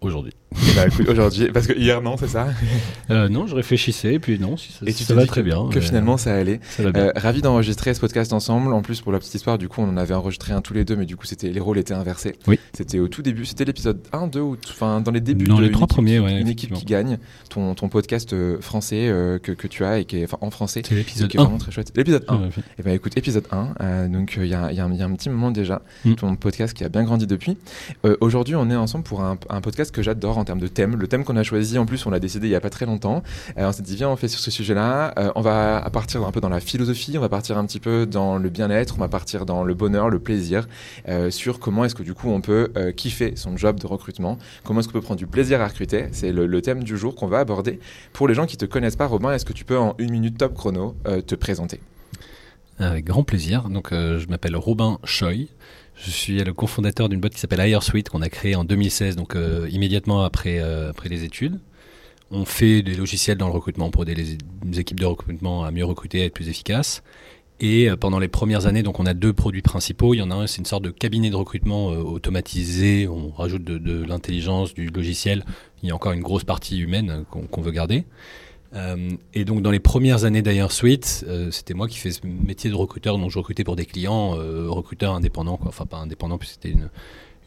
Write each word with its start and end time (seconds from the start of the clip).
aujourd'hui. 0.00 0.32
Écoute, 0.86 1.08
aujourd'hui, 1.08 1.48
parce 1.52 1.66
que 1.66 1.72
hier 1.78 2.00
non, 2.02 2.16
c'est 2.16 2.28
ça 2.28 2.48
euh, 3.10 3.28
Non, 3.28 3.46
je 3.46 3.54
réfléchissais 3.54 4.14
et 4.14 4.18
puis 4.18 4.38
non, 4.38 4.56
si 4.56 4.72
ça, 4.72 4.84
Et 4.86 4.92
tu 4.92 5.04
ça 5.04 5.14
va 5.14 5.26
très 5.26 5.42
bien. 5.42 5.68
Que 5.70 5.78
euh, 5.78 5.80
finalement 5.80 6.16
ça 6.16 6.34
allait. 6.34 6.60
ça 6.70 6.82
va 6.82 6.92
bien. 6.92 7.02
Euh, 7.06 7.12
ravi 7.16 7.40
d'enregistrer 7.42 7.92
ce 7.94 8.00
podcast 8.00 8.32
ensemble. 8.32 8.72
En 8.72 8.82
plus, 8.82 9.00
pour 9.00 9.12
la 9.12 9.18
petite 9.18 9.34
histoire, 9.34 9.58
du 9.58 9.68
coup, 9.68 9.80
on 9.82 9.88
en 9.88 9.96
avait 9.96 10.14
enregistré 10.14 10.52
un 10.52 10.60
tous 10.60 10.74
les 10.74 10.84
deux, 10.84 10.96
mais 10.96 11.06
du 11.06 11.16
coup, 11.16 11.26
c'était 11.26 11.50
les 11.50 11.60
rôles 11.60 11.78
étaient 11.78 11.94
inversés. 11.94 12.34
Oui. 12.46 12.58
C'était 12.72 12.98
au 12.98 13.08
tout 13.08 13.22
début. 13.22 13.44
C'était 13.44 13.64
l'épisode 13.64 14.00
1, 14.12 14.26
2 14.28 14.40
ou 14.40 14.56
enfin 14.70 15.00
dans 15.00 15.10
les 15.12 15.20
débuts. 15.20 15.44
Dans 15.46 15.58
de 15.58 15.62
les 15.62 15.70
trois 15.70 15.84
équipe 15.84 15.94
premiers, 15.96 16.18
ouais, 16.18 16.40
Une 16.40 16.48
équipe 16.48 16.72
qui 16.72 16.84
gagne. 16.84 17.18
Ton, 17.48 17.74
ton 17.74 17.88
podcast 17.88 18.32
euh, 18.32 18.60
français 18.60 19.08
euh, 19.08 19.38
que, 19.38 19.52
que 19.52 19.66
tu 19.68 19.84
as 19.84 19.98
et 20.00 20.04
qui 20.04 20.18
est 20.18 20.26
en 20.40 20.50
français. 20.50 20.82
C'est 20.86 20.94
l'épisode 20.94 21.28
qui 21.28 21.36
est 21.36 21.40
1. 21.40 21.44
vraiment 21.44 21.58
très 21.58 21.70
chouette. 21.72 21.92
L'épisode 21.96 22.24
1. 22.28 22.36
Ouais, 22.36 22.42
ouais. 22.44 22.50
Eh 22.78 22.82
ben 22.82 22.94
écoute, 22.94 23.16
épisode 23.16 23.44
1, 23.52 23.74
euh, 23.80 24.08
donc 24.08 24.34
il 24.40 24.46
y, 24.46 24.54
a, 24.54 24.72
y 24.72 24.76
y 24.76 24.80
a 24.80 24.84
un 24.84 25.14
petit 25.14 25.28
moment 25.30 25.50
déjà, 25.50 25.82
Mm. 26.04 26.14
ton 26.14 26.34
podcast 26.36 26.72
qui 26.74 26.84
a 26.84 26.88
bien 26.88 27.02
grandi 27.04 27.26
depuis. 27.26 27.56
Euh, 28.06 28.16
Aujourd'hui, 28.20 28.54
on 28.54 28.70
est 28.70 28.76
ensemble 28.76 29.04
pour 29.04 29.22
un, 29.22 29.36
un 29.48 29.60
podcast 29.60 29.89
que 29.90 30.02
j'adore 30.02 30.38
en 30.38 30.44
termes 30.44 30.58
de 30.58 30.68
thème. 30.68 30.96
Le 30.96 31.06
thème 31.08 31.24
qu'on 31.24 31.36
a 31.36 31.42
choisi, 31.42 31.78
en 31.78 31.86
plus, 31.86 32.04
on 32.06 32.10
l'a 32.10 32.20
décidé 32.20 32.48
il 32.48 32.50
y 32.50 32.54
a 32.54 32.60
pas 32.60 32.70
très 32.70 32.86
longtemps. 32.86 33.22
Euh, 33.58 33.68
on 33.68 33.72
s'est 33.72 33.82
dit, 33.82 33.96
viens, 33.96 34.08
on 34.08 34.16
fait 34.16 34.28
sur 34.28 34.40
ce 34.40 34.50
sujet-là. 34.50 35.14
Euh, 35.18 35.30
on 35.34 35.40
va 35.40 35.88
partir 35.92 36.24
un 36.24 36.32
peu 36.32 36.40
dans 36.40 36.48
la 36.48 36.60
philosophie, 36.60 37.16
on 37.18 37.20
va 37.20 37.28
partir 37.28 37.58
un 37.58 37.66
petit 37.66 37.80
peu 37.80 38.06
dans 38.06 38.38
le 38.38 38.48
bien-être, 38.48 38.94
on 38.96 39.00
va 39.00 39.08
partir 39.08 39.46
dans 39.46 39.64
le 39.64 39.74
bonheur, 39.74 40.10
le 40.10 40.18
plaisir, 40.18 40.68
euh, 41.08 41.30
sur 41.30 41.58
comment 41.58 41.84
est-ce 41.84 41.94
que 41.94 42.02
du 42.02 42.14
coup 42.14 42.30
on 42.30 42.40
peut 42.40 42.72
kiffer 42.96 43.32
son 43.36 43.56
job 43.56 43.78
de 43.78 43.86
recrutement, 43.86 44.38
comment 44.64 44.80
est-ce 44.80 44.88
qu'on 44.88 44.94
peut 44.94 45.00
prendre 45.00 45.18
du 45.18 45.26
plaisir 45.26 45.60
à 45.60 45.68
recruter? 45.68 46.06
C'est 46.12 46.32
le, 46.32 46.60
thème 46.60 46.84
du 46.84 46.98
jour 46.98 47.14
qu'on 47.14 47.26
va 47.26 47.38
aborder. 47.38 47.80
Pour 48.12 48.28
les 48.28 48.34
gens 48.34 48.46
qui 48.46 48.56
te 48.56 48.66
connaissent 48.66 48.96
pas, 48.96 49.06
Robin, 49.06 49.32
est-ce 49.32 49.44
que 49.44 49.52
tu 49.52 49.64
peux 49.64 49.78
en 49.78 49.94
une 49.98 50.10
minute 50.10 50.36
top 50.36 50.54
chrono 50.54 50.94
te 51.26 51.34
présenter? 51.34 51.80
Avec 52.78 53.06
grand 53.06 53.24
plaisir. 53.24 53.68
Donc, 53.70 53.88
je 53.92 54.26
m'appelle 54.28 54.56
Robin 54.56 54.98
Choi. 55.04 55.48
Je 56.02 56.10
suis 56.10 56.38
le 56.42 56.54
cofondateur 56.54 57.10
d'une 57.10 57.20
boîte 57.20 57.34
qui 57.34 57.40
s'appelle 57.40 57.60
HireSuite 57.60 58.08
qu'on 58.08 58.22
a 58.22 58.30
créée 58.30 58.54
en 58.54 58.64
2016, 58.64 59.16
donc 59.16 59.36
euh, 59.36 59.68
immédiatement 59.70 60.22
après, 60.22 60.58
euh, 60.58 60.90
après 60.90 61.10
les 61.10 61.24
études. 61.24 61.60
On 62.30 62.46
fait 62.46 62.80
des 62.80 62.94
logiciels 62.94 63.36
dans 63.36 63.48
le 63.48 63.52
recrutement 63.52 63.90
pour 63.90 64.04
aider 64.04 64.14
les, 64.14 64.80
équipes 64.80 65.00
de 65.00 65.04
recrutement 65.04 65.64
à 65.64 65.70
mieux 65.70 65.84
recruter, 65.84 66.22
à 66.22 66.24
être 66.24 66.32
plus 66.32 66.48
efficaces. 66.48 67.02
Et 67.58 67.90
euh, 67.90 67.96
pendant 67.96 68.18
les 68.18 68.28
premières 68.28 68.64
années, 68.64 68.82
donc 68.82 68.98
on 68.98 69.04
a 69.04 69.12
deux 69.12 69.34
produits 69.34 69.60
principaux. 69.60 70.14
Il 70.14 70.18
y 70.18 70.22
en 70.22 70.30
a 70.30 70.34
un, 70.36 70.46
c'est 70.46 70.58
une 70.58 70.64
sorte 70.64 70.84
de 70.84 70.90
cabinet 70.90 71.28
de 71.28 71.36
recrutement 71.36 71.88
automatisé. 71.88 73.06
On 73.06 73.30
rajoute 73.30 73.64
de, 73.64 74.02
l'intelligence, 74.04 74.72
du 74.72 74.86
logiciel. 74.86 75.44
Il 75.82 75.90
y 75.90 75.92
a 75.92 75.94
encore 75.94 76.12
une 76.12 76.22
grosse 76.22 76.44
partie 76.44 76.78
humaine 76.78 77.24
qu'on 77.30 77.60
veut 77.60 77.72
garder. 77.72 78.06
Euh, 78.74 79.10
et 79.34 79.44
donc 79.44 79.62
dans 79.62 79.70
les 79.70 79.80
premières 79.80 80.24
années 80.24 80.42
d'Air 80.42 80.70
Suite, 80.70 81.24
euh, 81.28 81.50
c'était 81.50 81.74
moi 81.74 81.88
qui 81.88 81.98
fais 81.98 82.12
ce 82.12 82.20
métier 82.24 82.70
de 82.70 82.76
recruteur, 82.76 83.18
donc 83.18 83.30
je 83.30 83.38
recrutais 83.38 83.64
pour 83.64 83.76
des 83.76 83.86
clients, 83.86 84.36
euh, 84.38 84.66
recruteur 84.68 85.14
indépendant, 85.14 85.56
quoi. 85.56 85.68
enfin 85.68 85.86
pas 85.86 85.98
indépendant, 85.98 86.38
puis 86.38 86.48
c'était 86.48 86.74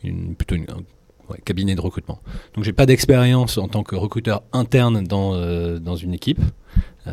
une, 0.03 0.35
plutôt 0.35 0.55
un 0.55 1.35
cabinet 1.45 1.75
de 1.75 1.81
recrutement. 1.81 2.19
Donc 2.55 2.65
j'ai 2.65 2.73
pas 2.73 2.85
d'expérience 2.85 3.57
en 3.57 3.69
tant 3.69 3.83
que 3.83 3.95
recruteur 3.95 4.43
interne 4.51 5.03
dans, 5.05 5.33
euh, 5.35 5.79
dans 5.79 5.95
une 5.95 6.13
équipe. 6.13 6.41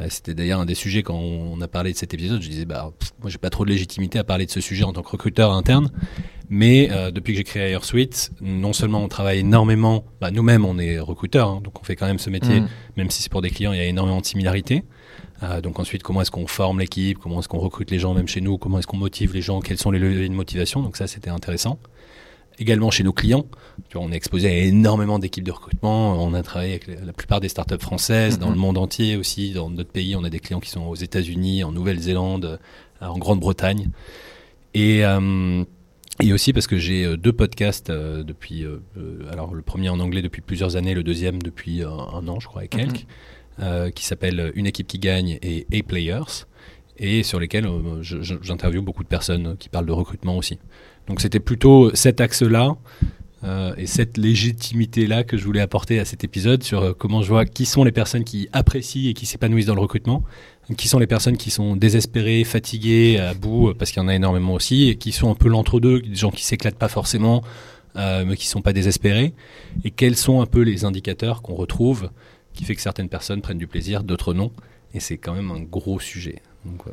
C'était 0.09 0.35
d'ailleurs 0.35 0.61
un 0.61 0.67
des 0.67 0.77
sujets 0.77 1.03
quand 1.03 1.19
on 1.19 1.61
a 1.61 1.67
parlé 1.67 1.93
de 1.93 1.97
cet 1.97 2.15
épisode, 2.15 2.41
je 2.41 2.49
disais 2.49 2.65
bah 2.65 2.93
moi 3.21 3.29
j'ai 3.29 3.39
pas 3.39 3.51
trop 3.51 3.65
de 3.65 3.71
légitimité 3.71 4.21
à 4.21 4.25
parler 4.25 4.47
de 4.47 4.51
ce 4.53 4.61
sujet 4.61 4.85
en 4.85 4.93
tant 4.93 5.03
que 5.03 5.11
recruteur 5.11 5.51
interne, 5.51 5.91
mais 6.51 6.89
euh, 6.91 7.11
depuis 7.11 7.33
que 7.33 7.39
j'ai 7.39 7.45
créé 7.45 7.71
Air 7.71 7.85
Suite, 7.85 8.33
non 8.43 8.73
seulement 8.73 9.03
on 9.03 9.09
travaille 9.09 9.39
énormément, 9.39 10.05
bah, 10.21 10.31
nous-mêmes 10.31 10.65
on 10.65 10.79
est 10.79 10.99
recruteurs, 10.99 11.49
hein, 11.49 11.61
donc 11.65 11.81
on 11.81 11.85
fait 11.85 11.97
quand 11.97 12.07
même 12.07 12.19
ce 12.19 12.29
métier 12.29 12.61
Mm. 12.61 12.69
même 12.97 13.11
si 13.11 13.23
c'est 13.23 13.31
pour 13.31 13.41
des 13.41 13.51
clients, 13.51 13.73
il 13.73 13.79
y 13.79 13.81
a 13.83 13.85
énormément 13.85 14.21
de 14.21 14.27
similarités. 14.27 14.83
Euh, 15.43 15.61
donc 15.63 15.79
ensuite, 15.79 16.03
comment 16.03 16.21
est-ce 16.21 16.31
qu'on 16.31 16.47
forme 16.47 16.81
l'équipe, 16.81 17.19
comment 17.19 17.39
est-ce 17.41 17.49
qu'on 17.49 17.59
recrute 17.61 17.91
les 17.91 17.99
gens 17.99 18.13
même 18.13 18.29
chez 18.29 18.41
nous, 18.43 18.59
comment 18.59 18.79
est-ce 18.79 18.87
qu'on 18.87 18.99
motive 18.99 19.33
les 19.33 19.41
gens, 19.41 19.61
quels 19.61 19.79
sont 19.79 19.91
les 19.91 19.99
leviers 19.99 20.29
de 20.29 20.35
motivation. 20.35 20.83
Donc 20.83 20.97
ça, 20.99 21.07
c'était 21.07 21.31
intéressant. 21.31 21.79
Également 22.59 22.91
chez 22.91 23.05
nos 23.05 23.15
clients, 23.15 23.47
tu 23.89 23.97
vois, 23.97 24.07
on 24.07 24.13
est 24.13 24.17
exposé 24.17 24.49
à 24.49 24.53
énormément 24.53 25.19
d'équipes 25.19 25.45
de 25.45 25.53
recrutement. 25.53 26.23
On 26.23 26.35
a 26.35 26.43
travaillé 26.43 26.73
avec 26.73 26.89
la 27.07 27.15
plupart 27.15 27.41
des 27.41 27.49
startups 27.49 27.81
françaises, 27.81 28.39
dans 28.39 28.49
Mhm. 28.49 28.53
le 28.55 28.59
monde 28.59 28.77
entier 28.77 29.17
aussi, 29.17 29.53
dans 29.53 29.71
d'autres 29.71 29.93
pays. 29.93 30.15
On 30.15 30.25
a 30.25 30.29
des 30.31 30.41
clients 30.41 30.61
qui 30.61 30.69
sont 30.69 30.83
aux 30.83 30.95
États-Unis, 30.95 31.65
en 31.65 31.73
Nouvelle-Zélande, 31.73 32.59
en 33.01 33.17
Grande-Bretagne. 33.17 33.89
Et, 34.75 35.07
euh, 35.07 35.65
et 36.23 36.33
aussi 36.33 36.53
parce 36.53 36.67
que 36.67 36.77
j'ai 36.77 37.05
euh, 37.05 37.17
deux 37.17 37.33
podcasts 37.33 37.91
euh, 37.91 38.23
depuis, 38.23 38.65
euh, 38.65 38.81
alors 39.31 39.55
le 39.55 39.63
premier 39.63 39.89
en 39.89 40.01
anglais 40.01 40.23
depuis 40.23 40.43
plusieurs 40.43 40.77
années, 40.77 40.95
le 40.95 41.03
deuxième 41.03 41.41
depuis 41.43 41.83
un 41.83 42.29
an, 42.29 42.41
je 42.41 42.47
crois, 42.47 42.65
et 42.65 42.69
quelques, 42.69 43.07
euh, 43.61 43.91
qui 43.91 44.05
s'appelle 44.05 44.53
Une 44.55 44.67
équipe 44.67 44.87
qui 44.87 44.99
gagne 44.99 45.39
et 45.43 45.67
A-Players, 45.73 46.47
et 46.99 47.23
sur 47.23 47.41
lesquels 47.41 47.67
j'interviewe 48.03 48.83
beaucoup 48.83 49.03
de 49.03 49.09
personnes 49.09 49.57
qui 49.59 49.69
parlent 49.69 49.87
de 49.87 49.93
recrutement 49.93 50.37
aussi. 50.37 50.59
Donc 51.09 51.21
c'était 51.21 51.41
plutôt 51.41 51.95
cet 51.95 52.21
axe-là 52.21 52.77
euh, 53.43 53.75
et 53.79 53.87
cette 53.87 54.19
légitimité-là 54.19 55.25
que 55.25 55.39
je 55.39 55.45
voulais 55.45 55.61
apporter 55.61 55.99
à 55.99 56.05
cet 56.05 56.25
épisode 56.25 56.63
sur 56.63 56.83
euh, 56.83 56.93
comment 56.93 57.23
je 57.23 57.29
vois 57.29 57.47
qui 57.47 57.65
sont 57.65 57.85
les 57.85 57.93
personnes 57.93 58.25
qui 58.25 58.49
apprécient 58.53 59.11
et 59.11 59.15
qui 59.15 59.25
s'épanouissent 59.25 59.67
dans 59.67 59.75
le 59.75 59.81
recrutement, 59.81 60.23
qui 60.77 60.89
sont 60.89 60.99
les 60.99 61.07
personnes 61.07 61.37
qui 61.37 61.51
sont 61.51 61.77
désespérées, 61.77 62.45
fatiguées, 62.45 63.19
à 63.19 63.35
bout, 63.35 63.69
euh, 63.71 63.75
parce 63.75 63.91
qu'il 63.91 64.03
y 64.03 64.05
en 64.05 64.09
a 64.09 64.15
énormément 64.15 64.55
aussi, 64.55 64.89
et 64.89 64.97
qui 64.97 65.13
sont 65.13 65.31
un 65.31 65.35
peu 65.35 65.49
l'entre-deux, 65.49 66.01
des 66.01 66.15
gens 66.15 66.31
qui 66.31 66.45
s'éclatent 66.45 66.79
pas 66.79 66.89
forcément, 66.89 67.43
euh, 67.97 68.25
mais 68.25 68.37
qui 68.37 68.47
sont 68.47 68.63
pas 68.63 68.73
désespérés, 68.73 69.35
et 69.85 69.91
quels 69.91 70.17
sont 70.17 70.41
un 70.41 70.47
peu 70.47 70.61
les 70.61 70.85
indicateurs 70.85 71.43
qu'on 71.43 71.55
retrouve 71.55 72.11
qui 72.53 72.65
fait 72.65 72.75
que 72.75 72.81
certaines 72.83 73.09
personnes 73.09 73.43
prennent 73.43 73.59
du 73.59 73.67
plaisir, 73.67 74.03
d'autres 74.03 74.35
non, 74.35 74.53
et 74.95 75.01
c'est 75.01 75.19
quand 75.19 75.35
même 75.35 75.51
un 75.51 75.61
gros 75.61 76.01
sujet. 76.01 76.43
Euh, 76.67 76.91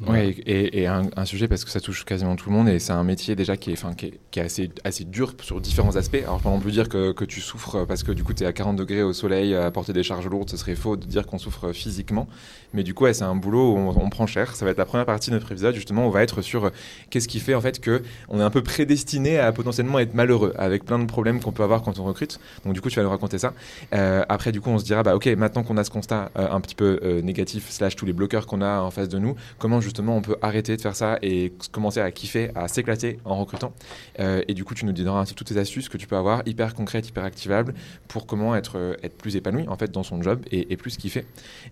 voilà. 0.00 0.24
Ouais, 0.24 0.36
et, 0.46 0.86
un, 0.86 1.24
sujet 1.24 1.48
parce 1.48 1.64
que 1.64 1.70
ça 1.70 1.80
touche 1.80 2.04
quasiment 2.04 2.36
tout 2.36 2.50
le 2.50 2.56
monde 2.56 2.68
et 2.68 2.78
c'est 2.78 2.92
un 2.92 3.04
métier 3.04 3.34
déjà 3.34 3.56
qui 3.56 3.70
est, 3.70 3.72
enfin, 3.72 3.94
qui 3.94 4.06
est, 4.06 4.20
qui 4.30 4.38
est 4.38 4.42
assez, 4.42 4.70
assez 4.84 5.04
dur 5.04 5.34
sur 5.42 5.60
différents 5.60 5.96
aspects. 5.96 6.22
Alors, 6.22 6.40
pas 6.40 6.50
non 6.50 6.60
plus 6.60 6.72
dire 6.72 6.88
que, 6.88 7.12
que 7.12 7.24
tu 7.24 7.40
souffres 7.40 7.84
parce 7.84 8.02
que 8.02 8.12
du 8.12 8.24
coup, 8.24 8.32
tu 8.32 8.44
es 8.44 8.46
à 8.46 8.52
40 8.52 8.76
degrés 8.76 9.02
au 9.02 9.12
soleil 9.12 9.54
à 9.54 9.70
porter 9.70 9.92
des 9.92 10.02
charges 10.02 10.28
lourdes, 10.28 10.50
ce 10.50 10.56
serait 10.56 10.76
faux 10.76 10.96
de 10.96 11.04
dire 11.04 11.26
qu'on 11.26 11.38
souffre 11.38 11.72
physiquement. 11.72 12.28
Mais 12.74 12.82
du 12.82 12.94
coup, 12.94 13.06
c'est 13.12 13.24
un 13.24 13.34
boulot 13.34 13.72
où 13.72 13.76
on, 13.76 14.10
prend 14.10 14.26
cher. 14.26 14.54
Ça 14.54 14.64
va 14.64 14.70
être 14.70 14.78
la 14.78 14.84
première 14.84 15.06
partie 15.06 15.30
de 15.30 15.34
notre 15.34 15.50
épisode, 15.50 15.74
justement, 15.74 16.06
on 16.06 16.10
va 16.10 16.22
être 16.22 16.42
sur 16.42 16.66
euh, 16.66 16.70
qu'est-ce 17.10 17.28
qui 17.28 17.40
fait 17.40 17.54
en 17.54 17.60
fait 17.60 17.80
que 17.80 18.02
on 18.28 18.40
est 18.40 18.42
un 18.42 18.50
peu 18.50 18.62
prédestiné 18.62 19.38
à 19.38 19.52
potentiellement 19.52 19.98
être 19.98 20.14
malheureux 20.14 20.52
avec 20.56 20.84
plein 20.84 20.98
de 20.98 21.06
problèmes 21.06 21.40
qu'on 21.40 21.52
peut 21.52 21.62
avoir 21.62 21.82
quand 21.82 21.98
on 21.98 22.04
recrute. 22.04 22.38
Donc, 22.64 22.74
du 22.74 22.80
coup, 22.80 22.90
tu 22.90 22.96
vas 22.96 23.02
nous 23.02 23.10
raconter 23.10 23.38
ça. 23.38 23.54
Euh, 23.94 24.24
après, 24.28 24.52
du 24.52 24.60
coup, 24.60 24.70
on 24.70 24.78
se 24.78 24.84
dira, 24.84 25.02
bah, 25.02 25.16
ok, 25.16 25.26
maintenant 25.26 25.62
qu'on 25.62 25.76
a 25.76 25.84
ce 25.84 25.90
constat 25.90 26.30
euh, 26.36 26.48
un 26.50 26.60
petit 26.60 26.74
peu 26.74 26.98
négatif, 27.22 27.70
slash 27.70 27.96
tous 27.96 28.06
les 28.06 28.12
bloqueurs 28.12 28.46
qu'on 28.46 28.60
a 28.60 28.80
en 28.80 28.90
face 28.90 29.08
de 29.08 29.18
nous, 29.18 29.36
comment 29.58 29.80
justement 29.88 30.16
on 30.16 30.22
peut 30.22 30.36
arrêter 30.42 30.76
de 30.76 30.80
faire 30.80 30.94
ça 30.94 31.18
et 31.22 31.52
commencer 31.72 32.00
à 32.00 32.10
kiffer, 32.10 32.50
à 32.54 32.68
s'éclater 32.68 33.18
en 33.24 33.36
recrutant. 33.36 33.72
Euh, 34.20 34.42
et 34.48 34.54
du 34.54 34.64
coup, 34.64 34.74
tu 34.74 34.84
nous 34.84 34.92
donneras 34.92 35.20
ainsi 35.20 35.34
toutes 35.34 35.48
tes 35.48 35.58
astuces 35.58 35.88
que 35.88 35.96
tu 35.96 36.06
peux 36.06 36.16
avoir, 36.16 36.42
hyper 36.46 36.74
concrètes, 36.74 37.08
hyper 37.08 37.24
activables, 37.24 37.74
pour 38.08 38.26
comment 38.26 38.54
être, 38.54 38.78
euh, 38.78 38.94
être 39.02 39.16
plus 39.16 39.36
épanoui 39.36 39.66
en 39.68 39.76
fait 39.76 39.90
dans 39.90 40.02
son 40.02 40.22
job 40.22 40.40
et, 40.50 40.76
plus 40.76 40.96
kiffer. 40.96 41.24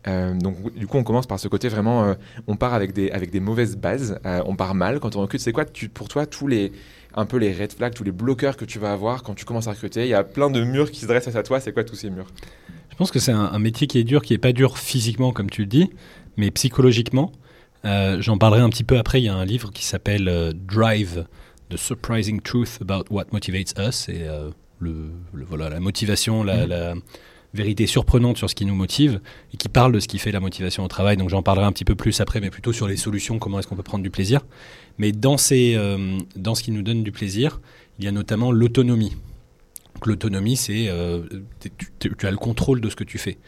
Euh, 0.09 0.35
donc, 0.35 0.75
du 0.75 0.87
coup, 0.87 0.97
on 0.97 1.05
commence 1.05 1.27
par 1.27 1.39
ce 1.39 1.49
côté 1.49 1.69
vraiment, 1.69 2.05
euh, 2.05 2.15
on 2.47 2.57
part 2.57 2.75
avec 2.75 2.93
des, 2.93 3.11
avec 3.11 3.31
des 3.31 3.41
mauvaises 3.41 3.77
bases, 3.77 4.19
on 4.25 4.57
part 4.57 4.75
mal 4.75 5.01
quand 5.01 5.17
on 5.17 5.21
recrute. 5.21 5.41
C'est 5.41 5.53
quoi 5.53 5.65
pour 5.95 6.09
toi 6.09 6.27
tous 6.27 6.49
les 6.49 6.73
un 7.19 7.25
peu 7.25 7.39
les 7.39 7.53
red 7.53 7.73
flags, 7.73 7.95
tous 7.95 8.05
les 8.05 8.13
bloqueurs 8.13 8.57
que 8.59 8.67
tu 8.67 8.79
vas 8.79 8.93
avoir 8.93 9.23
quand 9.23 9.35
tu 9.35 9.45
commences 9.45 9.69
à 9.69 9.71
recruter? 9.71 10.03
Il 10.03 10.09
y 10.09 10.15
a 10.15 10.25
plein 10.25 10.51
de 10.51 10.63
murs 10.63 10.91
qui 10.91 11.01
se 11.01 11.07
dressent 11.07 11.35
à 11.35 11.43
toi. 11.43 11.61
C'est 11.61 11.73
quoi 11.73 11.85
tous 11.85 11.97
ces 11.97 12.11
murs? 12.11 12.27
Je 12.91 12.97
pense 12.97 13.11
que 13.11 13.19
c'est 13.19 13.33
un, 13.33 13.51
un 13.53 13.59
métier 13.59 13.87
qui 13.87 13.99
est 13.99 14.05
dur, 14.05 14.23
qui 14.23 14.35
est 14.35 14.39
pas 14.39 14.53
dur 14.53 14.77
physiquement 14.79 15.33
comme 15.33 15.49
tu 15.49 15.63
le 15.63 15.67
dis, 15.67 15.91
mais 16.37 16.51
psychologiquement. 16.51 17.33
Euh, 17.87 18.21
J'en 18.21 18.37
parlerai 18.39 18.61
un 18.63 18.69
petit 18.69 18.85
peu 18.85 18.99
après. 18.99 19.21
Il 19.21 19.25
y 19.25 19.29
a 19.29 19.35
un 19.35 19.45
livre 19.45 19.71
qui 19.73 19.85
s'appelle 19.85 20.29
euh, 20.29 20.53
Drive, 20.55 21.27
The 21.71 21.77
Surprising 21.77 22.41
Truth 22.43 22.79
About 22.83 23.05
What 23.11 23.27
Motivates 23.33 23.75
Us. 23.79 24.09
Et 24.09 24.23
euh, 24.23 24.51
le, 24.79 25.11
le- 25.33 25.45
voilà, 25.45 25.69
la 25.71 25.81
motivation, 25.81 26.43
la, 26.43 26.57
Mhm. 26.65 26.69
la 26.69 26.95
vérités 27.55 27.87
surprenantes 27.87 28.37
sur 28.37 28.51
ce 28.51 28.55
qui 28.55 28.67
nous 28.67 28.75
motive 28.75 29.19
et 29.55 29.57
qui 29.57 29.71
parle 29.71 29.93
de 29.93 29.99
ce 30.01 30.09
qui 30.09 30.19
fait 30.19 30.31
la 30.33 30.41
motivation 30.41 30.85
au 30.85 30.89
travail. 30.89 31.17
Donc 31.17 31.31
j'en 31.31 31.43
parlerai 31.43 31.65
un 31.67 31.73
petit 31.73 31.87
peu 31.87 31.95
plus 31.95 32.21
après, 32.21 32.41
mais 32.41 32.51
plutôt 32.51 32.73
sur 32.73 32.87
les 32.87 32.97
solutions, 32.99 33.39
comment 33.39 33.59
est-ce 33.59 33.67
qu'on 33.67 33.77
peut 33.77 33.83
prendre 33.83 34.03
du 34.03 34.11
plaisir. 34.11 34.43
Mais 34.99 35.11
dans, 35.13 35.39
ces, 35.39 35.79
dans 36.37 36.55
ce 36.55 36.63
qui 36.63 36.71
nous 36.71 36.83
donne 36.83 37.03
du 37.03 37.13
plaisir, 37.13 37.61
il 37.99 38.05
y 38.05 38.09
a 38.09 38.13
notamment 38.13 38.53
l'autonomie. 38.53 39.17
L'autonomie, 40.05 40.57
c'est 40.57 40.89
euh, 40.89 41.23
tu, 41.99 42.15
tu, 42.17 42.27
as 42.27 42.31
le 42.31 42.37
contrôle 42.37 42.81
de 42.81 42.91
ce 42.91 42.97
que 42.97 43.05
tu 43.05 43.19
fais. 43.19 43.39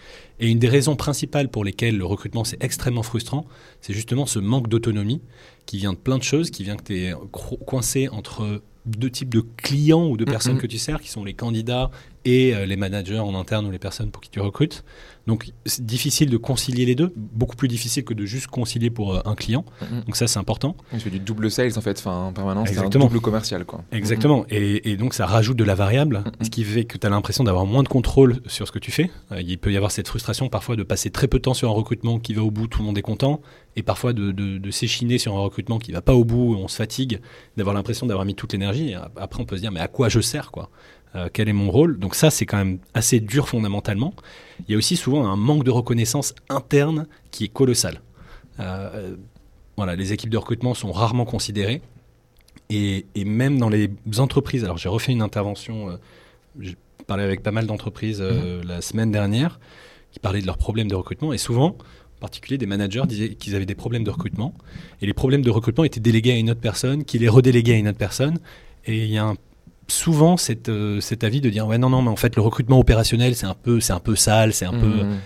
Et 0.41 0.49
une 0.49 0.59
des 0.59 0.69
raisons 0.69 0.97
principales 0.97 1.49
pour 1.49 1.65
lesquelles 1.65 1.97
le 1.97 2.05
recrutement 2.05 2.45
c'est 2.45 2.63
extrêmement 2.63 3.03
frustrant, 3.03 3.47
c'est 3.81 3.93
justement 3.93 4.27
ce 4.27 4.39
manque 4.39 4.69
d'autonomie 4.69 5.21
qui 5.67 5.79
vient 5.79 5.93
de 5.93 5.99
plein 5.99 6.19
de 6.19 6.23
choses, 6.23 6.51
qui 6.51 6.65
vient 6.65 6.77
que 6.77 6.85
tu 6.85 6.99
es 6.99 7.13
coincé 7.67 8.09
entre 8.09 8.63
deux 8.87 9.11
types 9.11 9.35
de 9.35 9.41
clients 9.41 10.07
ou 10.09 10.17
de 10.17 10.25
personnes 10.25 10.57
mm-hmm. 10.57 10.61
que 10.61 10.67
tu 10.67 10.79
sers, 10.79 11.01
qui 11.01 11.11
sont 11.11 11.25
les 11.25 11.35
candidats 11.35 11.91
et 12.25 12.55
euh, 12.55 12.67
les 12.67 12.77
managers 12.77 13.19
en 13.19 13.35
interne 13.35 13.67
ou 13.67 13.71
les 13.71 13.79
personnes 13.79 14.11
pour 14.11 14.23
qui 14.23 14.31
tu 14.31 14.41
recrutes. 14.41 14.85
Donc 15.29 15.51
c'est 15.67 15.85
difficile 15.85 16.31
de 16.31 16.39
concilier 16.39 16.87
les 16.87 16.95
deux, 16.95 17.13
beaucoup 17.15 17.55
plus 17.55 17.69
difficile 17.69 18.03
que 18.03 18.15
de 18.15 18.25
juste 18.25 18.47
concilier 18.47 18.89
pour 18.89 19.15
euh, 19.15 19.21
un 19.27 19.35
client. 19.35 19.65
Mm-hmm. 19.83 20.05
Donc 20.07 20.17
ça 20.17 20.27
c'est 20.27 20.39
important. 20.39 20.75
Tu 20.91 21.01
fais 21.01 21.11
du 21.11 21.21
double 21.21 21.51
sales 21.51 21.77
en 21.77 21.83
fait, 21.83 21.99
enfin 21.99 22.29
en 22.29 22.33
permanence, 22.33 22.71
c'est 22.73 22.79
un 22.79 22.89
double 22.89 23.21
commercial 23.21 23.67
quoi. 23.67 23.85
Exactement. 23.93 24.45
Mm-hmm. 24.45 24.55
Et, 24.55 24.93
et, 24.93 24.97
donc 24.97 25.13
ça 25.13 25.27
rajoute 25.27 25.59
de 25.59 25.65
la 25.65 25.75
variable, 25.75 26.25
ce 26.41 26.49
qui 26.49 26.65
fait 26.65 26.85
que 26.85 26.97
tu 26.97 27.07
as 27.07 27.11
l'impression 27.11 27.45
d'avoir 27.45 27.67
moins 27.67 27.83
de 27.83 27.89
contrôle 27.89 28.41
sur 28.47 28.67
ce 28.67 28.73
que 28.73 28.79
tu 28.79 28.91
fais. 28.91 29.11
Euh, 29.33 29.43
il 29.43 29.59
peut 29.59 29.71
y 29.71 29.77
avoir 29.77 29.91
cette 29.91 30.09
frustration 30.09 30.49
parfois 30.49 30.77
de 30.77 30.83
passer 30.83 31.11
très 31.11 31.29
peu 31.29 31.37
de 31.37 31.43
temps 31.43 31.55
sur 31.55 31.69
un 31.69 31.75
recrutement 31.75 32.19
qui 32.19 32.33
va 32.33 32.43
au 32.43 32.51
bout, 32.51 32.67
tout 32.67 32.79
le 32.79 32.87
monde 32.87 32.97
est 32.97 33.03
content, 33.03 33.43
et 33.77 33.83
parfois 33.83 34.15
de, 34.15 34.33
de, 34.33 34.57
de 34.57 34.71
s'échiner 34.71 35.19
sur 35.19 35.37
un 35.37 35.41
recrutement 35.41 35.79
qui 35.79 35.93
va 35.93 36.01
pas 36.01 36.15
au 36.15 36.25
bout, 36.25 36.57
on 36.59 36.69
se 36.69 36.77
fatigue, 36.77 37.21
d'avoir 37.59 37.75
l'impression 37.75 38.07
d'avoir 38.07 38.25
mis 38.25 38.35
toute 38.35 38.55
l'énergie. 38.55 38.95
Après 39.17 39.43
on 39.43 39.45
peut 39.45 39.57
se 39.57 39.61
dire 39.61 39.73
mais 39.73 39.81
à 39.81 39.89
quoi 39.89 40.09
je 40.09 40.21
sers 40.21 40.51
quoi? 40.51 40.71
Euh, 41.15 41.29
quel 41.33 41.49
est 41.49 41.53
mon 41.53 41.71
rôle? 41.71 41.99
Donc 41.99 42.15
ça, 42.15 42.31
c'est 42.31 42.47
quand 42.47 42.59
même 42.59 42.79
assez 42.95 43.21
dur 43.21 43.49
fondamentalement. 43.49 44.15
Il 44.61 44.73
y 44.73 44.75
a 44.75 44.79
aussi 44.79 44.97
souvent 44.97 45.27
un 45.27 45.37
manque 45.37 45.65
de 45.65 45.71
reconnaissance 45.71 46.35
interne 46.49 47.07
qui 47.31 47.45
est 47.45 47.49
colossal. 47.49 48.01
Euh, 48.61 49.17
voilà, 49.77 49.97
les 49.97 50.13
équipes 50.13 50.31
de 50.31 50.37
recrutement 50.37 50.75
sont 50.75 50.93
rarement 50.93 51.25
considérées. 51.25 51.81
Et, 52.71 53.07
même 53.25 53.59
dans 53.59 53.71
les 53.71 53.91
entreprises, 54.19 54.63
alors 54.65 54.77
j'ai 54.77 54.91
refait 54.91 55.13
une 55.13 55.23
intervention, 55.23 55.89
euh, 55.89 55.97
j'ai 56.61 56.77
parlé 57.07 57.25
avec 57.25 57.43
pas 57.43 57.53
mal 57.53 57.67
d'entreprises 57.67 58.21
mhm. 58.21 58.67
la 58.67 58.83
semaine 58.83 59.11
dernière 59.11 59.59
qui 60.11 60.19
parlaient 60.19 60.43
de 60.43 60.47
leurs 60.47 60.59
problèmes 60.59 60.89
de 60.89 60.95
recrutement. 60.95 61.33
Et 61.33 61.39
souvent, 61.39 61.77
en 62.19 62.21
particulier 62.21 62.59
des 62.59 62.67
managers 62.67 63.05
disaient 63.07 63.31
qu'ils 63.31 63.55
avaient 63.55 63.67
des 63.67 63.75
problèmes 63.75 64.05
de 64.05 64.11
recrutement. 64.11 64.53
Et 65.01 65.07
les 65.07 65.15
problèmes 65.15 65.43
de 65.43 65.51
recrutement 65.51 65.85
étaient 65.85 66.01
délégués 66.01 66.33
à 66.33 66.37
une 66.37 66.51
autre 66.51 66.61
personne, 66.61 67.05
qui 67.05 67.19
les 67.19 67.29
redéléguait 67.29 67.75
à 67.75 67.77
une 67.77 67.89
autre 67.89 67.99
personne. 67.99 68.39
Et 68.85 69.05
il 69.05 69.11
y 69.11 69.17
a 69.19 69.25
un 69.25 69.37
souvent 69.91 70.37
cette, 70.37 70.69
euh, 70.69 71.01
cet 71.01 71.25
avis 71.25 71.41
de 71.41 71.51
dire 71.51 71.67
ouais 71.67 71.79
non 71.79 71.91
non 71.91 72.03
mais 72.03 72.11
en 72.11 72.17
fait 72.17 72.37
le 72.37 72.43
recrutement 72.43 72.79
opérationnel 72.79 73.35
c'est 73.35 73.47
un 73.47 73.55
peu 73.55 73.81
c'est 73.81 73.93
un 73.93 74.01
peu 74.01 74.15
sale 74.15 74.53
c'est 74.53 74.67
un 74.67 74.73
peu 74.73 74.87
mmh. 74.87 75.21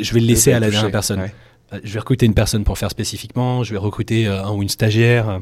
je 0.00 0.14
vais 0.14 0.20
le 0.20 0.26
laisser 0.26 0.52
à 0.52 0.60
la 0.60 0.70
dernière 0.70 0.92
personne 0.92 1.28
euh, 1.72 1.80
je 1.82 1.92
vais 1.92 1.98
recruter 1.98 2.24
une 2.24 2.34
personne 2.34 2.64
pour 2.64 2.78
faire 2.78 2.90
spécifiquement 2.90 3.64
je 3.64 3.72
vais 3.72 3.78
recruter 3.78 4.26
euh, 4.26 4.44
un 4.44 4.52
ou 4.52 4.62
une 4.62 4.68
stagiaire 4.68 5.40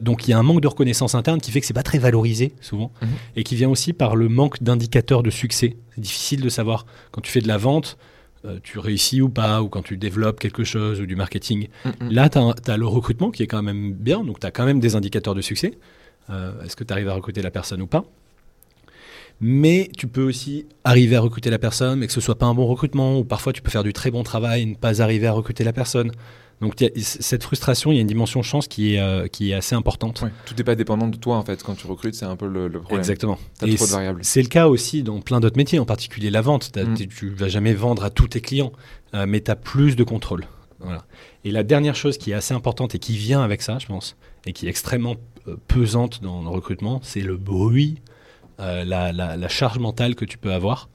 donc 0.00 0.26
il 0.26 0.32
y 0.32 0.34
a 0.34 0.38
un 0.38 0.42
manque 0.42 0.60
de 0.60 0.66
reconnaissance 0.66 1.14
interne 1.14 1.40
qui 1.40 1.52
fait 1.52 1.60
que 1.60 1.66
c'est 1.66 1.72
pas 1.72 1.84
très 1.84 1.98
valorisé 1.98 2.52
souvent 2.60 2.90
mmh. 3.00 3.06
et 3.36 3.44
qui 3.44 3.54
vient 3.54 3.68
aussi 3.68 3.92
par 3.92 4.16
le 4.16 4.28
manque 4.28 4.60
d'indicateurs 4.62 5.22
de 5.22 5.30
succès 5.30 5.76
c'est 5.94 6.00
difficile 6.00 6.40
de 6.40 6.48
savoir 6.48 6.86
quand 7.12 7.20
tu 7.20 7.30
fais 7.30 7.40
de 7.40 7.48
la 7.48 7.56
vente 7.56 7.96
tu 8.62 8.78
réussis 8.78 9.20
ou 9.20 9.28
pas, 9.28 9.60
ou 9.60 9.68
quand 9.68 9.82
tu 9.82 9.98
développes 9.98 10.40
quelque 10.40 10.64
chose 10.64 10.98
ou 11.02 11.04
du 11.04 11.14
marketing. 11.14 11.68
Mmh, 11.84 11.90
Là, 12.08 12.30
tu 12.30 12.38
as, 12.38 12.54
as, 12.68 12.76
le 12.78 12.86
recrutement 12.86 13.30
qui 13.30 13.42
est 13.42 13.46
quand 13.46 13.62
même 13.62 13.92
bien, 13.92 14.24
donc 14.24 14.40
tu 14.40 14.46
as 14.46 14.50
quand 14.50 14.64
même 14.64 14.80
des 14.80 14.96
indicateurs 14.96 15.34
de 15.34 15.42
succès. 15.42 15.74
Euh, 16.30 16.62
est-ce 16.64 16.76
que 16.76 16.84
tu 16.84 16.92
arrives 16.92 17.08
à 17.08 17.14
recruter 17.14 17.42
la 17.42 17.50
personne 17.50 17.82
ou 17.82 17.86
pas? 17.86 18.04
Mais 19.40 19.90
tu 19.96 20.06
peux 20.06 20.22
aussi 20.22 20.66
arriver 20.84 21.16
à 21.16 21.20
recruter 21.20 21.48
la 21.48 21.58
personne, 21.58 21.98
mais 21.98 22.06
que 22.06 22.12
ce 22.12 22.20
soit 22.20 22.36
pas 22.36 22.46
un 22.46 22.54
bon 22.54 22.66
recrutement, 22.66 23.18
ou 23.18 23.24
parfois 23.24 23.52
tu 23.52 23.62
peux 23.62 23.70
faire 23.70 23.84
du 23.84 23.94
très 23.94 24.10
bon 24.10 24.22
travail 24.22 24.62
et 24.62 24.66
ne 24.66 24.74
pas 24.74 25.00
arriver 25.00 25.26
à 25.26 25.32
recruter 25.32 25.64
la 25.64 25.72
personne. 25.72 26.12
Donc 26.60 26.74
cette 26.96 27.42
frustration, 27.42 27.90
il 27.90 27.94
y 27.94 27.98
a 27.98 28.00
une 28.02 28.06
dimension 28.06 28.42
chance 28.42 28.68
qui 28.68 28.94
est, 28.94 29.00
euh, 29.00 29.28
qui 29.28 29.50
est 29.50 29.54
assez 29.54 29.74
importante. 29.74 30.22
tout 30.44 30.54
n'est 30.54 30.64
pas 30.64 30.74
dépendant 30.74 31.08
de 31.08 31.16
toi 31.16 31.36
en 31.38 31.42
fait. 31.42 31.62
Quand 31.62 31.74
tu 31.74 31.86
recrutes, 31.86 32.14
c'est 32.14 32.26
un 32.26 32.36
peu 32.36 32.46
le, 32.46 32.68
problème. 32.70 32.98
Exactement. 32.98 33.38
As 33.62 33.74
trop 33.74 33.86
de 33.86 33.90
variables. 33.90 34.20
C'est 34.22 34.42
le 34.42 34.48
cas 34.48 34.68
aussi 34.68 35.02
dans 35.02 35.20
plein 35.20 35.40
d'autres 35.40 35.56
métiers, 35.56 35.78
en 35.78 35.86
particulier 35.86 36.28
la 36.28 36.42
vente. 36.42 36.72
Tu 36.72 36.84
mm. 36.84 37.06
Tu 37.08 37.30
vas 37.30 37.48
jamais 37.48 37.72
vendre 37.72 38.04
à 38.04 38.10
tous 38.10 38.28
tes 38.28 38.42
clients, 38.42 38.72
euh, 39.14 39.24
mais 39.26 39.40
tu 39.40 39.50
as 39.50 39.56
plus 39.56 39.96
de 39.96 40.04
contrôle. 40.04 40.44
Voilà. 40.80 41.04
Et 41.44 41.50
la 41.50 41.62
dernière 41.62 41.94
chose 41.94 42.18
qui 42.18 42.32
est 42.32 42.34
assez 42.34 42.52
importante 42.52 42.94
et 42.94 42.98
qui 42.98 43.16
vient 43.16 43.42
avec 43.42 43.62
ça, 43.62 43.78
je 43.78 43.86
pense, 43.86 44.16
et 44.46 44.52
qui 44.52 44.66
est 44.66 44.70
extrêmement 44.70 45.16
pesante 45.66 46.22
dans 46.22 46.42
le 46.42 46.48
recrutement, 46.48 47.00
c'est 47.02 47.20
le 47.20 47.36
bruit, 47.36 48.00
euh, 48.60 48.84
la, 48.84 49.48
charge 49.48 49.78
mentale 49.78 50.14
que 50.14 50.24
tu 50.24 50.36
peux 50.36 50.52
avoir 50.52 50.88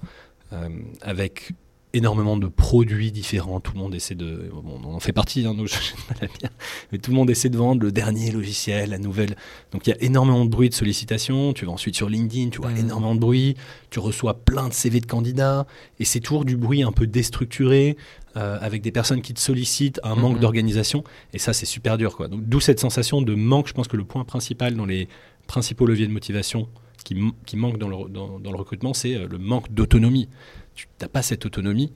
euh, 0.54 0.70
avec 1.02 1.54
énormément 1.96 2.38
de 2.38 2.48
produits 2.48 3.12
différents. 3.12 3.60
Tout 3.60 3.72
le 3.74 3.80
monde 3.80 3.96
essaie 3.96 4.16
de. 4.16 4.52
on 4.54 4.94
en 4.94 5.00
fait 5.00 5.14
partie, 5.14 5.46
hein, 5.46 5.54
nous, 5.56 5.68
je 5.68 5.76
pas 6.08 6.16
la 6.22 6.28
bien, 6.28 6.50
mais 6.92 6.98
tout 6.98 7.12
le 7.12 7.16
monde 7.16 7.30
essaie 7.30 7.50
de 7.50 7.58
vendre 7.58 7.82
le 7.82 7.92
dernier 7.92 8.32
logiciel, 8.32 8.90
la 8.90 8.98
nouvelle. 8.98 9.36
Donc 9.72 9.88
il 9.88 9.92
y 9.92 9.94
a 9.94 10.02
énormément 10.04 10.46
de 10.46 10.50
bruit 10.50 10.70
de 10.70 10.74
sollicitations. 10.74 11.54
Tu 11.54 11.66
vas 11.66 11.72
ensuite 11.72 11.96
sur 11.96 12.10
LinkedIn, 12.10 12.50
tu 12.50 12.60
vois 12.60 12.72
mmh. 12.72 12.78
énormément 12.78 13.16
de 13.16 13.20
bruit. 13.20 13.56
Tu 13.90 14.00
reçois 14.00 14.34
plein 14.34 14.68
de 14.68 14.74
CV 14.74 15.00
de 15.00 15.06
candidats. 15.06 15.66
Et 16.00 16.06
c'est 16.06 16.20
toujours 16.20 16.46
du 16.46 16.58
bruit 16.58 16.84
un 16.84 16.92
peu 16.92 17.08
déstructuré, 17.08 17.98
euh, 18.36 18.58
avec 18.60 18.82
des 18.82 18.92
personnes 18.92 19.22
qui 19.22 19.34
te 19.34 19.40
sollicitent, 19.40 20.00
un 20.04 20.16
manque 20.16 20.38
mmh. 20.38 20.42
d'organisation. 20.42 21.04
Et 21.34 21.40
ça, 21.40 21.54
c'est 21.54 21.66
super 21.66 21.98
dur. 21.98 22.18
Quoi. 22.18 22.28
Donc 22.28 22.44
d'où 22.44 22.60
cette 22.60 22.80
sensation 22.80 23.22
de 23.22 23.36
manque. 23.36 23.68
Je 23.68 23.74
pense 23.74 23.88
que 23.88 23.98
le 23.98 24.04
point 24.04 24.26
principal 24.26 24.76
dans 24.76 24.86
les 24.86 25.08
principaux 25.48 25.86
leviers 25.86 26.08
de 26.08 26.12
motivation 26.12 26.68
qui, 27.04 27.16
qui 27.46 27.56
manque 27.56 27.78
dans 27.78 27.88
le, 27.88 28.10
dans, 28.10 28.40
dans 28.40 28.52
le 28.52 28.58
recrutement, 28.58 28.94
c'est 28.94 29.16
euh, 29.16 29.28
le 29.30 29.38
manque 29.38 29.72
d'autonomie 29.72 30.28
tu 30.76 30.88
n'as 31.02 31.08
pas 31.08 31.22
cette 31.22 31.46
autonomie 31.46 31.92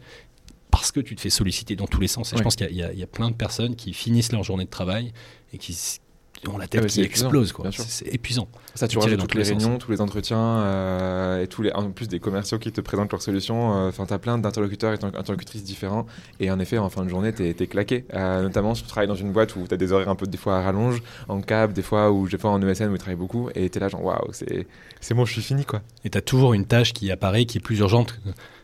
parce 0.71 0.91
que 0.91 0.99
tu 0.99 1.15
te 1.15 1.21
fais 1.21 1.29
solliciter 1.29 1.75
dans 1.75 1.87
tous 1.87 2.01
les 2.01 2.07
sens. 2.07 2.33
Et 2.33 2.37
je 2.37 2.43
pense 2.43 2.55
qu'il 2.55 2.71
y, 2.71 2.75
y, 2.75 3.03
a 3.03 3.07
plein 3.07 3.29
de 3.29 3.35
personnes 3.35 3.75
qui 3.75 3.93
finissent 3.93 4.31
leur 4.31 4.43
journée 4.43 4.65
de 4.65 4.69
travail 4.69 5.13
et 5.53 5.57
qui 5.57 5.99
ont 6.47 6.57
la 6.57 6.67
tête 6.67 6.81
ah 6.85 6.87
qui 6.87 7.01
explose. 7.01 7.53
C'est 7.71 8.13
épuisant. 8.13 8.47
Ça, 8.75 8.87
tu 8.87 8.97
rajoutes 8.97 9.19
toutes 9.19 9.35
les, 9.35 9.43
réunions, 9.43 9.77
tous 9.77 9.91
les 9.91 9.99
entretiens, 9.99 10.37
euh, 10.37 11.43
et 11.43 11.47
tous 11.47 11.63
les, 11.63 11.71
en 11.73 11.91
plus 11.91 12.07
des 12.07 12.19
commerciaux 12.19 12.59
qui 12.59 12.71
te 12.71 12.81
présentent 12.81 13.11
leurs 13.11 13.21
solutions. 13.21 13.75
Euh, 13.75 13.89
enfin, 13.89 14.05
tu 14.05 14.13
as 14.13 14.19
plein 14.19 14.37
d'interlocuteurs 14.37 14.93
et 14.93 14.97
d'interlocutrices 14.97 15.63
différents. 15.63 16.05
Et 16.39 16.49
en 16.49 16.59
effet, 16.59 16.77
en 16.77 16.89
fin 16.89 17.03
de 17.03 17.09
journée, 17.09 17.33
tu 17.33 17.43
es, 17.43 17.67
claqué. 17.67 18.05
Euh, 18.13 18.41
notamment, 18.41 18.75
si 18.75 18.83
tu 18.83 18.89
travailles 18.89 19.07
dans 19.07 19.15
une 19.15 19.31
boîte 19.31 19.55
où 19.55 19.67
tu 19.67 19.73
as 19.73 19.77
des 19.77 19.91
horaires 19.91 20.09
un 20.09 20.15
peu 20.15 20.27
des 20.27 20.37
fois 20.37 20.57
à 20.57 20.61
rallonge, 20.61 21.01
en 21.27 21.41
cab, 21.41 21.73
des 21.73 21.81
fois, 21.81 22.11
ou 22.11 22.27
des 22.27 22.37
fois 22.37 22.51
en 22.51 22.61
ESN 22.61 22.89
où 22.89 22.93
tu 22.93 22.99
travailles 22.99 23.15
beaucoup. 23.15 23.49
Et 23.55 23.69
tu 23.69 23.77
es 23.77 23.81
là, 23.81 23.89
genre, 23.89 24.03
waouh, 24.03 24.31
c'est 24.31 25.13
bon, 25.13 25.25
je 25.25 25.33
suis 25.33 25.41
fini. 25.41 25.65
quoi. 25.65 25.81
Et 26.05 26.09
tu 26.09 26.17
as 26.17 26.21
toujours 26.21 26.53
une 26.53 26.65
tâche 26.65 26.93
qui 26.93 27.11
apparaît, 27.11 27.45
qui 27.45 27.57
est 27.57 27.61
plus 27.61 27.79
urgente 27.79 28.17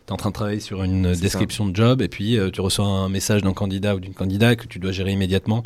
tu 0.06 0.10
es 0.10 0.12
en 0.12 0.16
train 0.16 0.30
de 0.30 0.34
travailler 0.34 0.60
sur 0.60 0.82
une 0.82 1.12
description 1.12 1.66
de 1.66 1.74
job 1.74 2.00
et 2.00 2.08
puis 2.08 2.38
tu 2.52 2.60
reçois 2.60 2.86
un 2.86 3.08
message 3.08 3.42
d'un 3.42 3.52
candidat 3.52 3.96
ou 3.96 4.00
d'une 4.00 4.14
candidate 4.14 4.56
que 4.56 4.66
tu 4.66 4.78
dois 4.78 4.92
gérer 4.92 5.12
immédiatement. 5.12 5.62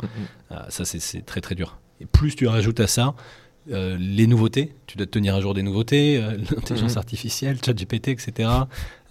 Mm-hmm. 0.51 0.69
ça, 0.69 0.85
c'est 0.85 1.25
très 1.25 1.41
très 1.41 1.55
dur. 1.55 1.77
Et 1.99 2.05
plus 2.05 2.35
tu 2.35 2.47
rajoutes 2.47 2.79
à 2.79 2.87
ça 2.87 3.13
euh, 3.69 3.95
les 3.99 4.25
nouveautés, 4.25 4.73
tu 4.87 4.97
dois 4.97 5.05
te 5.05 5.11
tenir 5.11 5.35
à 5.35 5.41
jour 5.41 5.53
des 5.53 5.61
nouveautés, 5.61 6.17
euh, 6.17 6.31
l'intelligence 6.55 6.93
mhm. 6.93 6.97
artificielle, 6.97 7.57
ChatGPT, 7.63 8.07
etc. 8.07 8.49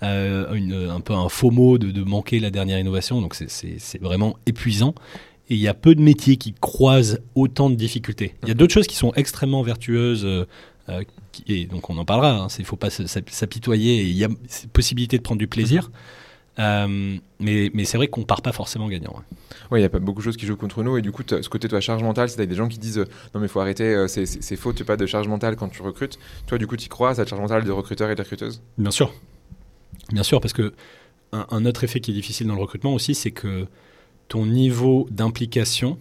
Euh, 0.02 0.90
un 0.90 1.00
peu 1.00 1.12
un 1.12 1.28
faux 1.28 1.52
mot 1.52 1.78
de, 1.78 1.92
de, 1.92 2.02
manquer 2.02 2.40
la 2.40 2.50
dernière 2.50 2.78
innovation, 2.78 3.20
donc 3.20 3.34
c'est 3.34 4.02
vraiment 4.02 4.36
épuisant. 4.46 4.94
Et 5.50 5.54
il 5.54 5.60
y 5.60 5.68
a 5.68 5.74
peu 5.74 5.94
de 5.94 6.00
métiers 6.00 6.36
qui 6.36 6.52
croisent 6.52 7.18
autant 7.34 7.70
de 7.70 7.74
difficultés. 7.74 8.34
Il 8.42 8.48
y 8.48 8.52
a 8.52 8.54
d'autres 8.54 8.72
choses 8.72 8.86
qui 8.86 8.96
sont 8.96 9.12
extrêmement 9.14 9.62
vertueuses, 9.62 10.26
et 11.46 11.66
donc 11.66 11.90
on 11.90 11.98
en 11.98 12.04
parlera, 12.04 12.34
il 12.34 12.40
hein, 12.40 12.48
ne 12.58 12.64
faut 12.64 12.76
pas 12.76 12.90
s'apitoyer, 12.90 14.02
il 14.02 14.16
y 14.16 14.24
a 14.24 14.28
possibilité 14.72 15.16
de 15.18 15.22
prendre 15.22 15.38
du 15.38 15.48
plaisir. 15.48 15.90
Euh, 16.58 17.16
mais, 17.38 17.70
mais 17.72 17.84
c'est 17.84 17.96
vrai 17.96 18.08
qu'on 18.08 18.24
part 18.24 18.42
pas 18.42 18.52
forcément 18.52 18.88
gagnant. 18.88 19.14
Oui, 19.70 19.80
il 19.80 19.82
y 19.82 19.86
a 19.86 19.88
pas 19.88 19.98
beaucoup 19.98 20.18
de 20.18 20.24
choses 20.24 20.36
qui 20.36 20.46
jouent 20.46 20.56
contre 20.56 20.82
nous. 20.82 20.98
Et 20.98 21.02
du 21.02 21.12
coup, 21.12 21.22
ce 21.26 21.48
côté 21.48 21.68
de 21.68 21.72
la 21.72 21.80
charge 21.80 22.02
mentale, 22.02 22.28
c'est 22.28 22.46
des 22.46 22.54
gens 22.54 22.68
qui 22.68 22.78
disent 22.78 22.98
non, 23.34 23.40
mais 23.40 23.46
il 23.46 23.48
faut 23.48 23.60
arrêter, 23.60 23.94
euh, 23.94 24.08
c'est 24.08 24.56
faux, 24.56 24.72
tu 24.72 24.82
n'as 24.82 24.86
pas 24.86 24.96
de 24.96 25.06
charge 25.06 25.28
mentale 25.28 25.56
quand 25.56 25.68
tu 25.68 25.82
recrutes. 25.82 26.18
Toi, 26.46 26.58
du 26.58 26.66
coup, 26.66 26.76
tu 26.76 26.88
crois 26.88 27.10
à 27.10 27.14
cette 27.14 27.28
charge 27.28 27.40
mentale 27.40 27.64
de 27.64 27.70
recruteur 27.70 28.10
et 28.10 28.14
de 28.14 28.20
recruteuse? 28.20 28.60
Bien 28.78 28.90
sûr. 28.90 29.12
Bien 30.12 30.22
sûr, 30.22 30.40
parce 30.40 30.52
que 30.52 30.74
un, 31.32 31.64
autre 31.64 31.84
effet 31.84 32.00
qui 32.00 32.10
est 32.10 32.14
difficile 32.14 32.48
dans 32.48 32.56
le 32.56 32.60
recrutement 32.60 32.92
aussi, 32.94 33.14
c'est 33.14 33.30
que 33.30 33.66
ton 34.28 34.46
niveau 34.46 35.06
d'implication 35.10 35.98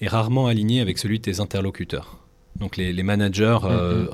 est 0.00 0.08
rarement 0.08 0.46
aligné 0.46 0.80
avec 0.80 0.98
celui 0.98 1.18
de 1.18 1.24
tes 1.24 1.40
interlocuteurs. 1.40 2.18
Donc 2.58 2.76
les, 2.76 3.02
managers 3.02 3.58
mm-hmm. 3.62 3.70
euh, 3.70 4.06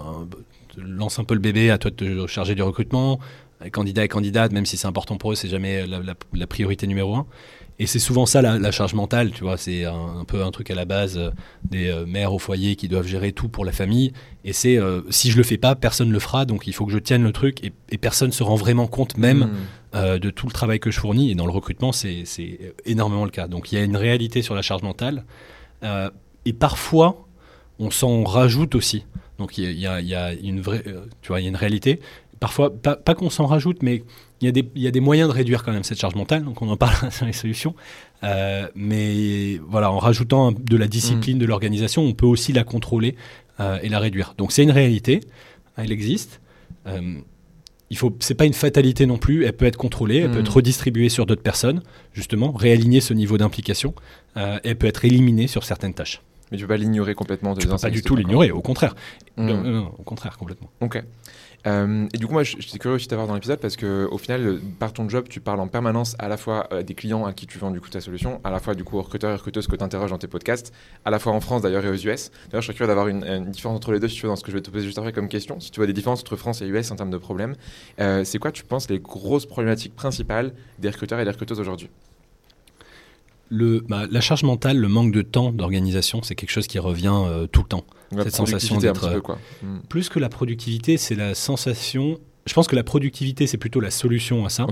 lancent 0.76 1.18
un 1.18 1.24
peu 1.24 1.34
le 1.34 1.40
bébé 1.40 1.70
à 1.70 1.78
toi 1.78 1.90
de 1.90 1.96
te 1.96 2.26
charger 2.26 2.54
du 2.54 2.62
recrutement, 2.62 3.20
candidats 3.70 4.04
et 4.04 4.08
candidates, 4.08 4.52
même 4.52 4.66
si 4.66 4.76
c'est 4.76 4.88
important 4.88 5.16
pour 5.16 5.32
eux, 5.32 5.34
c'est 5.34 5.48
jamais 5.48 5.86
la, 5.86 6.46
priorité 6.46 6.86
numéro 6.86 7.14
un. 7.14 7.26
Et 7.78 7.86
c'est 7.86 7.98
souvent 7.98 8.26
ça 8.26 8.42
la, 8.42 8.70
charge 8.70 8.94
mentale, 8.94 9.32
tu 9.32 9.42
vois. 9.42 9.56
C'est 9.56 9.84
un, 9.84 10.24
peu 10.26 10.44
un 10.44 10.50
truc 10.50 10.70
à 10.70 10.74
la 10.74 10.84
base 10.84 11.18
euh, 11.18 11.30
des 11.68 11.88
euh, 11.88 12.04
mères 12.06 12.32
au 12.32 12.38
foyer 12.38 12.76
qui 12.76 12.86
doivent 12.86 13.06
gérer 13.06 13.32
tout 13.32 13.48
pour 13.48 13.64
la 13.64 13.72
famille. 13.72 14.12
Et 14.44 14.52
c'est 14.52 14.78
euh, 14.78 15.00
si 15.10 15.30
je 15.30 15.36
le 15.36 15.42
fais 15.42 15.56
pas, 15.56 15.74
personne 15.74 16.12
le 16.12 16.18
fera. 16.18 16.44
Donc 16.44 16.66
il 16.66 16.74
faut 16.74 16.86
que 16.86 16.92
je 16.92 16.98
tienne 16.98 17.22
le 17.22 17.32
truc 17.32 17.64
et, 17.64 17.72
et 17.90 17.98
personne 17.98 18.30
se 18.30 18.42
rend 18.42 18.56
vraiment 18.56 18.86
compte 18.86 19.16
même 19.16 19.50
hmm. 19.94 20.18
de 20.18 20.30
tout 20.30 20.46
le 20.46 20.52
travail 20.52 20.80
que 20.80 20.90
je 20.90 21.00
fournis. 21.00 21.30
Et 21.30 21.34
dans 21.34 21.46
le 21.46 21.52
recrutement, 21.52 21.92
c'est 21.92 22.24
énormément 22.84 23.24
le 23.24 23.30
cas. 23.30 23.48
Donc 23.48 23.72
il 23.72 23.78
y 23.78 23.78
a 23.78 23.84
une 23.84 23.96
réalité 23.96 24.42
sur 24.42 24.54
la 24.54 24.62
charge 24.62 24.82
mentale. 24.82 25.24
et 26.44 26.52
parfois, 26.52 27.26
on 27.78 27.90
s'en 27.90 28.24
rajoute 28.24 28.74
aussi. 28.74 29.04
Donc 29.38 29.58
il 29.58 29.70
y, 29.70 29.80
y, 29.80 29.86
a 30.14 30.32
une 30.34 30.60
vraie, 30.60 30.84
tu 31.22 31.28
vois, 31.28 31.40
il 31.40 31.44
y 31.44 31.46
a 31.46 31.48
une 31.48 31.56
réalité 31.56 32.00
parfois, 32.42 32.76
pas, 32.76 32.96
pas 32.96 33.14
qu'on 33.14 33.30
s'en 33.30 33.46
rajoute, 33.46 33.84
mais 33.84 34.02
il 34.40 34.46
y, 34.46 34.48
a 34.48 34.50
des, 34.50 34.68
il 34.74 34.82
y, 34.82 34.88
a 34.88 34.90
des 34.90 34.98
moyens 34.98 35.28
de 35.28 35.32
réduire 35.32 35.62
quand 35.62 35.70
même 35.70 35.84
cette 35.84 36.00
charge 36.00 36.16
mentale, 36.16 36.42
donc 36.42 36.60
on 36.60 36.68
en 36.68 36.76
parle 36.76 37.12
sur 37.12 37.24
les 37.24 37.32
solutions. 37.32 37.76
Euh, 38.24 38.66
mais 38.74 39.60
voilà, 39.68 39.92
en 39.92 40.00
rajoutant 40.00 40.50
de 40.50 40.76
la 40.76 40.88
discipline, 40.88 41.38
de 41.38 41.46
l'organisation, 41.46 42.02
on 42.02 42.14
peut 42.14 42.26
aussi 42.26 42.52
la 42.52 42.64
contrôler 42.64 43.14
euh, 43.60 43.78
et 43.84 43.88
la 43.88 44.00
réduire. 44.00 44.34
Donc 44.38 44.50
c'est 44.50 44.64
une 44.64 44.72
réalité, 44.72 45.20
elle 45.76 45.92
existe. 45.92 46.40
Euh, 46.88 47.20
il 47.90 47.96
faut, 47.96 48.12
c'est 48.18 48.34
pas 48.34 48.46
une 48.46 48.54
fatalité 48.54 49.06
non 49.06 49.18
plus. 49.18 49.44
Elle 49.44 49.52
peut 49.52 49.66
être 49.66 49.76
contrôlée, 49.76 50.16
elle 50.16 50.32
peut 50.32 50.40
être 50.40 50.56
redistribuée 50.56 51.10
sur 51.10 51.26
d'autres 51.26 51.42
personnes, 51.42 51.80
justement, 52.12 52.50
réaligner 52.50 53.00
ce 53.00 53.14
niveau 53.14 53.38
d'implication. 53.38 53.94
elle 54.34 54.76
peut 54.76 54.88
être 54.88 55.04
éliminée 55.04 55.46
sur 55.46 55.62
certaines 55.62 55.94
tâches. 55.94 56.22
Mais 56.52 56.58
tu 56.58 56.64
peux 56.64 56.68
pas 56.68 56.76
l'ignorer 56.76 57.14
complètement. 57.14 57.54
Tu 57.54 57.66
peux 57.66 57.76
pas 57.76 57.90
du 57.90 58.02
tout 58.02 58.14
l'ignorer, 58.14 58.50
au 58.50 58.60
contraire. 58.60 58.94
Non, 59.38 59.62
non, 59.62 59.92
au 59.98 60.02
contraire, 60.02 60.36
complètement. 60.36 60.70
Ok. 60.82 61.02
Euh, 61.66 62.06
et 62.12 62.18
du 62.18 62.26
coup, 62.26 62.34
moi, 62.34 62.42
j'étais 62.42 62.78
curieux 62.78 62.96
aussi 62.96 63.06
de 63.06 63.10
t'avoir 63.10 63.26
dans 63.26 63.34
l'épisode 63.34 63.58
parce 63.58 63.76
que, 63.76 64.06
au 64.10 64.18
final, 64.18 64.60
par 64.78 64.92
ton 64.92 65.08
job, 65.08 65.28
tu 65.30 65.40
parles 65.40 65.60
en 65.60 65.68
permanence 65.68 66.14
à 66.18 66.28
la 66.28 66.36
fois 66.36 66.68
euh, 66.72 66.82
des 66.82 66.94
clients 66.94 67.24
à 67.24 67.32
qui 67.32 67.46
tu 67.46 67.58
vends 67.58 67.70
du 67.70 67.80
coup 67.80 67.88
ta 67.88 68.02
solution, 68.02 68.40
à 68.44 68.50
la 68.50 68.58
fois 68.58 68.74
du 68.74 68.84
coup 68.84 68.98
aux 68.98 69.02
recruteurs 69.02 69.30
et 69.30 69.34
recruteuses 69.34 69.66
que 69.66 69.76
tu 69.76 69.82
interroges 69.82 70.10
dans 70.10 70.18
tes 70.18 70.28
podcasts, 70.28 70.74
à 71.06 71.10
la 71.10 71.18
fois 71.18 71.32
en 71.32 71.40
France 71.40 71.62
d'ailleurs 71.62 71.84
et 71.86 71.88
aux 71.88 71.94
US. 71.94 72.30
D'ailleurs, 72.50 72.60
je 72.60 72.66
serais 72.66 72.74
curieux 72.74 72.88
d'avoir 72.88 73.08
une, 73.08 73.50
différence 73.50 73.76
entre 73.76 73.92
les 73.92 74.00
deux 74.00 74.08
si 74.08 74.16
tu 74.16 74.22
veux 74.22 74.28
dans 74.28 74.36
ce 74.36 74.44
que 74.44 74.50
je 74.50 74.56
vais 74.56 74.62
te 74.62 74.70
poser 74.70 74.84
juste 74.84 74.98
après 74.98 75.12
comme 75.12 75.28
question. 75.28 75.58
Si 75.60 75.70
tu 75.70 75.80
vois 75.80 75.86
des 75.86 75.92
différences 75.92 76.20
entre 76.20 76.36
France 76.36 76.60
et 76.60 76.66
US 76.66 76.90
en 76.90 76.96
termes 76.96 77.10
de 77.10 77.18
problèmes, 77.18 77.54
euh, 78.00 78.24
c'est 78.24 78.38
quoi, 78.38 78.52
tu 78.52 78.64
penses, 78.64 78.90
les 78.90 78.98
grosses 78.98 79.46
problématiques 79.46 79.94
principales 79.94 80.52
des 80.78 80.90
recruteurs 80.90 81.20
et 81.20 81.24
des 81.24 81.30
recruteuses 81.30 81.60
aujourd'hui? 81.60 81.88
Le, 83.48 83.80
bah, 83.80 84.06
la 84.10 84.20
charge 84.20 84.44
mentale, 84.44 84.78
le 84.78 84.88
manque 84.88 85.12
de 85.12 85.22
temps 85.22 85.52
d'organisation, 85.52 86.22
c'est 86.22 86.34
quelque 86.34 86.50
chose 86.50 86.66
qui 86.66 86.78
revient 86.78 87.22
tout 87.52 87.62
le 87.62 87.68
temps. 87.68 87.84
cette 88.16 88.34
sensation 88.34 88.78
d'être. 88.78 89.22
Hmm. 89.62 89.80
Plus 89.88 90.08
que 90.08 90.18
la 90.18 90.28
productivité, 90.28 90.96
c'est 90.96 91.14
la 91.14 91.34
sensation 91.34 92.18
je 92.46 92.54
pense 92.54 92.66
que 92.66 92.74
la 92.74 92.82
productivité, 92.82 93.46
c'est 93.46 93.56
plutôt 93.56 93.80
la 93.80 93.90
solution 93.90 94.44
à 94.44 94.48
ça, 94.48 94.66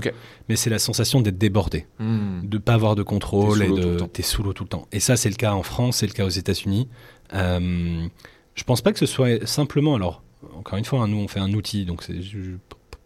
mais 0.49 0.55
c'est 0.55 0.69
la 0.69 0.79
sensation 0.79 1.21
d'être 1.21 1.37
débordé, 1.37 1.85
hmm. 1.99 2.41
de 2.43 2.57
ne 2.57 2.61
pas 2.61 2.73
avoir 2.73 2.95
de 2.95 3.03
contrôle 3.03 3.63
et 3.63 3.69
de. 3.69 3.97
T'es 4.11 4.23
sous 4.23 4.43
l'eau 4.43 4.53
tout 4.53 4.63
le 4.63 4.69
temps. 4.69 4.87
Et 4.91 4.99
ça, 4.99 5.15
c'est 5.15 5.29
le 5.29 5.35
cas 5.35 5.53
en 5.53 5.63
France, 5.63 5.97
c'est 5.97 6.07
le 6.07 6.13
cas 6.13 6.25
aux 6.25 6.29
États-Unis. 6.29 6.89
Euh, 7.33 8.07
je 8.55 8.63
pense 8.63 8.81
pas 8.81 8.91
que 8.91 8.99
ce 8.99 9.05
soit 9.05 9.45
simplement. 9.47 9.95
Alors, 9.95 10.21
encore 10.53 10.77
une 10.77 10.85
fois, 10.85 11.01
hein, 11.01 11.07
nous, 11.07 11.17
on 11.17 11.27
fait 11.27 11.39
un 11.39 11.53
outil, 11.53 11.85
donc 11.85 12.03
je 12.09 12.57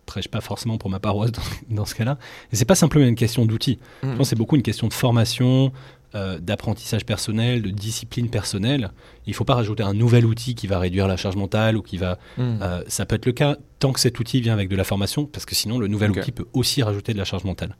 prêche 0.05 0.27
pas 0.27 0.41
forcément 0.41 0.77
pour 0.77 0.89
ma 0.89 0.99
paroisse 0.99 1.31
dans, 1.69 1.85
ce 1.85 1.95
cas-là. 1.95 2.17
Et 2.51 2.55
c'est 2.55 2.65
pas 2.65 2.75
simplement 2.75 3.05
une 3.05 3.15
question 3.15 3.45
d'outils. 3.45 3.79
Je 4.03 4.07
hmm. 4.07 4.17
pense 4.17 4.29
c'est 4.29 4.35
beaucoup 4.35 4.55
une 4.55 4.61
question 4.61 4.87
de 4.87 4.93
formation, 4.93 5.71
euh, 6.15 6.39
d'apprentissage 6.39 7.05
personnel, 7.05 7.61
de 7.61 7.69
discipline 7.69 8.29
personnelle. 8.29 8.91
Il 9.25 9.31
ne 9.31 9.35
faut 9.35 9.43
pas 9.43 9.55
rajouter 9.55 9.83
un 9.83 9.93
nouvel 9.93 10.25
outil 10.25 10.55
qui 10.55 10.67
va 10.67 10.79
réduire 10.79 11.07
la 11.07 11.17
charge 11.17 11.35
mentale 11.35 11.75
ou 11.77 11.81
qui 11.81 11.97
va. 11.97 12.17
Hmm. 12.37 12.59
Euh, 12.61 12.83
ça 12.87 13.05
peut 13.05 13.15
être 13.15 13.25
le 13.25 13.33
cas 13.33 13.57
tant 13.79 13.91
que 13.91 13.99
cet 13.99 14.19
outil 14.19 14.41
vient 14.41 14.53
avec 14.53 14.69
de 14.69 14.75
la 14.75 14.83
formation, 14.83 15.25
parce 15.25 15.45
que 15.45 15.55
sinon 15.55 15.77
le 15.77 15.87
nouvel 15.87 16.11
outil 16.11 16.31
peut 16.31 16.47
aussi 16.53 16.81
rajouter 16.83 17.13
de 17.13 17.17
la 17.17 17.25
charge 17.25 17.43
mentale. 17.43 17.75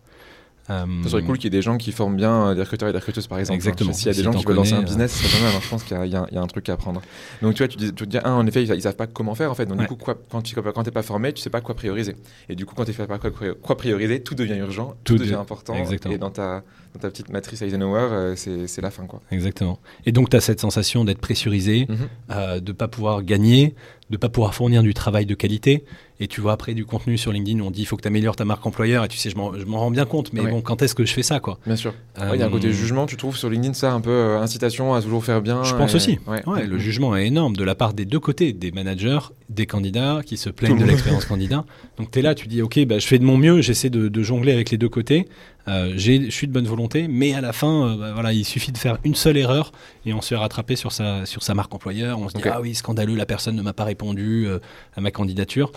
Euh, 0.70 0.86
ça 1.04 1.10
serait 1.10 1.22
cool 1.24 1.38
qu'il 1.38 1.46
y 1.46 1.56
ait 1.56 1.58
des 1.58 1.62
gens 1.62 1.78
qui 1.78 1.92
forment 1.92 2.16
bien 2.16 2.48
euh, 2.48 2.56
des 2.56 2.62
recruteurs 2.62 2.90
et 2.90 2.92
des 2.92 2.98
recruteuses 2.98 3.28
par 3.28 3.38
exemple. 3.38 3.56
Exactement. 3.56 3.94
S'il 3.94 4.08
y 4.08 4.10
a 4.10 4.14
des 4.14 4.24
gens 4.24 4.32
qui 4.32 4.44
veulent 4.46 4.56
lancer 4.56 4.74
un 4.74 4.82
business, 4.82 5.12
c'est 5.12 5.38
pas 5.38 5.44
mal. 5.44 5.54
je 5.62 5.70
pense 5.70 5.84
qu'il 5.84 5.98
y, 6.06 6.10
y, 6.10 6.16
a 6.16 6.42
un 6.42 6.48
truc 6.48 6.70
à 6.70 6.74
apprendre. 6.74 7.02
Donc 7.42 7.54
tu 7.54 7.60
vois, 7.60 7.68
tu 7.68 7.78
dis, 7.78 7.94
tu 7.94 8.08
dis 8.08 8.18
un, 8.18 8.34
en 8.34 8.48
effet, 8.48 8.64
ils, 8.64 8.72
ne 8.72 8.80
savent 8.80 8.96
pas 8.96 9.08
comment 9.08 9.36
faire 9.36 9.52
en 9.52 9.56
fait. 9.56 9.68
Donc 9.68 9.80
du 9.80 9.88
coup, 9.88 9.96
quoi, 9.96 10.18
quand 10.30 10.42
tu 10.42 10.56
n'es 10.56 10.92
pas 10.92 11.04
formé, 11.04 11.34
tu 11.34 11.42
sais 11.42 11.50
pas 11.50 11.62
quoi 11.62 11.76
prioriser. 11.76 12.16
Et 12.50 12.56
du 12.56 12.66
coup, 12.66 12.74
quand 12.76 12.86
tu 12.86 12.94
sais 12.94 13.06
pas 13.06 13.20
quoi, 13.20 13.78
prioriser, 13.78 14.22
tout 14.22 14.36
devient 14.36 14.58
urgent, 14.58 14.96
tout, 15.04 15.18
devient 15.18 15.36
important. 15.36 15.76
Et 16.10 16.18
dans 16.18 16.32
ta, 16.32 16.64
dans 16.96 17.02
ta 17.02 17.10
petite 17.10 17.30
matrice 17.30 17.62
Eisenhower, 17.62 18.08
euh, 18.12 18.36
c'est 18.36 18.82
la 18.82 18.90
fin 18.90 19.06
quoi. 19.06 19.22
Exactement. 19.32 19.80
Et 20.06 20.12
donc 20.12 20.30
tu 20.30 20.38
as 20.38 20.42
cette 20.42 20.62
sensation 20.62 21.04
d'être 21.04 21.20
pressurisé, 21.20 21.88
mhm. 21.90 22.60
de 22.62 22.72
pas 22.72 22.88
pouvoir 22.88 23.24
gagner, 23.24 23.76
de 24.10 24.18
pas 24.18 24.30
pouvoir 24.30 24.54
fournir 24.54 24.84
du 24.84 24.94
travail 24.94 25.26
de 25.26 25.36
qualité. 25.36 25.84
Et 26.22 26.28
tu 26.28 26.40
vois 26.40 26.54
après 26.54 26.74
du 26.74 26.86
contenu 26.86 27.18
sur 27.18 27.34
LinkedIn 27.34 27.60
où 27.60 27.66
on 27.66 27.72
dit 27.72 27.82
il 27.82 27.86
faut 27.86 27.98
que 27.98 28.02
tu 28.02 28.08
améliores 28.08 28.38
ta 28.38 28.46
marque 28.46 28.66
employeur. 28.66 29.04
Et 29.04 29.08
tu 29.10 29.18
sais 29.18 29.30
je 29.30 29.36
m'en 29.36 29.80
rends 29.80 29.92
bien 29.92 30.06
compte. 30.06 30.32
Mais 30.32 30.42
bon 30.44 30.62
quand 30.62 30.82
est-ce 30.82 30.96
que 30.96 31.06
je 31.06 31.14
fais 31.14 31.24
ça 31.24 31.40
quoi 31.40 31.60
bien 31.66 31.76
sûr. 31.76 31.94
Il 32.34 32.40
y 32.40 32.44
a 32.44 32.46
un 32.46 32.50
côté 32.50 32.68
euh, 32.68 32.72
jugement 32.72 33.06
tu 33.06 33.18
trouves 33.18 33.36
sur 33.36 33.50
LinkedIn 33.50 33.74
ça 33.74 33.92
un 33.92 34.02
peu 34.02 34.12
euh, 34.12 34.40
incitation 34.40 34.94
à 34.94 35.02
toujours 35.02 35.26
faire 35.26 35.42
bien 35.42 35.64
je 35.64 35.76
pense 35.76 35.96
aussi. 35.96 36.20
Le 36.46 36.78
jugement 36.78 37.16
est 37.16 37.28
énorme 37.28 37.56
de 37.56 37.64
la 37.64 37.76
part 37.76 37.94
des 37.94 38.06
deux 38.06 38.20
côtés 38.20 38.54
des 38.54 38.72
managers 38.72 39.20
des 39.50 39.66
candidats 39.66 40.22
qui 40.26 40.38
se 40.38 40.50
plaignent 40.50 40.80
de 40.80 40.86
l'expérience 40.86 41.26
candidat. 41.26 41.66
Donc 41.98 42.12
tu 42.12 42.20
es 42.20 42.22
là 42.22 42.36
tu 42.36 42.48
dis 42.48 42.62
ok 42.62 42.86
bah, 42.86 43.00
je 43.00 43.08
fais 43.08 43.20
de 43.20 43.26
mon 43.26 43.38
mieux 43.38 43.62
j'essaie 43.62 43.90
de, 43.90 44.24
jongler 44.24 44.54
avec 44.54 44.72
les 44.72 44.78
deux 44.78 44.90
côtés. 44.90 45.28
euh, 45.28 45.55
je 45.68 46.30
suis 46.30 46.48
de 46.48 46.54
bonne 46.54 46.68
volonté 46.68 47.08
mais 47.08 47.34
à 47.34 47.42
la 47.42 47.54
fin 47.54 47.96
bah, 47.98 48.14
voilà 48.14 48.34
il 48.34 48.46
suffit 48.46 48.72
de 48.72 48.78
faire 48.78 48.98
une 49.04 49.16
seule 49.16 49.38
erreur 49.38 49.72
et 50.06 50.14
on 50.14 50.22
se 50.22 50.30
fait 50.30 50.36
rattraper 50.36 50.76
sur 50.76 50.92
sa 50.92 51.26
sur 51.26 51.44
sa 51.44 51.54
marque 51.54 51.74
employeur 51.74 52.20
on 52.20 52.30
se 52.30 52.36
dit 52.36 52.44
ah 52.46 52.62
oui 52.62 52.76
scandaleux 52.76 53.16
la 53.16 53.26
personne 53.26 53.56
ne 53.56 53.62
m'a 53.62 53.74
pas 53.74 53.84
répondu 53.84 54.48
à 54.96 55.02
ma 55.02 55.12
candidature 55.12 55.72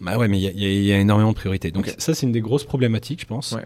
bah 0.00 0.16
ouais, 0.16 0.28
mais 0.28 0.38
il 0.40 0.84
y, 0.84 0.92
a 0.92 0.98
énormément 0.98 1.30
de 1.30 1.36
priorités. 1.36 1.70
Donc 1.70 1.92
ça, 1.98 2.14
c'est 2.14 2.24
une 2.24 2.32
des 2.32 2.40
grosses 2.40 2.64
problématiques, 2.64 3.20
je 3.20 3.26
pense. 3.26 3.56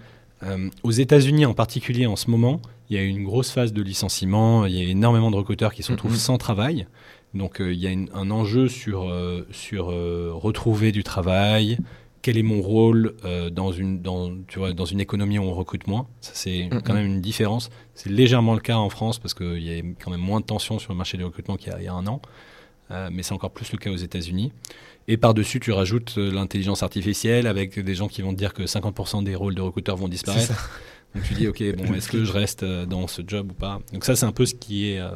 Euh, 0.42 0.70
aux 0.82 0.90
États-Unis 0.90 1.46
en 1.46 1.54
particulier, 1.54 2.06
en 2.06 2.16
ce 2.16 2.30
moment, 2.30 2.60
il 2.90 2.96
y 2.96 2.98
a 2.98 3.02
une 3.02 3.22
grosse 3.22 3.50
phase 3.50 3.72
de 3.72 3.82
licenciement. 3.82 4.66
Il 4.66 4.74
y 4.74 4.80
a 4.80 4.88
énormément 4.88 5.30
de 5.30 5.36
recruteurs 5.36 5.74
qui 5.74 5.82
se 5.82 5.92
retrouvent 5.92 6.16
sans 6.16 6.38
travail. 6.38 6.86
Donc 7.34 7.56
il 7.60 7.74
y 7.74 7.86
a 7.86 7.90
un 7.90 8.30
enjeu 8.30 8.68
sur, 8.68 9.08
euh, 9.08 9.46
sur 9.50 9.90
euh, 9.90 10.32
retrouver 10.34 10.92
du 10.92 11.02
travail. 11.02 11.78
Quel 12.22 12.38
est 12.38 12.42
mon 12.42 12.62
rôle 12.62 13.14
dans, 13.50 13.72
une, 13.72 14.00
dans, 14.00 14.32
tu 14.46 14.60
vois, 14.60 14.72
dans 14.72 14.84
une 14.84 15.00
économie 15.00 15.38
où 15.38 15.42
on 15.42 15.54
recrute 15.54 15.88
moins 15.88 16.06
Ça, 16.20 16.30
c'est 16.34 16.70
quand 16.84 16.94
même 16.94 17.06
une 17.06 17.20
différence. 17.20 17.68
C'est 17.94 18.10
légèrement 18.10 18.54
le 18.54 18.60
cas 18.60 18.76
en 18.76 18.88
France 18.90 19.18
parce 19.18 19.34
qu'il 19.34 19.62
y 19.62 19.76
a 19.76 19.82
quand 20.00 20.10
même 20.10 20.20
moins 20.20 20.40
de 20.40 20.46
tension 20.46 20.78
sur 20.78 20.92
le 20.92 20.98
marché 20.98 21.18
du 21.18 21.24
recrutement 21.24 21.56
qu'il 21.56 21.72
y, 21.76 21.84
y, 21.84 21.88
a 21.88 21.92
un 21.92 22.06
an. 22.06 22.22
mais 23.10 23.24
c'est 23.24 23.32
encore 23.32 23.50
plus 23.50 23.72
le 23.72 23.78
cas 23.78 23.90
aux 23.90 23.96
États-Unis. 23.96 24.52
Et 25.08 25.16
par-dessus, 25.16 25.60
tu 25.60 25.72
rajoutes 25.72 26.14
euh, 26.18 26.30
l'intelligence 26.30 26.82
artificielle 26.82 27.46
avec 27.46 27.78
des 27.78 27.94
gens 27.94 28.08
qui 28.08 28.22
vont 28.22 28.32
te 28.32 28.38
dire 28.38 28.54
que 28.54 28.62
50% 28.62 29.24
des 29.24 29.34
rôles 29.34 29.54
de 29.54 29.60
recruteurs 29.60 29.96
vont 29.96 30.08
disparaître. 30.08 30.70
Donc 31.14 31.24
tu 31.24 31.34
dis, 31.34 31.48
ok, 31.48 31.62
bon, 31.76 31.94
est-ce 31.94 32.08
que 32.08 32.24
je 32.24 32.32
reste 32.32 32.62
euh, 32.62 32.86
dans 32.86 33.06
ce 33.08 33.22
job 33.26 33.50
ou 33.50 33.54
pas? 33.54 33.80
Donc 33.92 34.04
ça, 34.04 34.14
c'est 34.14 34.26
un 34.26 34.32
peu 34.32 34.46
ce 34.46 34.54
qui 34.54 34.90
est 34.90 35.00
euh, 35.00 35.10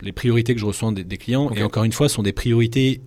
les 0.00 0.12
priorités 0.12 0.54
que 0.54 0.60
je 0.60 0.66
reçois 0.66 0.92
des, 0.92 1.18
clients. 1.18 1.50
Et 1.52 1.62
encore 1.62 1.84
une 1.84 1.92
fois, 1.92 2.08
sont 2.08 2.22
des 2.22 2.32
priorités 2.32 3.02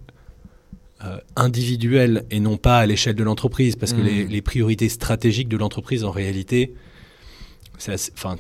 individuelles 1.35 2.25
et 2.31 2.39
non 2.39 2.57
pas 2.57 2.79
à 2.79 2.85
l'échelle 2.85 3.15
de 3.15 3.24
l'entreprise, 3.24 3.75
parce 3.75 3.93
que 3.93 4.01
hmm. 4.01 4.05
les, 4.05 4.25
les, 4.25 4.41
priorités 4.41 4.89
stratégiques 4.89 5.50
de 5.50 5.57
l'entreprise, 5.57 6.03
en 6.03 6.12
réalité, 6.12 6.74
c'est 7.77 8.12
enfin, 8.13 8.38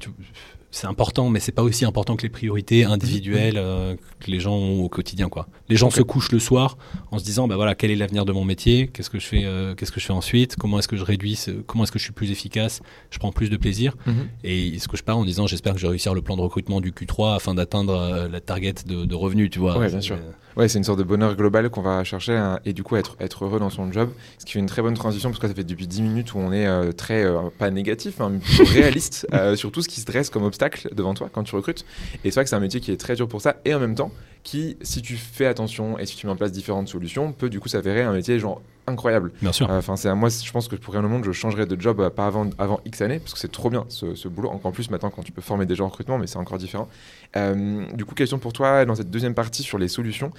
c'est 0.75 0.87
important, 0.87 1.29
mais 1.29 1.39
c'est 1.39 1.53
pas 1.53 1.63
aussi 1.63 1.85
important 1.85 2.17
que 2.17 2.23
les 2.23 2.29
priorités 2.29 2.83
individuelles 2.83 3.55
euh, 3.57 3.95
que 4.19 4.29
les 4.29 4.41
gens 4.41 4.55
ont 4.55 4.83
au 4.83 4.89
quotidien. 4.89 5.29
Quoi. 5.29 5.47
Les 5.69 5.77
gens 5.77 5.89
se 5.89 6.01
couchent 6.01 6.33
le 6.33 6.39
soir 6.39 6.77
en 7.11 7.17
se 7.17 7.23
disant, 7.23 7.47
bah 7.47 7.55
voilà, 7.55 7.75
quel 7.75 7.91
est 7.91 7.95
l'avenir 7.95 8.25
de 8.25 8.33
mon 8.33 8.43
métier? 8.43 8.87
Qu'est-ce 8.87 9.09
que 9.09 9.17
je 9.17 9.25
fais 9.25 9.45
euh, 9.45 9.73
Qu'est-ce 9.73 9.93
que 9.93 10.01
je 10.01 10.05
fais 10.05 10.13
ensuite? 10.13 10.57
Comment 10.57 10.79
est-ce 10.79 10.89
que 10.89 10.97
je 10.97 11.05
réduis 11.05 11.39
Comment 11.65 11.85
est-ce 11.85 11.93
que 11.93 11.99
je 11.99 12.03
suis 12.03 12.11
plus 12.11 12.29
efficace? 12.29 12.81
Je 13.09 13.19
prends 13.19 13.31
plus 13.31 13.49
de 13.49 13.55
plaisir. 13.55 13.95
Mhm. 14.05 14.27
Et 14.43 14.77
ce 14.77 14.89
que 14.89 14.97
je 14.97 15.03
pars 15.03 15.17
en 15.17 15.23
disant, 15.23 15.47
j'espère 15.47 15.73
que 15.73 15.79
je 15.79 15.85
vais 15.85 15.91
réussir 15.91 16.13
le 16.13 16.21
plan 16.21 16.35
de 16.35 16.41
recrutement 16.41 16.81
du 16.81 16.91
Q3 16.91 17.35
afin 17.35 17.55
d'atteindre 17.55 17.95
euh, 17.95 18.27
la 18.27 18.41
target 18.41 18.75
de, 18.85 19.15
revenus, 19.15 19.49
tu 19.49 19.59
vois. 19.59 19.77
Ouais, 19.77 19.87
bien 19.87 20.01
sûr. 20.01 20.17
Ouais, 20.57 20.69
c'est 20.69 20.77
une 20.77 20.85
sorte 20.85 20.99
de 20.99 21.03
bonheur 21.03 21.35
global 21.35 21.69
qu'on 21.69 21.81
va 21.81 22.03
chercher 22.05 22.33
hein, 22.33 22.59
et 22.63 22.71
du 22.71 22.81
coup 22.81 22.95
être, 22.95 23.17
être 23.19 23.43
heureux 23.43 23.59
dans 23.59 23.69
son 23.69 23.91
job. 23.91 24.09
Ce 24.37 24.45
qui 24.45 24.53
fait 24.53 24.59
une 24.59 24.67
très 24.67 24.81
bonne 24.81 24.93
transition 24.93 25.29
parce 25.29 25.39
que 25.39 25.47
ça 25.49 25.53
fait 25.53 25.65
depuis 25.65 25.85
10 25.85 26.01
minutes 26.01 26.33
où 26.33 26.37
on 26.37 26.53
est 26.53 26.93
très, 26.93 27.25
pas 27.57 27.71
négatif, 27.71 28.21
hein, 28.21 28.31
mais 28.31 28.65
réaliste 28.73 29.27
euh, 29.33 29.55
sur 29.55 29.71
tout 29.71 29.81
ce 29.81 29.89
qui 29.89 29.99
se 29.99 30.05
dresse 30.05 30.29
comme 30.29 30.43
obstacle 30.43 30.64
devant 30.93 31.13
toi 31.13 31.29
quand 31.31 31.43
tu 31.43 31.55
recrutes. 31.55 31.85
Et 32.23 32.31
c'est 32.31 32.35
vrai 32.35 32.43
que 32.43 32.49
c'est 32.49 32.55
un 32.55 32.59
métier 32.59 32.79
qui 32.79 32.91
est 32.91 32.97
très 32.97 33.15
dur 33.15 33.27
pour 33.27 33.41
ça 33.41 33.57
et 33.65 33.73
en 33.73 33.79
même 33.79 33.95
temps 33.95 34.11
qui, 34.43 34.77
si 34.81 35.01
tu 35.01 35.15
fais 35.15 35.47
attention 35.47 35.97
et 35.97 36.05
si 36.05 36.15
tu 36.15 36.27
mets 36.27 36.33
en 36.33 36.35
place 36.35 36.51
différentes 36.51 36.87
solutions, 36.87 37.31
peut 37.31 37.49
du 37.49 37.59
coup 37.59 37.67
s'avérer 37.67 38.03
un 38.03 38.13
métier 38.13 38.37
genre 38.37 38.61
incroyable. 38.85 39.31
Bien 39.41 39.51
sûr. 39.51 39.67
Enfin, 39.71 39.95
c'est 39.95 40.09
à 40.09 40.13
moi, 40.13 40.29
je 40.29 40.51
pense 40.51 40.67
que 40.67 40.75
pour 40.75 40.93
rien 40.93 41.03
au 41.03 41.07
monde, 41.07 41.23
je 41.23 41.31
changerais 41.31 41.65
de 41.65 41.81
job 41.81 42.07
pas 42.09 42.27
avant, 42.27 42.47
avant 42.59 42.79
X 42.85 43.01
années 43.01 43.17
parce 43.17 43.33
que 43.33 43.39
c'est 43.39 43.51
trop 43.51 43.71
bien 43.71 43.85
ce, 43.89 44.13
ce, 44.13 44.27
boulot. 44.27 44.49
Encore 44.49 44.71
plus 44.71 44.91
maintenant 44.91 45.09
quand 45.09 45.23
tu 45.23 45.31
peux 45.31 45.41
former 45.41 45.65
des 45.65 45.73
gens 45.73 45.85
en 45.85 45.89
recrutement, 45.89 46.19
mais 46.19 46.27
c'est 46.27 46.37
encore 46.37 46.59
différent. 46.59 46.87
du 47.35 48.05
coup, 48.05 48.13
question 48.13 48.37
pour 48.37 48.53
toi 48.53 48.85
dans 48.85 48.95
cette 48.95 49.09
deuxième 49.09 49.33
partie 49.33 49.63
sur 49.63 49.79
les 49.79 49.87
solutions 49.87 50.31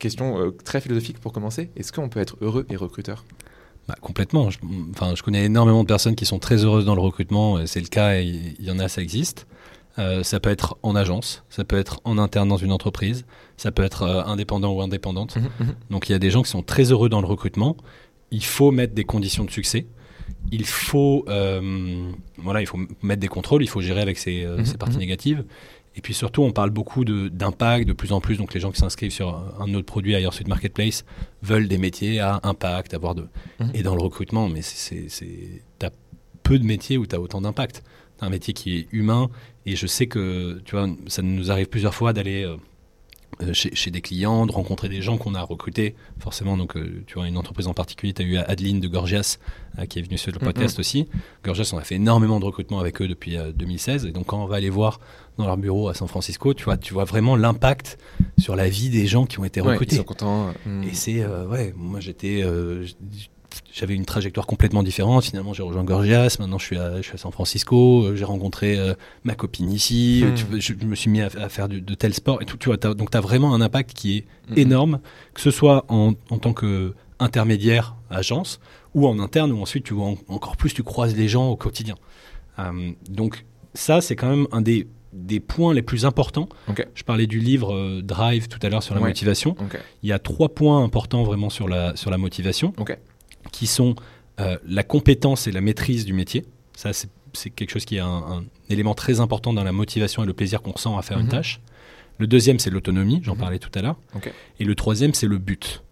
question 0.00 0.40
euh, 0.40 0.50
très 0.50 0.80
philosophique 0.80 1.20
pour 1.20 1.32
commencer. 1.32 1.70
Est-ce 1.76 1.92
qu'on 1.92 2.08
peut 2.08 2.18
être 2.18 2.36
heureux 2.40 2.66
et 2.70 2.76
recruteur? 2.76 3.24
Bah, 3.90 3.96
Complètement. 4.00 4.50
Je, 4.50 4.58
enfin, 4.90 5.14
je 5.14 5.22
connais 5.22 5.44
énormément 5.44 5.82
de 5.82 5.88
personnes 5.88 6.14
qui 6.14 6.26
sont 6.26 6.38
très 6.38 6.64
heureuses 6.64 6.84
dans 6.84 6.94
le 6.94 7.00
recrutement. 7.00 7.66
C'est 7.66 7.80
le 7.80 7.88
cas, 7.88 8.20
il 8.20 8.54
y, 8.60 8.70
en 8.70 8.78
a, 8.78 8.88
ça 8.88 9.02
existe. 9.02 9.46
Euh, 9.98 10.22
ça 10.22 10.38
peut 10.38 10.50
être 10.50 10.78
en 10.82 10.94
agence, 10.94 11.42
ça 11.50 11.64
peut 11.64 11.76
être 11.76 12.00
en 12.04 12.16
interne 12.16 12.48
dans 12.48 12.56
une 12.56 12.70
entreprise, 12.70 13.26
ça 13.56 13.72
peut 13.72 13.82
être 13.82 14.04
euh, 14.04 14.22
indépendant 14.24 14.72
ou 14.72 14.80
indépendante. 14.80 15.36
Mmh, 15.36 15.40
mmh. 15.40 15.66
Donc 15.90 16.08
il 16.08 16.12
y 16.12 16.14
a 16.14 16.20
des 16.20 16.30
gens 16.30 16.42
qui 16.42 16.50
sont 16.50 16.62
très 16.62 16.92
heureux 16.92 17.08
dans 17.08 17.20
le 17.20 17.26
recrutement. 17.26 17.76
Il 18.30 18.44
faut 18.44 18.70
mettre 18.70 18.94
des 18.94 19.04
conditions 19.04 19.44
de 19.44 19.50
succès. 19.50 19.86
Il 20.52 20.64
faut, 20.64 21.24
voilà, 21.26 22.60
il 22.60 22.66
faut 22.66 22.78
mettre 23.02 23.20
des 23.20 23.28
contrôles, 23.28 23.64
il 23.64 23.68
faut 23.68 23.80
gérer 23.80 24.00
avec 24.00 24.16
ses, 24.16 24.46
mmh, 24.46 24.64
ses 24.64 24.78
parties 24.78 24.98
négatives. 24.98 25.44
Et 25.96 26.00
puis 26.00 26.14
surtout, 26.14 26.42
on 26.42 26.52
parle 26.52 26.70
beaucoup 26.70 27.04
d'impact 27.04 27.86
de, 27.86 27.92
plus 27.92 28.12
en 28.12 28.20
plus. 28.20 28.36
Donc 28.36 28.54
les 28.54 28.60
gens 28.60 28.70
qui 28.70 28.78
s'inscrivent 28.78 29.12
sur 29.12 29.42
un 29.58 29.74
autre 29.74 29.86
produit 29.86 30.14
ailleurs 30.14 30.32
sur 30.32 30.46
Marketplace 30.46 31.04
veulent 31.42 31.68
des 31.68 31.78
métiers 31.78 32.20
à 32.20 32.40
impact, 32.44 32.94
avoir 32.94 33.14
de. 33.14 33.26
Mhm. 33.58 33.70
Et 33.74 33.82
dans 33.82 33.96
le 33.96 34.02
recrutement, 34.02 34.48
mais 34.48 34.62
c'est, 34.62 35.08
t'as 35.78 35.90
peu 36.42 36.58
de 36.58 36.64
métiers 36.64 36.96
où 36.96 37.06
tu 37.06 37.14
as 37.16 37.20
autant 37.20 37.40
d'impact. 37.40 37.82
T'as 38.18 38.26
un 38.26 38.30
métier 38.30 38.54
qui 38.54 38.78
est 38.78 38.88
humain. 38.92 39.30
Et 39.66 39.76
je 39.76 39.86
sais 39.86 40.06
que, 40.06 40.60
tu 40.64 40.76
vois, 40.76 40.88
ça 41.08 41.22
nous 41.22 41.50
arrive 41.50 41.68
plusieurs 41.68 41.94
fois 41.94 42.12
d'aller. 42.12 42.44
Euh, 42.44 42.56
euh, 43.42 43.52
chez, 43.52 43.90
des 43.90 44.00
clients, 44.00 44.44
de 44.44 44.52
rencontrer 44.52 44.88
des 44.88 45.00
gens 45.00 45.16
qu'on 45.16 45.34
a 45.34 45.42
recrutés. 45.42 45.94
Forcément, 46.18 46.56
donc, 46.56 46.76
euh, 46.76 47.02
tu 47.06 47.14
vois, 47.14 47.26
une 47.26 47.38
entreprise 47.38 47.68
en 47.68 47.74
particulier, 47.74 48.12
tu 48.12 48.22
as 48.22 48.24
eu 48.24 48.36
Adeline 48.36 48.80
de 48.80 48.88
Gorgias 48.88 49.38
euh, 49.78 49.86
qui 49.86 49.98
est 49.98 50.02
venue 50.02 50.18
sur 50.18 50.32
le 50.32 50.38
podcast 50.38 50.78
aussi. 50.78 51.08
Gorgias, 51.44 51.70
on 51.72 51.78
a 51.78 51.82
fait 51.82 51.94
énormément 51.94 52.38
de 52.38 52.44
recrutement 52.44 52.80
avec 52.80 53.00
eux 53.00 53.08
depuis 53.08 53.36
2016. 53.54 54.06
Et 54.06 54.12
donc, 54.12 54.26
quand 54.26 54.42
on 54.42 54.46
va 54.46 54.56
aller 54.56 54.68
voir 54.68 55.00
dans 55.38 55.46
leur 55.46 55.56
bureau 55.56 55.88
à 55.88 55.94
San 55.94 56.06
Francisco, 56.06 56.52
tu 56.52 56.64
vois, 56.64 56.76
tu 56.76 56.92
vois 56.92 57.04
vraiment 57.04 57.34
l'impact 57.36 57.98
sur 58.38 58.56
la 58.56 58.68
vie 58.68 58.90
des 58.90 59.06
gens 59.06 59.24
qui 59.24 59.38
ont 59.38 59.44
été 59.44 59.60
recrutés. 59.60 59.96
ils 59.96 59.98
sont 59.98 60.04
contents. 60.04 60.50
Et 60.84 60.94
c'est, 60.94 61.24
ouais, 61.24 61.72
moi 61.76 62.00
j'étais 62.00 62.44
j'avais 63.72 63.94
une 63.94 64.04
trajectoire 64.04 64.46
complètement 64.46 64.82
différente. 64.82 65.24
Finalement, 65.24 65.52
j'ai 65.52 65.62
rejoint 65.62 65.84
Gorgias. 65.84 66.36
Maintenant, 66.38 66.58
je 66.58 66.64
suis 66.64 66.78
à, 66.78 66.96
je 66.98 67.02
suis 67.02 67.14
à 67.14 67.18
San 67.18 67.32
Francisco. 67.32 68.04
Euh, 68.04 68.16
j'ai 68.16 68.24
rencontré 68.24 68.78
euh, 68.78 68.94
ma 69.24 69.34
copine 69.34 69.70
ici. 69.72 70.24
Hmm. 70.24 70.58
je, 70.58 70.74
me 70.74 70.94
suis 70.94 71.10
mis 71.10 71.20
à, 71.20 71.48
faire 71.48 71.68
de, 71.68 71.78
de 71.78 71.94
tels 71.94 72.14
sports 72.14 72.42
et 72.42 72.44
tout. 72.44 72.56
Tu 72.56 72.66
vois, 72.66 72.76
donc, 72.76 73.10
tu 73.10 73.16
as 73.16 73.20
vraiment 73.20 73.54
un 73.54 73.60
impact 73.60 73.92
qui 73.92 74.18
est 74.18 74.24
hmm. 74.50 74.58
énorme, 74.58 75.00
que 75.34 75.40
ce 75.40 75.50
soit 75.50 75.84
en, 75.88 76.14
en 76.30 76.38
tant 76.38 76.52
qu'intermédiaire, 76.52 77.96
agence, 78.10 78.60
ou 78.94 79.06
en 79.06 79.18
interne, 79.18 79.52
où 79.52 79.60
ensuite, 79.60 79.84
tu 79.84 79.94
vois, 79.94 80.14
encore 80.28 80.56
plus, 80.56 80.74
tu 80.74 80.82
croises 80.82 81.16
les 81.16 81.28
gens 81.28 81.48
au 81.48 81.56
quotidien. 81.56 81.94
Euh, 82.58 82.92
donc, 83.08 83.44
ça, 83.74 84.00
c'est 84.00 84.16
quand 84.16 84.28
même 84.28 84.46
un 84.52 84.60
des 84.60 84.86
des 85.12 85.40
points 85.40 85.74
les 85.74 85.82
plus 85.82 86.06
importants. 86.06 86.48
Je 86.94 87.02
parlais 87.02 87.26
du 87.26 87.40
livre 87.40 88.00
Drive 88.00 88.46
tout 88.46 88.60
à 88.62 88.68
l'heure 88.68 88.84
sur 88.84 88.94
la 88.94 89.00
motivation. 89.00 89.56
Il 90.04 90.08
y 90.08 90.12
a 90.12 90.20
trois 90.20 90.50
points 90.50 90.84
importants 90.84 91.24
vraiment 91.24 91.50
sur 91.50 91.66
la, 91.66 91.96
sur 91.96 92.12
la 92.12 92.16
motivation 92.16 92.72
qui 93.50 93.66
sont 93.66 93.94
euh, 94.40 94.56
la 94.66 94.82
compétence 94.82 95.46
et 95.46 95.52
la 95.52 95.60
maîtrise 95.60 96.04
du 96.04 96.12
métier. 96.12 96.44
Ça, 96.76 96.92
c'est 96.92 97.50
quelque 97.50 97.70
chose 97.70 97.84
qui 97.84 97.96
est 97.96 98.00
un, 98.00 98.44
élément 98.68 98.94
très 98.94 99.20
important 99.20 99.52
dans 99.52 99.64
la 99.64 99.72
motivation 99.72 100.22
et 100.22 100.26
le 100.26 100.32
plaisir 100.32 100.62
qu'on 100.62 100.72
ressent 100.72 100.96
à 100.96 101.02
faire 101.02 101.18
une 101.18 101.26
mhm. 101.26 101.32
tâche. 101.32 101.60
Le 102.18 102.26
deuxième, 102.26 102.58
c'est 102.58 102.70
l'autonomie, 102.70 103.20
j'en 103.22 103.34
mhm. 103.34 103.40
parlais 103.40 103.58
tout 103.58 103.70
à 103.74 103.82
l'heure. 103.82 103.98
Et 104.58 104.64
le 104.64 104.74
troisième, 104.74 105.14
c'est 105.14 105.26
le 105.26 105.38
but. 105.38 105.82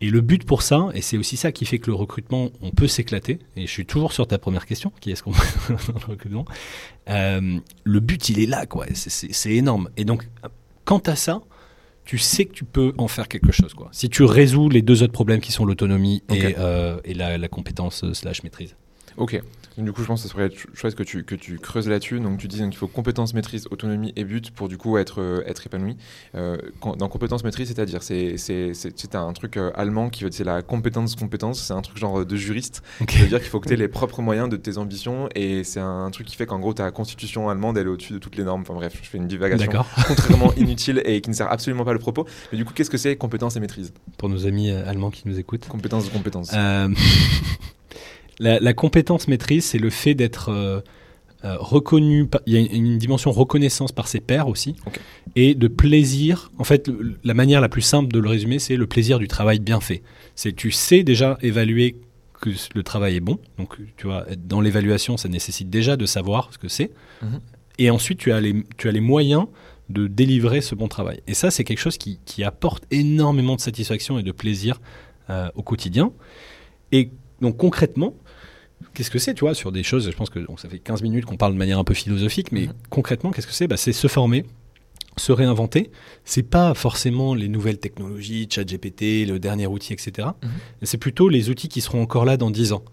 Et 0.00 0.10
le 0.10 0.20
but 0.20 0.44
pour 0.44 0.62
ça, 0.62 0.88
et 0.94 1.02
c'est 1.02 1.18
aussi 1.18 1.36
ça 1.36 1.50
qui 1.50 1.64
fait 1.64 1.78
que 1.78 1.90
le 1.90 1.96
recrutement, 1.96 2.50
on 2.62 2.70
peut 2.70 2.86
s'éclater, 2.86 3.40
et 3.56 3.66
je 3.66 3.70
suis 3.70 3.84
toujours 3.84 4.12
sur 4.12 4.28
ta 4.28 4.38
première 4.38 4.64
question, 4.64 4.92
qui 5.00 5.10
est-ce 5.10 5.24
qu'on 5.24 5.32
dans 5.68 6.00
le 6.06 6.12
recrutement, 6.12 6.44
euh, 7.10 7.58
le 7.82 8.00
but, 8.00 8.28
il 8.28 8.38
est 8.38 8.46
là, 8.46 8.66
quoi, 8.66 8.86
c'est 8.94 9.50
énorme. 9.50 9.90
Et 9.96 10.04
donc, 10.04 10.28
quant 10.84 10.98
à 10.98 11.16
ça, 11.16 11.42
tu 12.08 12.16
sais 12.16 12.46
que 12.46 12.54
tu 12.54 12.64
peux 12.64 12.94
en 12.96 13.06
faire 13.06 13.28
quelque 13.28 13.52
chose. 13.52 13.74
Quoi. 13.74 13.90
Si 13.92 14.08
tu 14.08 14.22
résous 14.22 14.70
les 14.70 14.80
deux 14.80 15.02
autres 15.02 15.12
problèmes 15.12 15.40
qui 15.42 15.52
sont 15.52 15.66
l'autonomie 15.66 16.22
et, 16.30 16.54
euh, 16.58 16.96
la, 17.04 17.36
la, 17.36 17.48
compétence 17.48 18.02
euh, 18.02 18.14
slash 18.14 18.42
maîtrise. 18.42 18.76
Ok. 19.18 19.38
Du 19.78 19.92
coup, 19.92 20.02
je 20.02 20.08
pense 20.08 20.22
que 20.22 20.28
ce 20.28 20.34
serait 20.34 20.50
chouette 20.74 20.96
que 20.96 21.04
tu, 21.04 21.22
que 21.22 21.36
tu 21.36 21.58
creuses 21.58 21.88
là-dessus. 21.88 22.18
Donc, 22.18 22.38
tu 22.38 22.48
dis 22.48 22.58
qu'il 22.58 22.76
faut 22.76 22.88
compétence, 22.88 23.32
maîtrise, 23.32 23.68
autonomie 23.70 24.12
et 24.16 24.24
but 24.24 24.50
pour 24.50 24.68
du 24.68 24.76
coup 24.76 24.98
être, 24.98 25.22
euh, 25.22 25.42
être 25.46 25.64
épanoui. 25.66 25.96
Euh, 26.34 26.58
dans 26.98 27.08
compétence, 27.08 27.44
maîtrise, 27.44 27.68
c'est-à-dire, 27.68 28.02
c'est 28.02 29.14
un 29.14 29.32
truc 29.32 29.56
euh, 29.56 29.70
allemand 29.74 30.10
qui 30.10 30.24
veut 30.24 30.30
c'est 30.32 30.44
la 30.44 30.62
compétence, 30.62 31.14
compétence. 31.14 31.62
C'est 31.62 31.74
un 31.74 31.80
truc 31.80 31.96
genre 31.96 32.26
de 32.26 32.36
juriste. 32.36 32.82
qui 33.06 33.18
veut 33.18 33.28
dire 33.28 33.38
qu'il 33.38 33.48
faut 33.48 33.60
que 33.60 33.68
tu 33.68 33.74
aies 33.74 33.76
les 33.76 33.88
propres 33.88 34.20
moyens 34.20 34.48
de 34.48 34.56
tes 34.56 34.78
ambitions. 34.78 35.28
Et 35.36 35.62
c'est 35.62 35.80
un 35.80 36.10
truc 36.10 36.26
qui 36.26 36.34
fait 36.34 36.46
qu'en 36.46 36.58
gros, 36.58 36.74
ta 36.74 36.90
constitution 36.90 37.48
allemande, 37.48 37.78
elle 37.78 37.86
est 37.86 37.90
au-dessus 37.90 38.12
de 38.12 38.18
toutes 38.18 38.36
les 38.36 38.44
normes. 38.44 38.62
Enfin 38.62 38.74
bref, 38.74 38.98
je 39.00 39.08
fais 39.08 39.18
une 39.18 39.28
divagation 39.28 39.70
contrairement 40.08 40.52
inutile 40.56 41.02
et 41.04 41.20
qui 41.20 41.30
ne 41.30 41.34
sert 41.34 41.50
absolument 41.50 41.84
pas 41.84 41.92
le 41.92 42.00
propos. 42.00 42.26
Mais 42.50 42.58
du 42.58 42.64
coup, 42.64 42.72
qu'est-ce 42.74 42.90
que 42.90 42.98
c'est 42.98 43.14
compétence 43.16 43.54
et 43.56 43.60
maîtrise? 43.60 43.92
Pour 44.16 44.28
nos 44.28 44.44
amis 44.46 44.70
allemands 44.70 45.10
qui 45.10 45.28
nous 45.28 45.38
écoutent. 45.38 45.68
Compétence 45.68 46.06
de 46.06 46.10
compétence. 46.10 46.52
La, 48.40 48.72
compétence 48.72 49.28
maîtrise, 49.28 49.64
c'est 49.64 49.78
le 49.78 49.90
fait 49.90 50.14
d'être 50.14 50.50
euh, 50.50 50.80
euh, 51.44 51.56
reconnu. 51.58 52.28
Il 52.46 52.54
y 52.54 52.56
a 52.56 52.60
une, 52.60 52.98
dimension 52.98 53.32
reconnaissance 53.32 53.92
par 53.92 54.08
ses 54.08 54.20
pairs 54.20 54.48
aussi. 54.48 54.76
Et 55.34 55.54
de 55.54 55.68
plaisir. 55.68 56.50
En 56.58 56.64
fait, 56.64 56.90
la 57.24 57.34
manière 57.34 57.60
la 57.60 57.68
plus 57.68 57.82
simple 57.82 58.12
de 58.12 58.18
le 58.18 58.28
résumer, 58.28 58.58
c'est 58.58 58.76
le 58.76 58.86
plaisir 58.86 59.18
du 59.18 59.28
travail 59.28 59.58
bien 59.58 59.80
fait. 59.80 60.02
C'est 60.34 60.54
tu 60.54 60.70
sais 60.70 61.02
déjà 61.02 61.38
évaluer 61.42 61.96
que 62.40 62.50
le 62.74 62.82
travail 62.82 63.16
est 63.16 63.20
bon. 63.20 63.38
Donc, 63.58 63.76
tu 63.96 64.06
vois, 64.06 64.24
dans 64.36 64.60
l'évaluation, 64.60 65.16
ça 65.16 65.28
nécessite 65.28 65.68
déjà 65.68 65.96
de 65.96 66.06
savoir 66.06 66.50
ce 66.52 66.58
que 66.58 66.68
c'est. 66.68 66.92
Mhm. 67.22 67.40
Et 67.78 67.90
ensuite, 67.90 68.18
tu 68.18 68.32
as, 68.32 68.40
les, 68.40 68.64
tu 68.76 68.88
as 68.88 68.92
les 68.92 69.00
moyens 69.00 69.46
de 69.88 70.06
délivrer 70.06 70.60
ce 70.60 70.74
bon 70.74 70.88
travail. 70.88 71.22
Et 71.26 71.34
ça, 71.34 71.50
c'est 71.50 71.64
quelque 71.64 71.78
chose 71.78 71.98
qui, 71.98 72.18
apporte 72.44 72.84
énormément 72.90 73.56
de 73.56 73.60
satisfaction 73.60 74.18
et 74.18 74.22
de 74.22 74.32
plaisir 74.32 74.80
euh, 75.30 75.48
au 75.54 75.62
quotidien. 75.62 76.12
Et 76.92 77.10
donc 77.40 77.56
concrètement, 77.56 78.14
Qu'est-ce 78.94 79.10
que 79.10 79.18
c'est, 79.18 79.34
tu 79.34 79.40
vois, 79.40 79.54
sur 79.54 79.72
des 79.72 79.82
choses, 79.82 80.10
je 80.10 80.16
pense 80.16 80.30
que 80.30 80.40
ça 80.56 80.68
fait 80.68 80.78
15 80.78 81.02
minutes 81.02 81.24
qu'on 81.24 81.36
parle 81.36 81.52
de 81.52 81.58
manière 81.58 81.78
un 81.78 81.84
peu 81.84 81.94
philosophique, 81.94 82.52
mais 82.52 82.66
mhm. 82.66 82.72
concrètement, 82.90 83.30
qu'est-ce 83.30 83.46
que 83.46 83.52
c'est? 83.52 83.68
Bah, 83.68 83.76
C'est 83.76 83.92
se 83.92 84.08
former, 84.08 84.44
se 85.16 85.32
réinventer. 85.32 85.90
C'est 86.24 86.42
pas 86.42 86.74
forcément 86.74 87.34
les 87.34 87.48
nouvelles 87.48 87.78
technologies, 87.78 88.48
ChatGPT, 88.50 89.26
le 89.26 89.38
dernier 89.38 89.66
outil, 89.66 89.92
etc. 89.92 90.28
Mhm. 90.42 90.50
C'est 90.82 90.98
plutôt 90.98 91.28
les 91.28 91.50
outils 91.50 91.68
qui 91.68 91.80
seront 91.80 92.02
encore 92.02 92.24
là 92.24 92.36
dans 92.36 92.50
10 92.50 92.72
ans. 92.72 92.84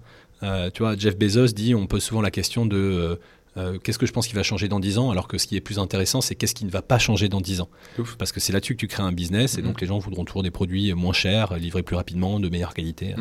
Euh, 0.44 0.70
tu 0.70 0.84
vois, 0.84 0.96
Jeff 0.98 1.18
Bezos 1.18 1.54
dit, 1.54 1.76
on 1.76 1.88
pose 1.88 2.04
souvent 2.04 2.22
la 2.22 2.32
question 2.32 2.66
de 2.66 2.78
euh, 2.78 3.16
euh, 3.58 3.78
qu'est-ce 3.80 3.98
que 3.98 4.06
je 4.06 4.12
pense 4.12 4.28
qui 4.28 4.36
va 4.36 4.44
changer 4.44 4.68
dans 4.68 4.80
10 4.80 4.98
ans 4.98 5.12
Alors 5.12 5.28
que 5.28 5.38
ce 5.38 5.48
qui 5.48 5.56
est 5.56 5.62
plus 5.62 5.80
intéressant, 5.80 6.22
c'est 6.22 6.36
qu'est-ce 6.36 6.56
qui 6.56 6.66
ne 6.66 6.70
va 6.70 6.82
pas 6.82 7.00
changer 7.00 7.30
dans 7.30 7.42
10 7.42 7.62
ans. 7.62 7.70
Parce 8.18 8.32
que 8.32 8.40
c'est 8.40 8.54
là-dessus 8.54 8.76
que 8.76 8.80
tu 8.80 8.88
crées 8.88 9.04
un 9.04 9.12
business 9.12 9.58
et 9.58 9.62
donc 9.62 9.82
les 9.82 9.88
gens 9.88 9.98
voudront 9.98 10.26
toujours 10.26 10.44
des 10.44 10.52
produits 10.52 10.94
moins 10.94 11.14
chers, 11.14 11.58
livrés 11.58 11.84
plus 11.84 11.96
rapidement, 11.96 12.40
de 12.40 12.50
meilleure 12.50 12.74
qualité. 12.74 13.16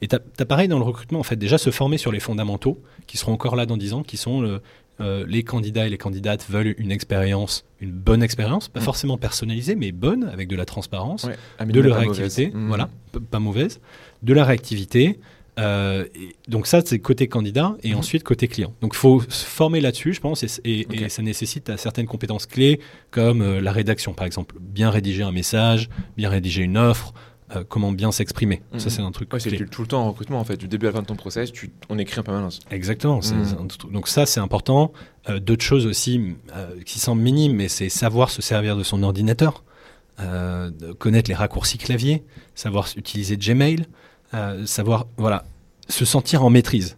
Et 0.00 0.08
tu 0.08 0.16
as, 0.16 0.44
pareil 0.44 0.68
dans 0.68 0.78
le 0.78 0.84
recrutement, 0.84 1.20
en 1.20 1.24
fait, 1.24 1.36
déjà 1.36 1.58
se 1.58 1.70
former 1.70 1.98
sur 1.98 2.12
les 2.12 2.20
fondamentaux 2.20 2.80
qui 3.06 3.16
seront 3.16 3.32
encore 3.32 3.56
là 3.56 3.66
dans 3.66 3.76
10 3.76 3.92
ans, 3.92 4.02
qui 4.02 4.16
sont 4.16 4.60
euh, 5.00 5.24
les 5.28 5.42
candidats 5.42 5.86
et 5.86 5.90
les 5.90 5.98
candidates 5.98 6.46
veulent 6.48 6.74
une 6.78 6.90
expérience, 6.90 7.66
une 7.80 7.92
bonne 7.92 8.22
expérience, 8.22 8.68
pas 8.68 8.80
mm. 8.80 8.84
forcément 8.84 9.18
personnalisée, 9.18 9.74
mais 9.74 9.92
bonne, 9.92 10.24
avec 10.24 10.48
de 10.48 10.56
la 10.56 10.64
transparence, 10.64 11.28
de 11.60 11.80
la 11.80 11.96
réactivité, 11.96 12.50
voilà, 12.54 12.88
pas 13.30 13.38
mauvaise, 13.38 13.80
de 14.22 14.32
la 14.32 14.44
réactivité, 14.44 15.18
euh, 15.58 16.04
donc 16.48 16.66
ça, 16.66 16.82
c'est 16.84 16.98
côté 16.98 17.28
candidat 17.28 17.76
et 17.82 17.92
mhm. 17.92 17.98
ensuite 17.98 18.22
côté 18.22 18.48
client. 18.48 18.74
Donc 18.80 18.92
il 18.94 18.98
faut 18.98 19.22
se 19.28 19.44
former 19.44 19.80
là-dessus, 19.80 20.12
je 20.12 20.20
pense, 20.20 20.42
et, 20.42 20.86
ça 21.08 21.22
nécessite 21.22 21.76
certaines 21.76 22.06
compétences 22.06 22.46
clés 22.46 22.80
comme 23.10 23.40
euh, 23.40 23.60
la 23.60 23.72
rédaction, 23.72 24.12
par 24.12 24.26
exemple. 24.26 24.56
Bien 24.60 24.90
rédiger 24.90 25.22
un 25.22 25.32
message, 25.32 25.88
bien 26.16 26.28
rédiger 26.28 26.62
une 26.62 26.76
offre, 26.76 27.14
euh, 27.54 27.64
comment 27.66 27.92
bien 27.92 28.12
s'exprimer. 28.12 28.62
Ça, 28.72 28.86
mhm. 28.86 28.90
c'est 28.90 29.02
un 29.02 29.10
truc. 29.12 29.32
Ouais, 29.32 29.40
c'est 29.40 29.70
tout 29.70 29.82
le 29.82 29.88
temps 29.88 30.02
en 30.02 30.10
recrutement, 30.10 30.40
en 30.40 30.44
fait. 30.44 30.56
Du 30.56 30.68
début 30.68 30.86
à 30.86 30.90
la 30.90 30.96
fin 30.96 31.02
de 31.02 31.06
ton 31.06 31.16
process, 31.16 31.52
tu, 31.52 31.70
on 31.88 31.98
écrit 31.98 32.20
en 32.20 32.24
permanence. 32.24 32.60
Exactement. 32.70 33.20
Mhm. 33.20 33.92
donc 33.92 34.08
ça, 34.08 34.26
c'est 34.26 34.40
important. 34.40 34.92
D'autres 35.40 35.64
choses 35.64 35.86
aussi 35.86 36.36
qui 36.84 37.00
semblent 37.00 37.22
minimes, 37.22 37.54
mais 37.54 37.68
c'est 37.68 37.88
savoir 37.88 38.30
se 38.30 38.42
servir 38.42 38.76
de 38.76 38.84
son 38.84 39.02
ordinateur, 39.02 39.64
connaître 40.98 41.30
les 41.30 41.34
raccourcis 41.34 41.78
clavier, 41.78 42.22
savoir 42.54 42.88
utiliser 42.96 43.36
Gmail. 43.36 43.86
Euh, 44.34 44.66
savoir, 44.66 45.06
voilà, 45.16 45.44
se 45.88 46.04
sentir 46.04 46.44
en 46.44 46.50
maîtrise. 46.50 46.96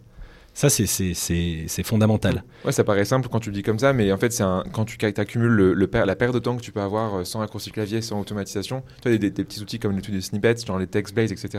Ça, 0.59 0.69
c'est 0.69 1.83
fondamental. 1.83 2.43
Ouais, 2.65 2.73
ça 2.73 2.83
paraît 2.83 3.05
simple 3.05 3.29
quand 3.31 3.39
tu 3.39 3.49
le 3.49 3.55
dis 3.55 3.63
comme 3.63 3.79
ça, 3.79 3.93
mais 3.93 4.11
en 4.11 4.17
fait, 4.17 4.33
c'est 4.33 4.43
quand 4.73 4.83
tu 4.83 4.97
accumules 5.05 5.73
le, 5.73 5.89
la 5.93 6.15
perte 6.17 6.33
de 6.33 6.39
temps 6.39 6.57
que 6.57 6.61
tu 6.61 6.73
peux 6.73 6.81
avoir 6.81 7.15
euh, 7.15 7.23
sans 7.23 7.39
raccourci 7.39 7.71
clavier, 7.71 8.01
sans 8.01 8.19
automatisation, 8.19 8.83
tu 9.01 9.07
as 9.07 9.17
des, 9.17 9.31
petits 9.31 9.61
outils 9.61 9.79
comme 9.79 9.95
l'étude 9.95 10.15
de 10.15 10.19
snippets, 10.19 10.65
genre 10.65 10.77
les 10.77 10.87
TextBlade, 10.87 11.31
etc., 11.31 11.49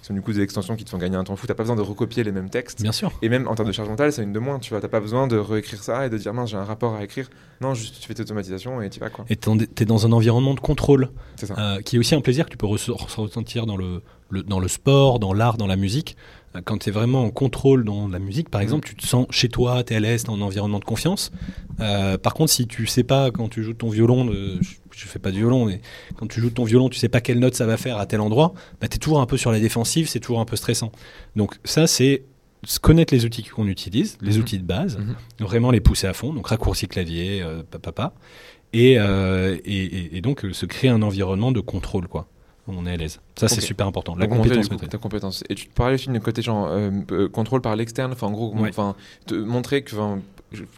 qui 0.00 0.06
sont 0.06 0.14
du 0.14 0.22
coup 0.22 0.32
des 0.32 0.40
extensions 0.40 0.74
qui 0.74 0.84
te 0.84 0.90
font 0.90 0.98
gagner 0.98 1.14
un 1.14 1.22
temps 1.22 1.36
fou. 1.36 1.46
Tu 1.46 1.52
n'as 1.52 1.54
pas 1.54 1.62
besoin 1.62 1.76
de 1.76 1.82
recopier 1.82 2.24
les 2.24 2.32
mêmes 2.32 2.50
textes. 2.50 2.82
Bien 2.82 2.90
sûr. 2.90 3.12
Et 3.22 3.28
même 3.28 3.46
en 3.46 3.54
termes 3.54 3.68
de 3.68 3.72
charge 3.72 3.88
mentale, 3.88 4.12
c'est 4.12 4.24
une 4.24 4.32
de 4.32 4.40
moins. 4.40 4.58
Tu 4.58 4.74
n'as 4.74 4.80
pas 4.80 5.00
besoin 5.00 5.28
de 5.28 5.36
réécrire 5.36 5.82
ça 5.82 6.06
et 6.06 6.10
de 6.10 6.18
dire, 6.18 6.34
mince, 6.34 6.50
j'ai 6.50 6.56
un 6.56 6.64
rapport 6.64 6.96
à 6.96 7.04
écrire. 7.04 7.30
Non, 7.60 7.74
juste 7.74 8.00
tu 8.00 8.08
fais 8.08 8.14
tes 8.14 8.22
automatisations 8.22 8.82
et 8.82 8.90
tu 8.90 8.98
vas. 8.98 9.10
Quoi. 9.10 9.24
Et 9.28 9.36
tu 9.36 9.50
es 9.80 9.84
dans 9.84 10.04
un 10.04 10.10
environnement 10.10 10.54
de 10.54 10.60
contrôle, 10.60 11.10
euh, 11.56 11.80
qui 11.82 11.94
est 11.94 11.98
aussi 12.00 12.16
un 12.16 12.20
plaisir 12.20 12.46
que 12.46 12.50
tu 12.50 12.56
peux 12.56 12.66
ressentir 12.66 13.66
dans 13.66 13.76
le, 13.76 14.02
dans 14.30 14.60
le 14.60 14.68
sport, 14.68 15.18
dans 15.18 15.32
l'art, 15.32 15.56
dans 15.56 15.66
la 15.66 15.76
musique 15.76 16.16
quand 16.64 16.78
tu 16.78 16.88
es 16.88 16.92
vraiment 16.92 17.24
en 17.24 17.30
contrôle 17.30 17.84
dans 17.84 18.08
la 18.08 18.18
musique, 18.18 18.48
par 18.48 18.60
mm. 18.60 18.64
exemple, 18.64 18.88
tu 18.88 18.94
te 18.94 19.06
sens 19.06 19.26
chez 19.30 19.48
toi, 19.48 19.82
tu 19.84 19.92
es 19.92 19.96
à 19.96 20.00
l'aise, 20.00 20.24
dans 20.24 20.36
un 20.36 20.40
environnement 20.40 20.78
de 20.78 20.84
confiance. 20.84 21.30
Euh, 21.80 22.18
par 22.18 22.34
contre, 22.34 22.52
si 22.52 22.66
tu 22.66 22.86
sais 22.86 23.04
pas 23.04 23.30
quand 23.30 23.48
tu 23.48 23.62
joues 23.62 23.74
ton 23.74 23.88
violon, 23.88 24.30
je, 24.32 24.74
je, 24.90 25.06
fais 25.06 25.18
pas 25.18 25.30
de 25.30 25.36
violon, 25.36 25.66
mais 25.66 25.80
quand 26.16 26.26
tu 26.26 26.40
joues 26.40 26.50
ton 26.50 26.64
violon, 26.64 26.88
tu 26.88 26.98
sais 26.98 27.08
pas 27.08 27.20
quelle 27.20 27.38
note 27.38 27.54
ça 27.54 27.66
va 27.66 27.76
faire 27.76 27.98
à 27.98 28.06
tel 28.06 28.20
endroit, 28.20 28.54
bah, 28.80 28.88
tu 28.88 28.96
es 28.96 28.98
toujours 28.98 29.20
un 29.20 29.26
peu 29.26 29.36
sur 29.36 29.52
la 29.52 29.60
défensive, 29.60 30.08
c'est 30.08 30.20
toujours 30.20 30.40
un 30.40 30.44
peu 30.44 30.56
stressant. 30.56 30.92
Donc 31.36 31.58
ça, 31.64 31.86
c'est 31.86 32.24
connaître 32.82 33.14
les 33.14 33.24
outils 33.24 33.44
qu'on 33.44 33.68
utilise, 33.68 34.18
les 34.20 34.32
mm-hmm. 34.32 34.40
outils 34.40 34.58
de 34.58 34.64
base, 34.64 34.98
mm-hmm. 34.98 35.44
vraiment 35.44 35.70
les 35.70 35.80
pousser 35.80 36.08
à 36.08 36.12
fond, 36.12 36.32
donc 36.32 36.48
raccourci 36.48 36.88
clavier, 36.88 37.40
euh, 37.42 37.62
papa, 37.62 38.14
et, 38.72 38.98
euh, 38.98 39.56
et, 39.64 40.16
et, 40.16 40.20
donc 40.20 40.44
se 40.52 40.66
créer 40.66 40.90
un 40.90 41.00
environnement 41.02 41.52
de 41.52 41.60
contrôle, 41.60 42.08
quoi 42.08 42.28
on 42.76 42.86
est 42.86 42.92
à 42.92 42.96
l'aise. 42.96 43.20
Ça, 43.36 43.48
c'est 43.48 43.60
super 43.60 43.86
important. 43.86 44.14
La 44.16 44.26
compétence. 44.26 44.68
ta 44.68 44.98
compétence. 44.98 45.44
Et 45.48 45.54
tu 45.54 45.68
parlais 45.68 45.94
aussi 45.94 46.10
du 46.10 46.20
côté 46.20 46.42
genre 46.42 46.66
euh, 46.68 46.90
euh, 47.12 47.28
contrôle 47.28 47.60
par 47.60 47.76
l'externe. 47.76 48.12
Enfin, 48.12 48.26
en 48.26 48.32
gros, 48.32 48.54
enfin, 48.60 48.94
montrer 49.32 49.82
que. 49.82 49.96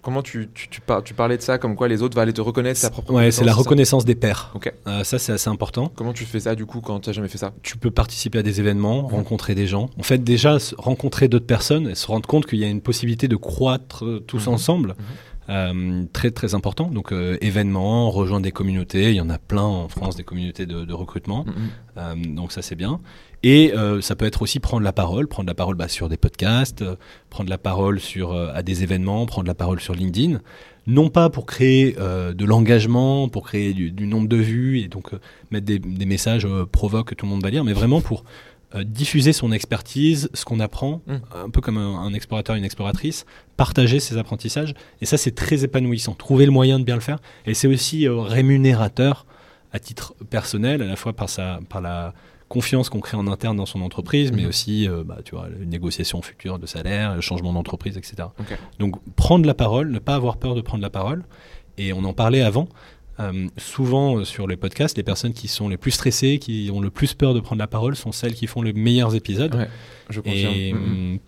Comment 0.02 0.20
tu, 0.20 0.48
tu, 0.52 0.68
tu, 0.68 1.14
parlais 1.14 1.36
de 1.36 1.42
ça, 1.42 1.56
comme 1.56 1.76
quoi 1.76 1.86
les 1.86 2.02
autres 2.02 2.16
vont 2.16 2.22
aller 2.22 2.32
te 2.32 2.40
reconnaître 2.40 2.80
ta 2.80 2.90
propre 2.90 3.12
Ouais, 3.12 3.30
c'est 3.30 3.44
la 3.44 3.54
reconnaissance 3.54 4.04
des 4.04 4.16
pairs. 4.16 4.50
Ok. 4.54 4.72
Euh, 4.88 5.04
ça, 5.04 5.20
c'est 5.20 5.30
assez 5.30 5.48
important. 5.48 5.92
Comment 5.94 6.12
tu 6.12 6.24
fais 6.24 6.40
ça 6.40 6.56
du 6.56 6.66
coup 6.66 6.80
quand 6.80 6.98
tu 6.98 7.08
n'as 7.08 7.12
jamais 7.12 7.28
fait 7.28 7.38
ça? 7.38 7.52
Tu 7.62 7.76
peux 7.76 7.92
participer 7.92 8.40
à 8.40 8.42
des 8.42 8.58
événements, 8.58 9.06
rencontrer 9.06 9.54
des 9.54 9.68
gens. 9.68 9.88
En 9.96 10.02
fait, 10.02 10.18
déjà, 10.18 10.58
rencontrer 10.76 11.28
d'autres 11.28 11.46
personnes 11.46 11.88
et 11.88 11.94
se 11.94 12.08
rendre 12.08 12.26
compte 12.28 12.46
qu'il 12.46 12.58
y 12.58 12.64
a 12.64 12.68
une 12.68 12.80
possibilité 12.80 13.28
de 13.28 13.36
croître 13.36 14.04
tous 14.26 14.48
mhm. 14.48 14.54
ensemble. 14.54 14.96
Euh, 15.50 16.04
très 16.12 16.30
très 16.30 16.54
important. 16.54 16.88
Donc 16.88 17.12
euh, 17.12 17.36
événements, 17.40 18.10
rejoindre 18.10 18.44
des 18.44 18.52
communautés, 18.52 19.10
il 19.10 19.16
y 19.16 19.20
en 19.20 19.30
a 19.30 19.38
plein 19.38 19.62
en 19.62 19.88
France 19.88 20.14
des 20.14 20.22
communautés 20.22 20.64
de, 20.64 20.84
de 20.84 20.94
recrutement. 20.94 21.44
Mhm. 21.44 21.54
Euh, 21.96 22.14
donc 22.36 22.52
ça 22.52 22.62
c'est 22.62 22.76
bien. 22.76 23.00
Et 23.42 23.72
euh, 23.74 24.00
ça 24.00 24.14
peut 24.16 24.26
être 24.26 24.42
aussi 24.42 24.60
prendre 24.60 24.84
la 24.84 24.92
parole, 24.92 25.26
prendre 25.26 25.48
la 25.48 25.54
parole 25.54 25.74
bah, 25.74 25.88
sur 25.88 26.08
des 26.08 26.18
podcasts, 26.18 26.84
prendre 27.30 27.50
la 27.50 27.58
parole 27.58 27.98
sur 27.98 28.32
euh, 28.32 28.52
à 28.54 28.62
des 28.62 28.84
événements, 28.84 29.26
prendre 29.26 29.48
la 29.48 29.54
parole 29.54 29.80
sur 29.80 29.94
LinkedIn. 29.94 30.40
Non 30.86 31.08
pas 31.08 31.30
pour 31.30 31.46
créer 31.46 31.96
euh, 31.98 32.32
de 32.32 32.44
l'engagement, 32.44 33.28
pour 33.28 33.44
créer 33.44 33.72
du, 33.74 33.90
du 33.90 34.06
nombre 34.06 34.28
de 34.28 34.36
vues 34.36 34.80
et 34.80 34.88
donc 34.88 35.12
euh, 35.14 35.20
mettre 35.50 35.66
des, 35.66 35.78
des 35.78 36.06
messages 36.06 36.46
euh, 36.46 36.64
provoques 36.64 37.08
que 37.08 37.14
tout 37.14 37.26
le 37.26 37.30
monde 37.30 37.42
va 37.42 37.50
lire, 37.50 37.64
mais 37.64 37.72
vraiment 37.72 38.00
pour 38.00 38.24
euh, 38.74 38.84
diffuser 38.84 39.32
son 39.32 39.50
expertise, 39.52 40.30
ce 40.34 40.44
qu'on 40.44 40.60
apprend, 40.60 41.02
Mm. 41.06 41.14
un 41.44 41.50
peu 41.50 41.60
comme 41.60 41.76
un, 41.78 41.98
un 42.00 42.12
explorateur, 42.14 42.54
une 42.56 42.64
exploratrice, 42.64 43.26
partager 43.56 43.98
ses 44.00 44.16
apprentissages. 44.16 44.74
Et 45.00 45.06
ça, 45.06 45.16
c'est 45.16 45.34
très 45.34 45.64
épanouissant. 45.64 46.14
Trouver 46.14 46.46
le 46.46 46.52
moyen 46.52 46.78
de 46.78 46.84
bien 46.84 46.94
le 46.94 47.00
faire. 47.00 47.18
Et 47.46 47.54
c'est 47.54 47.66
aussi 47.68 48.06
euh, 48.06 48.20
rémunérateur 48.20 49.26
à 49.72 49.78
titre 49.78 50.14
personnel, 50.30 50.82
à 50.82 50.86
la 50.86 50.96
fois 50.96 51.12
par, 51.12 51.28
sa, 51.28 51.60
par 51.68 51.80
la 51.80 52.12
confiance 52.48 52.88
qu'on 52.88 52.98
crée 53.00 53.16
en 53.16 53.28
interne 53.28 53.56
dans 53.56 53.66
son 53.66 53.80
entreprise, 53.82 54.32
mais 54.32 54.42
Mhm. 54.42 54.48
aussi, 54.48 54.88
euh, 54.88 55.04
bah, 55.04 55.18
tu 55.24 55.36
vois, 55.36 55.46
une 55.60 55.70
négociation 55.70 56.20
future 56.22 56.58
de 56.58 56.66
salaire, 56.66 57.14
le 57.14 57.20
changement 57.20 57.52
d'entreprise, 57.52 57.96
etc. 57.96 58.28
Donc, 58.80 58.96
prendre 59.14 59.46
la 59.46 59.54
parole, 59.54 59.90
ne 59.90 60.00
pas 60.00 60.16
avoir 60.16 60.36
peur 60.38 60.54
de 60.56 60.60
prendre 60.60 60.82
la 60.82 60.90
parole. 60.90 61.24
Et 61.78 61.92
on 61.92 62.02
en 62.04 62.12
parlait 62.12 62.42
avant. 62.42 62.68
Euh, 63.20 63.48
souvent 63.58 64.18
euh, 64.18 64.24
sur 64.24 64.46
les 64.46 64.56
podcasts, 64.56 64.96
les 64.96 65.02
personnes 65.02 65.34
qui 65.34 65.48
sont 65.48 65.68
les 65.68 65.76
plus 65.76 65.90
stressées, 65.90 66.38
qui 66.38 66.70
ont 66.72 66.80
le 66.80 66.90
plus 66.90 67.14
peur 67.14 67.34
de 67.34 67.40
prendre 67.40 67.58
la 67.60 67.66
parole, 67.66 67.94
sont 67.96 68.12
celles 68.12 68.34
qui 68.34 68.46
font 68.46 68.62
les 68.62 68.72
meilleurs 68.72 69.14
épisodes. 69.14 69.54
Ouais, 69.54 69.68
je 70.08 70.20
confirme. 70.20 70.54
Et, 70.54 70.72
hum, 70.72 71.18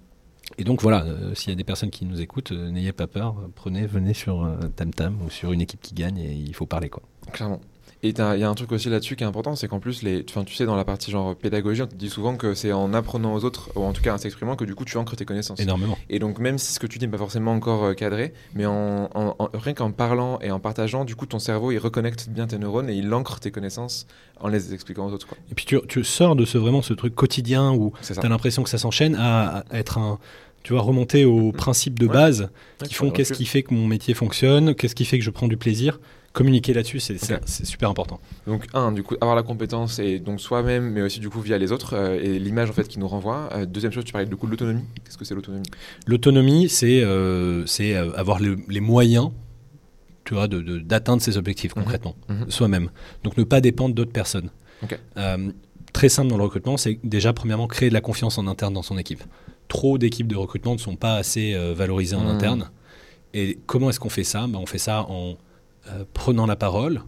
et 0.59 0.65
donc 0.65 0.83
voilà, 0.83 1.05
euh, 1.05 1.35
s'il 1.35 1.51
y 1.51 1.53
a 1.53 1.57
des 1.57 1.65
personnes 1.65 1.91
qui 1.91 2.05
nous 2.05 2.21
écoutent, 2.21 2.53
euh, 2.53 2.71
n'ayez 2.71 2.93
pas 2.93 3.07
peur, 3.07 3.37
euh, 3.39 3.49
prenez, 3.55 3.87
venez 3.87 4.15
sur 4.15 4.45
euh, 4.45 4.57
TamTam 4.77 5.19
ou 5.25 5.31
sur 5.31 5.53
une 5.53 5.61
équipe 5.61 5.81
qui 5.81 5.95
gagne 5.95 6.19
et 6.19 6.33
il 6.33 6.55
faut 6.55 6.67
parler 6.67 6.89
quoi. 6.89 7.03
Clairement. 7.33 7.61
Et 8.05 8.09
il 8.09 8.19
y 8.19 8.21
a 8.43 8.49
un 8.51 8.55
truc 8.55 8.73
aussi 8.73 8.89
là-dessus 8.89 9.15
qui 9.15 9.23
est 9.23 9.27
important, 9.29 9.55
c'est 9.55 9.69
qu'en 9.69 9.79
plus, 9.79 10.03
les, 10.03 10.25
tu 10.25 10.35
sais, 10.57 10.67
dans 10.67 10.75
la 10.75 10.85
partie 10.85 11.13
genre 11.13 11.37
pédagogie, 11.37 11.83
on 11.83 11.87
te 11.87 11.95
dit 11.95 12.11
souvent 12.11 12.35
que 12.37 12.53
c'est 12.53 12.73
en 12.73 12.93
apprenant 12.95 13.33
aux 13.33 13.45
autres, 13.45 13.71
ou 13.77 13.83
en 13.85 13.93
tout 13.93 14.03
cas 14.03 14.13
en 14.15 14.19
s'exprimant, 14.19 14.57
que 14.57 14.65
du 14.65 14.75
coup 14.75 14.85
tu 14.85 14.97
ancres 14.97 15.15
tes 15.15 15.25
connaissances. 15.25 15.61
Énormément. 15.61 15.97
Et 16.11 16.19
donc 16.19 16.41
même 16.41 16.59
si 16.59 16.73
ce 16.73 16.81
que 16.81 16.89
tu 16.89 16.99
dis 16.99 17.05
n'est 17.07 17.13
pas 17.13 17.19
forcément 17.19 17.53
encore 17.53 17.85
euh, 17.85 17.95
cadré, 17.95 18.33
mais 18.55 18.67
en, 18.67 19.09
en- 19.15 19.37
en- 19.39 19.49
rien 19.55 19.75
qu'en 19.75 19.93
parlant 19.93 20.41
et 20.41 20.51
en 20.51 20.59
partageant, 20.59 21.05
du 21.05 21.15
coup 21.15 21.27
ton 21.27 21.39
cerveau 21.39 21.71
il 21.71 21.79
reconnecte 21.79 22.29
bien 22.29 22.49
tes 22.49 22.59
neurones 22.59 22.91
et 22.91 22.95
il 22.95 23.15
ancre 23.15 23.39
tes 23.39 23.53
connaissances 23.53 24.09
en 24.41 24.49
les 24.49 24.75
expliquant 24.75 25.07
aux 25.07 25.13
autres. 25.13 25.29
quoi. 25.29 25.39
Et 25.53 25.55
puis 25.55 25.65
tu, 25.65 25.79
tu 25.89 26.03
sors 26.03 26.35
de 26.35 26.45
ce 26.45 26.59
vraiment 26.59 26.83
ce 26.83 26.95
truc 26.95 27.15
quotidien 27.15 27.71
où 27.73 27.93
tu 28.03 28.13
as 28.27 28.29
l'impression 28.29 28.65
que 28.65 28.71
ça 28.71 28.79
s'enchaîne 28.79 29.15
à, 29.15 29.59
à 29.71 29.79
être 29.79 29.99
un 29.99 30.19
tu 30.65 30.73
vois 30.75 30.83
remonter 30.83 31.25
aux 31.25 31.51
principes 31.53 31.99
de 32.01 32.07
base 32.07 32.43
Ouais, 32.81 32.87
qui 32.89 32.95
font 32.95 33.11
qu'est-ce 33.13 33.33
qui 33.33 33.47
fait 33.47 33.63
que 33.65 33.75
mon 33.75 33.87
métier 33.87 34.15
fonctionne, 34.15 34.75
qu'est-ce 34.77 34.95
qui 34.97 35.05
fait 35.05 35.19
que 35.19 35.25
je 35.25 35.31
prends 35.31 35.49
du 35.49 35.57
plaisir. 35.57 35.99
Communiquer 36.33 36.73
là-dessus, 36.73 36.99
c'est 36.99 37.19
super 37.67 37.91
important. 37.91 38.19
Donc 38.47 38.67
un, 38.73 38.91
du 38.93 39.03
coup, 39.03 39.15
avoir 39.21 39.37
la 39.37 39.43
compétence 39.43 39.99
et 39.99 40.19
donc 40.19 40.41
soi-même, 40.41 40.91
mais 40.91 41.03
aussi 41.03 41.21
du 41.21 41.29
coup 41.29 41.41
via 41.41 41.59
les 41.59 41.73
autres 41.73 41.95
euh, 41.95 42.19
et 42.23 42.39
l'image 42.39 42.71
en 42.71 42.73
fait 42.73 42.89
qui 42.89 42.99
nous 42.99 43.07
renvoie. 43.09 43.51
Euh, 43.53 43.67
deuxième 43.67 43.93
chose, 43.93 44.05
tu 44.05 44.13
parlais 44.13 44.27
du 44.27 44.35
coup 44.37 44.47
de 44.47 44.53
l'autonomie. 44.53 44.85
Qu'est-ce 45.05 45.19
que 45.19 45.27
c'est 45.27 45.35
l'autonomie? 45.35 45.67
L'autonomie, 46.07 46.71
c'est 46.71 47.03
euh, 47.03 47.67
c'est, 47.67 47.95
avoir 47.95 48.41
le- 48.41 48.59
les 48.69 48.81
moyens 48.81 49.31
tu 50.25 50.35
vois, 50.35 50.47
de- 50.49 50.61
de- 50.61 50.79
d'atteindre 50.79 51.21
ses 51.21 51.37
objectifs 51.37 51.75
Mhm. 51.77 51.83
concrètement, 51.83 52.15
Mhm. 52.29 52.49
soi-même. 52.49 52.91
Donc 53.25 53.37
ne 53.37 53.43
pas 53.45 53.61
dépendre 53.61 53.93
d'autres 53.95 54.13
personnes. 54.13 54.51
Ok. 54.83 54.97
Euh, 55.19 55.51
très 55.93 56.09
simple 56.09 56.29
dans 56.29 56.37
le 56.39 56.45
recrutement, 56.45 56.77
c'est 56.77 56.99
déjà 57.05 57.33
premièrement 57.33 57.67
créer 57.67 57.89
de 57.89 57.95
la 57.95 58.01
confiance 58.01 58.39
en 58.39 58.47
interne 58.47 58.73
dans 58.73 58.83
son 58.83 58.97
équipe. 58.99 59.23
Trop 59.69 59.99
d'équipes 59.99 60.29
de 60.29 60.37
recrutement 60.37 60.73
ne 60.75 60.79
sont 60.79 60.95
pas 60.97 61.17
assez 61.17 61.55
valorisées 61.75 62.15
en 62.17 62.23
Mhm. 62.25 62.29
interne. 62.37 62.71
Et 63.35 63.59
comment 63.67 63.91
est-ce 63.91 63.99
qu'on 64.01 64.09
fait 64.11 64.25
ça? 64.25 64.47
Ben, 64.47 64.59
On 64.61 64.67
fait 64.67 64.79
ça 64.79 65.03
en 65.11 65.37
prenant 66.15 66.47
la 66.47 66.57
parole, 66.57 67.03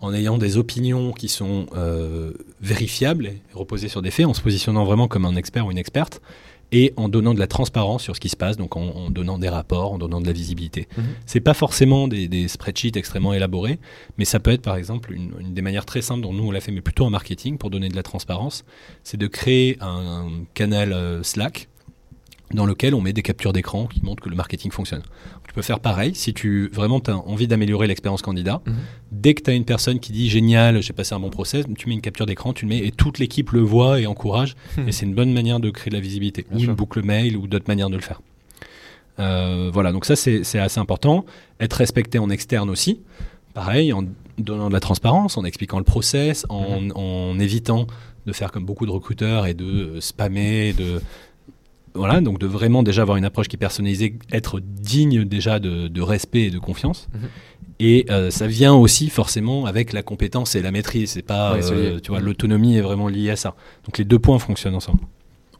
en 0.00 0.12
ayant 0.12 0.38
des 0.38 0.56
opinions 0.56 1.12
qui 1.12 1.28
sont 1.28 1.66
euh, 1.74 2.32
vérifiables 2.60 3.26
et 3.26 3.40
reposées 3.54 3.88
sur 3.88 4.02
des 4.02 4.10
faits, 4.10 4.26
en 4.26 4.34
se 4.34 4.40
positionnant 4.40 4.84
vraiment 4.84 5.08
comme 5.08 5.24
un 5.24 5.36
expert 5.36 5.66
ou 5.66 5.70
une 5.70 5.78
experte, 5.78 6.20
et 6.72 6.92
en 6.96 7.08
donnant 7.08 7.32
de 7.32 7.38
la 7.38 7.46
transparence 7.46 8.02
sur 8.02 8.16
ce 8.16 8.20
qui 8.20 8.28
se 8.28 8.36
passe, 8.36 8.56
donc 8.56 8.76
en, 8.76 8.82
en 8.82 9.10
donnant 9.10 9.38
des 9.38 9.48
rapports, 9.48 9.92
en 9.92 9.98
donnant 9.98 10.20
de 10.20 10.26
la 10.26 10.32
visibilité. 10.32 10.88
Mhm. 10.96 11.04
C'est 11.24 11.40
pas 11.40 11.54
forcément 11.54 12.08
des, 12.08 12.26
des 12.26 12.48
spreadsheets 12.48 12.96
extrêmement 12.96 13.32
élaborés, 13.32 13.78
mais 14.18 14.24
ça 14.24 14.40
peut 14.40 14.50
être 14.50 14.62
par 14.62 14.76
exemple 14.76 15.12
une, 15.12 15.32
une 15.38 15.54
des 15.54 15.62
manières 15.62 15.86
très 15.86 16.02
simples 16.02 16.22
dont 16.22 16.32
nous 16.32 16.44
on 16.44 16.50
l'a 16.50 16.60
fait, 16.60 16.72
mais 16.72 16.80
plutôt 16.80 17.04
en 17.04 17.10
marketing 17.10 17.56
pour 17.56 17.70
donner 17.70 17.88
de 17.88 17.96
la 17.96 18.02
transparence, 18.02 18.64
c'est 19.04 19.16
de 19.16 19.28
créer 19.28 19.78
un, 19.80 20.26
un 20.26 20.44
canal 20.54 20.92
euh, 20.92 21.22
Slack 21.22 21.68
dans 22.52 22.66
lequel 22.66 22.94
on 22.94 23.00
met 23.00 23.12
des 23.12 23.22
captures 23.22 23.52
d'écran 23.52 23.86
qui 23.86 24.02
montrent 24.04 24.22
que 24.22 24.28
le 24.28 24.36
marketing 24.36 24.70
fonctionne. 24.70 25.02
Peux 25.56 25.62
faire 25.62 25.80
pareil 25.80 26.14
si 26.14 26.34
tu 26.34 26.68
vraiment 26.70 26.98
as 27.06 27.12
envie 27.14 27.48
d'améliorer 27.48 27.86
l'expérience 27.86 28.20
candidat. 28.20 28.60
Mhm. 28.66 28.74
Dès 29.10 29.32
que 29.32 29.42
tu 29.42 29.50
as 29.50 29.54
une 29.54 29.64
personne 29.64 29.98
qui 30.00 30.12
dit 30.12 30.28
génial, 30.28 30.82
j'ai 30.82 30.92
passé 30.92 31.14
un 31.14 31.18
bon 31.18 31.30
process, 31.30 31.64
tu 31.78 31.88
mets 31.88 31.94
une 31.94 32.02
capture 32.02 32.26
d'écran, 32.26 32.52
tu 32.52 32.66
le 32.66 32.68
mets 32.68 32.86
et 32.86 32.90
toute 32.92 33.18
l'équipe 33.18 33.50
le 33.52 33.60
voit 33.60 33.98
et 33.98 34.06
encourage. 34.06 34.54
Mhm. 34.76 34.88
Et 34.88 34.92
c'est 34.92 35.06
une 35.06 35.14
bonne 35.14 35.32
manière 35.32 35.58
de 35.58 35.70
créer 35.70 35.88
de 35.90 35.94
la 35.96 36.00
visibilité. 36.02 36.44
Bien 36.48 36.58
ou 36.58 36.60
sûr. 36.60 36.68
une 36.70 36.76
boucle 36.76 37.02
mail 37.02 37.38
ou 37.38 37.46
d'autres 37.46 37.68
manières 37.68 37.88
de 37.88 37.96
le 37.96 38.02
faire. 38.02 38.20
Euh, 39.18 39.70
voilà, 39.72 39.92
donc 39.92 40.04
ça 40.04 40.14
c'est 40.14 40.44
c'est 40.44 40.58
assez 40.58 40.78
important. 40.78 41.24
Être 41.58 41.72
respecté 41.74 42.18
en 42.18 42.28
externe 42.28 42.68
aussi. 42.68 43.00
Pareil, 43.54 43.94
en 43.94 44.04
donnant 44.36 44.68
de 44.68 44.74
la 44.74 44.80
transparence, 44.80 45.38
en 45.38 45.44
expliquant 45.46 45.78
le 45.78 45.84
process, 45.84 46.44
en, 46.50 46.80
Mhm. 46.82 46.92
en 46.94 47.38
évitant 47.38 47.86
de 48.26 48.32
faire 48.34 48.52
comme 48.52 48.66
beaucoup 48.66 48.84
de 48.84 48.90
recruteurs 48.90 49.46
et 49.46 49.54
de 49.54 49.64
euh, 49.64 50.00
spammer, 50.02 50.74
de 50.74 51.00
voilà, 51.96 52.20
donc 52.20 52.38
de 52.38 52.46
vraiment 52.46 52.82
déjà 52.82 53.02
avoir 53.02 53.16
une 53.16 53.24
approche 53.24 53.48
qui 53.48 53.56
est 53.56 53.58
personnalisée, 53.58 54.18
être 54.32 54.60
digne 54.60 55.24
déjà 55.24 55.58
de, 55.58 55.88
de 55.88 56.00
respect 56.02 56.42
et 56.44 56.50
de 56.50 56.58
confiance. 56.58 57.08
Mhm. 57.14 57.28
Et 57.78 58.06
euh, 58.08 58.30
ça 58.30 58.46
vient 58.46 58.74
aussi 58.74 59.10
forcément 59.10 59.66
avec 59.66 59.92
la 59.92 60.02
compétence 60.02 60.54
et 60.54 60.62
la 60.62 60.70
maîtrise. 60.70 61.10
C'est 61.10 61.22
pas, 61.22 61.54
Ouais, 61.56 61.60
euh, 61.72 62.00
tu 62.00 62.10
vois, 62.10 62.20
l'autonomie 62.20 62.76
est 62.76 62.80
vraiment 62.80 63.08
liée 63.08 63.30
à 63.30 63.36
ça. 63.36 63.54
Donc 63.84 63.98
les 63.98 64.04
deux 64.04 64.18
points 64.18 64.38
fonctionnent 64.38 64.74
ensemble. 64.76 65.00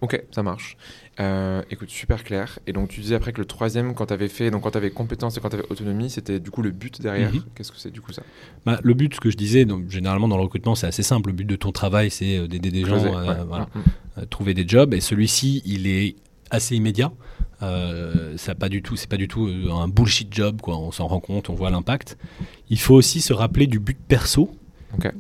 Ok, 0.01 0.23
ça 0.31 0.43
marche. 0.43 0.77
Euh, 1.21 1.63
écoute, 1.71 1.89
super 1.91 2.23
clair. 2.25 2.59
Et 2.67 2.73
donc 2.73 2.89
tu 2.89 3.01
disais 3.01 3.15
après 3.15 3.33
que 3.33 3.41
le 3.41 3.47
troisième, 3.47 3.95
quand 3.95 4.07
tu 4.07 4.13
avais 4.15 4.29
fait, 4.29 4.51
donc 4.51 4.63
quand 4.63 4.71
tu 4.71 4.77
avais 4.79 4.91
compétence 4.91 5.37
et 5.37 5.41
quand 5.41 5.49
tu 5.51 5.57
avais 5.57 5.67
autonomie, 5.71 6.09
c'était 6.11 6.39
du 6.41 6.51
coup 6.51 6.63
le 6.63 6.71
but 6.71 7.01
derrière. 7.03 7.33
Mhm. 7.35 7.43
Qu'est-ce 7.55 7.73
que 7.73 7.79
c'est 7.79 7.91
du 7.91 8.01
coup 8.01 8.13
ça? 8.13 8.23
Bah, 8.65 8.79
le 8.83 8.95
but, 8.95 9.15
ce 9.15 9.21
que 9.21 9.31
je 9.31 9.37
disais, 9.37 9.65
donc, 9.67 9.91
généralement 9.91 10.29
dans 10.29 10.37
le 10.37 10.43
recrutement, 10.43 10.75
c'est 10.75 10.87
assez 10.87 11.03
simple. 11.03 11.31
Le 11.31 11.35
but 11.37 11.47
de 11.47 11.57
ton 11.57 11.73
travail, 11.73 12.11
c'est 12.11 12.47
d'aider 12.49 12.71
des 12.71 12.85
gens 12.85 13.03
ouais. 13.03 13.11
voilà, 13.47 13.69
Mhm. 13.75 13.83
à 14.23 14.27
trouver 14.27 14.55
des 14.55 14.67
jobs. 14.67 14.93
Et 14.95 15.01
celui-ci, 15.01 15.63
il 15.67 15.87
est 15.87 16.17
assez 16.51 16.77
immédiat. 16.77 17.13
Euh, 17.63 18.37
ça 18.37 18.55
pas 18.55 18.69
du 18.69 18.83
tout, 18.83 18.97
c'est 18.97 19.09
pas 19.09 19.17
du 19.17 19.29
tout 19.29 19.47
euh, 19.47 19.71
un 19.73 19.89
bullshit 19.89 20.33
job, 20.33 20.61
quoi. 20.61 20.77
On 20.77 20.93
s'en 20.93 21.07
rend 21.07 21.21
compte, 21.21 21.49
on 21.49 21.55
voit 21.55 21.71
l'impact. 21.71 22.19
Il 22.69 22.79
faut 22.79 22.95
aussi 22.95 23.21
se 23.21 23.33
rappeler 23.33 23.67
du 23.67 23.79
but 23.79 23.99
perso, 24.09 24.51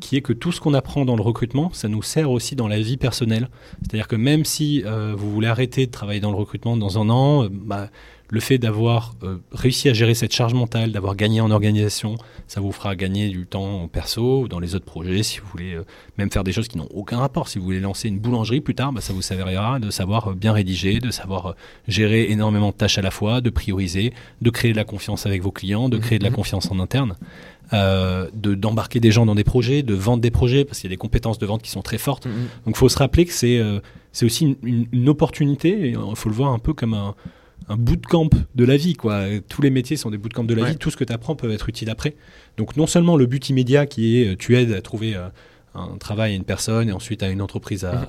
Qui 0.01 0.17
est 0.17 0.21
que 0.21 0.33
tout 0.33 0.53
ce 0.53 0.61
qu'on 0.61 0.75
apprend 0.75 1.05
dans 1.05 1.17
le 1.17 1.23
recrutement, 1.23 1.71
ça 1.73 1.89
nous 1.89 2.03
sert 2.03 2.31
aussi 2.31 2.57
dans 2.57 2.69
la 2.69 2.81
vie 2.81 2.97
personnelle. 2.97 3.49
C'est-à-dire 3.83 4.09
que 4.09 4.17
même 4.17 4.45
si 4.45 4.83
euh, 4.85 5.15
vous 5.17 5.31
voulez 5.31 5.49
arrêter 5.49 5.87
de 5.87 5.91
travailler 5.91 6.21
dans 6.21 6.31
le 6.31 6.37
recrutement 6.37 6.77
dans 6.77 6.99
un 6.99 7.09
an, 7.11 7.45
euh, 7.45 7.49
bah, 7.51 7.89
le 8.29 8.41
fait 8.41 8.59
d'avoir 8.59 9.15
euh, 9.23 9.37
réussi 9.53 9.89
à 9.89 9.93
gérer 9.93 10.15
cette 10.15 10.33
charge 10.35 10.53
mentale, 10.53 10.91
d'avoir 10.91 11.15
gagné 11.15 11.41
en 11.41 11.53
organisation, 11.53 12.17
ça 12.49 12.61
vous 12.61 12.73
fera 12.73 12.97
gagner 12.97 13.29
du 13.29 13.47
temps 13.47 13.83
en 13.83 13.87
perso 13.87 14.41
ou 14.43 14.49
dans 14.49 14.59
les 14.59 14.75
autres 14.75 14.85
projets. 14.85 15.23
Si 15.23 15.39
vous 15.39 15.47
voulez 15.47 15.75
euh, 15.75 15.85
même 16.19 16.31
faire 16.33 16.43
des 16.43 16.51
choses 16.51 16.67
qui 16.67 16.77
n'ont 16.77 16.89
aucun 16.93 17.19
rapport, 17.19 17.47
si 17.47 17.61
vous 17.61 17.65
voulez 17.65 17.79
lancer 17.79 18.09
une 18.09 18.19
boulangerie 18.19 18.61
plus 18.61 18.75
tard, 18.75 18.93
bah, 18.93 19.01
ça 19.01 19.13
vous 19.13 19.23
servira 19.23 19.79
de 19.79 19.91
savoir 19.91 20.29
euh, 20.31 20.35
bien 20.35 20.53
rédiger, 20.53 20.99
de 20.99 21.13
savoir 21.13 21.55
gérer 21.87 22.31
énormément 22.33 22.71
de 22.71 22.75
tâches 22.75 22.99
à 22.99 23.03
la 23.03 23.13
fois, 23.13 23.41
de 23.41 23.51
prioriser, 23.51 24.13
de 24.43 24.51
créer 24.51 24.73
de 24.73 24.77
la 24.77 24.85
confiance 24.85 25.25
avec 25.27 25.41
vos 25.43 25.53
clients, 25.53 25.89
de 25.89 25.99
créer 25.99 26.19
de 26.19 26.25
la 26.25 26.31
Mhm. 26.31 26.37
confiance 26.37 26.69
en 26.73 26.81
interne. 26.81 27.15
Euh, 27.73 28.29
de 28.35 28.55
d'embarquer 28.55 29.01
des 29.01 29.11
gens 29.11 29.27
dans 29.27 29.35
des 29.35 29.45
projets, 29.45 29.83
de 29.83 29.95
vendre 29.95 30.21
des 30.23 30.31
projets, 30.31 30.65
parce 30.65 30.79
qu'il 30.81 30.89
y 30.91 30.93
a 30.93 30.95
des 30.95 30.99
compétences 30.99 31.39
de 31.39 31.47
vente 31.47 31.63
qui 31.63 31.71
sont 31.71 31.83
très 31.83 31.99
fortes. 31.99 32.27
Mhm. 32.27 32.33
Donc 32.67 32.75
il 32.75 32.77
faut 32.77 32.89
se 32.89 32.99
rappeler 32.99 33.25
que 33.25 33.33
c'est 33.33 33.59
euh, 33.59 33.81
aussi 34.23 34.45
une, 34.45 34.57
une- 34.63 34.87
une 34.93 35.09
opportunité, 35.09 35.91
il 35.91 35.99
faut 36.17 36.29
le 36.29 36.35
voir 36.35 36.53
un 36.53 36.59
peu 36.59 36.73
comme 36.75 36.95
un, 36.95 37.15
un 37.69 37.77
bootcamp 37.77 38.31
de 38.55 38.65
la 38.65 38.77
vie. 38.77 38.95
Quoi. 38.95 39.25
Tous 39.49 39.63
les 39.63 39.71
métiers 39.71 39.97
sont 39.97 40.11
des 40.11 40.19
bootcamps 40.19 40.45
de 40.45 40.55
la 40.55 40.63
Ouais. 40.63 40.71
vie, 40.73 40.77
tout 40.77 40.91
ce 40.91 40.97
que 40.97 41.05
tu 41.05 41.13
apprends 41.13 41.35
peut 41.35 41.51
être 41.51 41.69
utile 41.69 41.91
après. 41.91 42.15
Donc 42.57 42.77
non 42.77 42.87
seulement 42.87 43.17
le 43.17 43.27
but 43.27 43.49
immédiat 43.51 43.87
qui 43.87 44.19
est 44.23 44.29
euh, 44.29 44.37
tu 44.37 44.57
aides 44.57 44.73
à 44.73 44.81
trouver 44.81 45.17
euh, 45.17 45.29
un 45.75 45.99
travail 45.99 46.33
à 46.33 46.35
une 46.37 46.45
personne 46.45 46.89
et 46.89 46.93
ensuite 46.93 47.23
à 47.23 47.29
une 47.29 47.43
entreprise 47.43 47.85
à, 47.85 47.93
Mhm. 47.93 48.07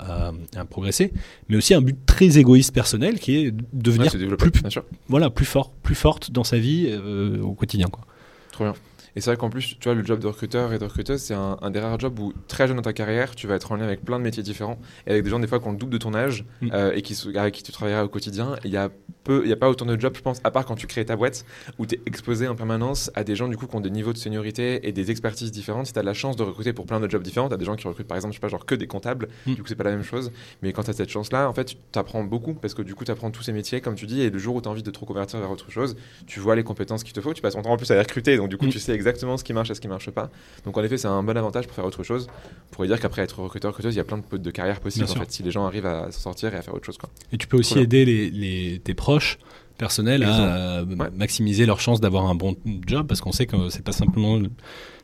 à- 0.56 0.60
à 0.60 0.64
progresser, 0.64 1.12
mais 1.50 1.56
aussi 1.56 1.74
un 1.74 1.82
but 1.82 1.96
très 2.06 2.38
égoïste 2.38 2.72
personnel 2.72 3.18
qui 3.18 3.36
est 3.36 3.50
de 3.50 3.62
devenir 3.74 4.10
plus, 4.38 4.50
bien 4.52 4.70
sûr. 4.70 4.84
voilà, 5.08 5.28
plus 5.28 5.44
fort, 5.44 5.72
plus 5.82 5.94
forte 5.96 6.30
dans 6.30 6.44
sa 6.44 6.58
vie 6.58 6.86
euh, 6.88 7.42
au 7.42 7.52
quotidien. 7.52 7.88
Quoi. 7.88 8.06
Trop 8.52 8.64
bien. 8.64 8.74
Et 9.18 9.20
c'est 9.20 9.30
vrai 9.30 9.36
qu'en 9.36 9.50
plus, 9.50 9.76
tu 9.80 9.88
vois, 9.88 9.94
le 9.94 10.04
job 10.04 10.20
de 10.20 10.28
recruteur 10.28 10.72
et 10.72 10.78
de 10.78 10.84
recruteuse, 10.84 11.20
c'est 11.20 11.34
un, 11.34 11.70
des 11.72 11.80
rares 11.80 11.98
jobs 11.98 12.16
où 12.20 12.32
très 12.46 12.68
jeune 12.68 12.76
dans 12.76 12.82
ta 12.82 12.92
carrière, 12.92 13.34
tu 13.34 13.48
vas 13.48 13.56
être 13.56 13.72
en 13.72 13.74
lien 13.74 13.82
avec 13.82 14.04
plein 14.04 14.16
de 14.20 14.22
métiers 14.22 14.44
différents 14.44 14.78
et 15.08 15.10
avec 15.10 15.24
des 15.24 15.30
gens 15.30 15.40
des 15.40 15.48
fois 15.48 15.58
qui 15.58 15.66
ont 15.66 15.72
le 15.72 15.76
double 15.76 15.90
de 15.90 15.98
ton 15.98 16.14
âge 16.14 16.44
mm. 16.60 16.68
euh, 16.72 16.92
et 16.94 17.02
qui, 17.02 17.18
avec 17.36 17.52
qui 17.52 17.64
tu 17.64 17.72
travailleras 17.72 18.04
au 18.04 18.08
quotidien. 18.08 18.54
Il 18.62 18.70
y 18.70 18.76
a 18.76 18.90
peu, 19.24 19.42
il 19.44 19.50
y 19.50 19.52
a 19.52 19.56
pas 19.56 19.68
autant 19.68 19.86
de 19.86 19.98
jobs, 19.98 20.14
je 20.16 20.22
pense, 20.22 20.38
à 20.44 20.52
part 20.52 20.64
quand 20.66 20.76
tu 20.76 20.86
crées 20.86 21.04
ta 21.04 21.16
boîte 21.16 21.44
où 21.78 21.86
tu 21.86 21.96
es 21.96 22.00
exposé 22.06 22.46
en 22.46 22.54
permanence 22.54 23.10
à 23.16 23.24
des 23.24 23.34
gens 23.34 23.48
du 23.48 23.56
coup 23.56 23.66
qui 23.66 23.74
ont 23.74 23.80
des 23.80 23.90
niveaux 23.90 24.12
de 24.12 24.18
seniorité 24.18 24.86
et 24.86 24.92
des 24.92 25.10
expertises 25.10 25.50
différentes. 25.50 25.86
Si 25.86 25.92
tu 25.92 25.98
as 25.98 26.02
de 26.02 26.06
la 26.06 26.14
chance 26.14 26.36
de 26.36 26.44
recruter 26.44 26.72
pour 26.72 26.86
plein 26.86 27.00
de 27.00 27.10
jobs 27.10 27.24
différents, 27.24 27.48
tu 27.48 27.54
as 27.54 27.58
des 27.58 27.64
gens 27.64 27.74
qui 27.74 27.88
recrutent 27.88 28.06
par 28.06 28.16
exemple, 28.16 28.34
je 28.34 28.36
sais 28.36 28.40
pas, 28.40 28.46
genre 28.46 28.66
que 28.66 28.76
des 28.76 28.86
comptables, 28.86 29.26
mm. 29.48 29.54
du 29.54 29.62
coup 29.62 29.68
c'est 29.68 29.74
pas 29.74 29.82
la 29.82 29.90
même 29.90 30.04
chose. 30.04 30.30
Mais 30.62 30.72
quand 30.72 30.84
tu 30.84 30.90
as 30.90 30.92
cette 30.92 31.10
chance-là, 31.10 31.48
en 31.48 31.52
fait, 31.52 31.74
tu 31.90 31.98
apprends 31.98 32.22
beaucoup 32.22 32.54
parce 32.54 32.74
que 32.74 32.82
du 32.82 32.94
coup 32.94 33.04
tu 33.04 33.10
apprends 33.10 33.32
tous 33.32 33.42
ces 33.42 33.52
métiers, 33.52 33.80
comme 33.80 33.96
tu 33.96 34.06
dis, 34.06 34.20
et 34.20 34.30
le 34.30 34.38
jour 34.38 34.54
où 34.54 34.60
tu 34.60 34.68
as 34.68 34.70
envie 34.70 34.84
de 34.84 34.90
te 34.92 34.98
reconvertir 35.00 35.40
vers 35.40 35.50
autre 35.50 35.72
chose, 35.72 35.96
tu 36.28 36.38
vois 36.38 36.54
les 36.54 36.62
compétences 36.62 37.02
qu'il 37.02 37.12
te 37.12 37.20
faut, 37.20 37.34
tu 37.34 37.42
passes 37.42 37.54
ton 37.54 37.62
temps 37.62 37.72
en 37.72 37.76
plus 37.76 37.90
à 37.90 37.94
les 37.94 38.02
recruter, 38.02 38.36
donc 38.36 38.48
du 38.48 38.56
coup 38.56 38.66
mm. 38.66 38.70
tu 38.70 38.78
sais 38.78 38.92
exactement 38.92 39.07
ce 39.16 39.44
qui 39.44 39.52
marche 39.52 39.70
et 39.70 39.74
ce 39.74 39.80
qui 39.80 39.88
marche 39.88 40.10
pas. 40.10 40.30
Donc 40.64 40.76
en 40.76 40.82
effet, 40.82 40.96
c'est 40.96 41.08
un 41.08 41.22
bon 41.22 41.36
avantage 41.36 41.66
pour 41.66 41.74
faire 41.74 41.84
autre 41.84 42.02
chose. 42.02 42.28
On 42.70 42.74
pourrait 42.74 42.88
dire 42.88 43.00
qu'après 43.00 43.22
être 43.22 43.40
recruteur, 43.40 43.70
recruteuse, 43.70 43.94
il 43.94 43.98
y 43.98 44.00
a 44.00 44.04
plein 44.04 44.18
de, 44.18 44.36
de 44.36 44.50
carrières 44.50 44.80
possibles 44.80 45.06
en 45.10 45.14
fait, 45.14 45.30
si 45.30 45.42
les 45.42 45.50
gens 45.50 45.66
arrivent 45.66 45.86
à 45.86 46.10
s'en 46.10 46.20
sortir 46.20 46.54
et 46.54 46.56
à 46.56 46.62
faire 46.62 46.74
autre 46.74 46.86
chose. 46.86 46.98
Quoi. 46.98 47.10
Et 47.32 47.38
tu 47.38 47.46
peux 47.46 47.56
aussi 47.56 47.78
aider 47.78 48.04
les, 48.04 48.80
tes 48.82 48.94
proches 48.94 49.38
personnels 49.76 50.24
à 50.24 50.84
maximiser 51.14 51.64
leurs 51.66 51.80
chances 51.80 52.00
d'avoir 52.00 52.26
un 52.26 52.34
bon 52.34 52.56
job 52.86 53.06
parce 53.06 53.20
qu'on 53.20 53.32
sait 53.32 53.46
que 53.46 53.68
c'est 53.70 53.84
pas 53.84 53.92
simplement 53.92 54.40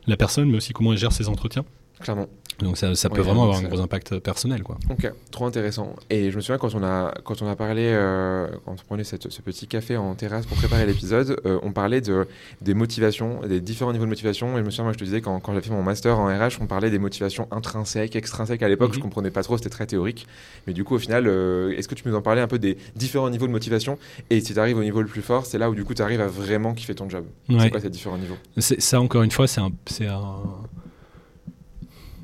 la 0.07 0.17
personne, 0.17 0.49
mais 0.49 0.57
aussi 0.57 0.73
comment 0.73 0.91
elle 0.91 0.99
gère 0.99 1.13
ses 1.13 1.29
entretiens. 1.29 1.65
Clairement. 1.99 2.27
Donc 2.59 2.77
ça, 2.77 2.95
ça 2.95 3.09
peut 3.09 3.21
vraiment 3.21 3.43
avoir 3.43 3.57
un 3.57 3.63
gros 3.63 3.81
impact 3.81 4.19
personnel. 4.19 4.63
Quoi. 4.63 4.77
Ok, 4.89 5.11
trop 5.31 5.45
intéressant. 5.45 5.95
Et 6.09 6.31
je 6.31 6.35
me 6.35 6.41
souviens 6.41 6.57
quand 6.57 6.73
on 6.75 6.83
a, 6.83 7.13
quand 7.23 7.41
on 7.41 7.47
a 7.47 7.55
parlé, 7.55 7.83
euh, 7.85 8.47
quand 8.65 8.71
on 8.71 8.85
prenait 8.87 9.03
cette, 9.03 9.29
ce 9.29 9.41
petit 9.41 9.67
café 9.67 9.97
en 9.97 10.15
terrasse 10.15 10.45
pour 10.45 10.57
préparer 10.57 10.85
l'épisode, 10.85 11.39
euh, 11.45 11.59
on 11.63 11.71
parlait 11.71 12.01
de, 12.01 12.27
des 12.61 12.73
motivations, 12.73 13.41
des 13.41 13.59
différents 13.59 13.91
niveaux 13.91 14.05
de 14.05 14.09
motivation. 14.09 14.55
Et 14.55 14.61
je 14.61 14.65
me 14.65 14.69
souviens, 14.69 14.85
moi 14.85 14.93
je 14.93 14.97
te 14.97 15.03
disais, 15.03 15.21
quand, 15.21 15.39
quand 15.39 15.53
j'ai 15.53 15.61
fait 15.61 15.71
mon 15.71 15.83
master 15.83 16.17
en 16.19 16.27
RH, 16.27 16.61
on 16.61 16.67
parlait 16.67 16.89
des 16.89 16.99
motivations 16.99 17.47
intrinsèques, 17.51 18.15
extrinsèques. 18.15 18.63
À 18.63 18.69
l'époque, 18.69 18.93
je 18.93 18.99
ne 18.99 19.03
mhm. 19.03 19.09
je 19.09 19.15
comprenais 19.15 19.31
pas 19.31 19.43
trop, 19.43 19.57
c'était 19.57 19.69
très 19.69 19.85
théorique. 19.85 20.27
Mais 20.67 20.73
du 20.73 20.83
coup, 20.83 20.95
au 20.95 20.99
final, 20.99 21.27
euh, 21.27 21.75
est-ce 21.77 21.87
que 21.87 21.95
tu 21.95 22.03
peux 22.03 22.09
nous 22.09 22.15
en 22.15 22.21
parler 22.21 22.41
un 22.41 22.47
peu 22.47 22.59
des 22.59 22.77
différents 22.95 23.29
niveaux 23.29 23.47
de 23.47 23.51
motivation? 23.51 23.97
Et 24.29 24.39
si 24.39 24.53
tu 24.53 24.59
arrives 24.59 24.77
au 24.77 24.83
niveau 24.83 25.01
le 25.01 25.07
plus 25.07 25.21
fort, 25.21 25.45
c'est 25.45 25.57
là 25.57 25.69
où 25.69 25.75
du 25.75 25.83
coup 25.83 25.93
tu 25.93 26.01
arrives 26.01 26.21
à 26.21 26.27
vraiment 26.27 26.73
kiffer 26.73 26.95
ton 26.95 27.09
job. 27.09 27.25
C'est 27.49 27.69
quoi 27.69 27.79
ces 27.79 27.89
différents 27.89 28.17
niveaux? 28.17 28.37
Ça, 28.57 29.01
encore 29.01 29.23
une 29.23 29.31
fois, 29.31 29.47
c'est 29.47 29.61
un 29.61 29.71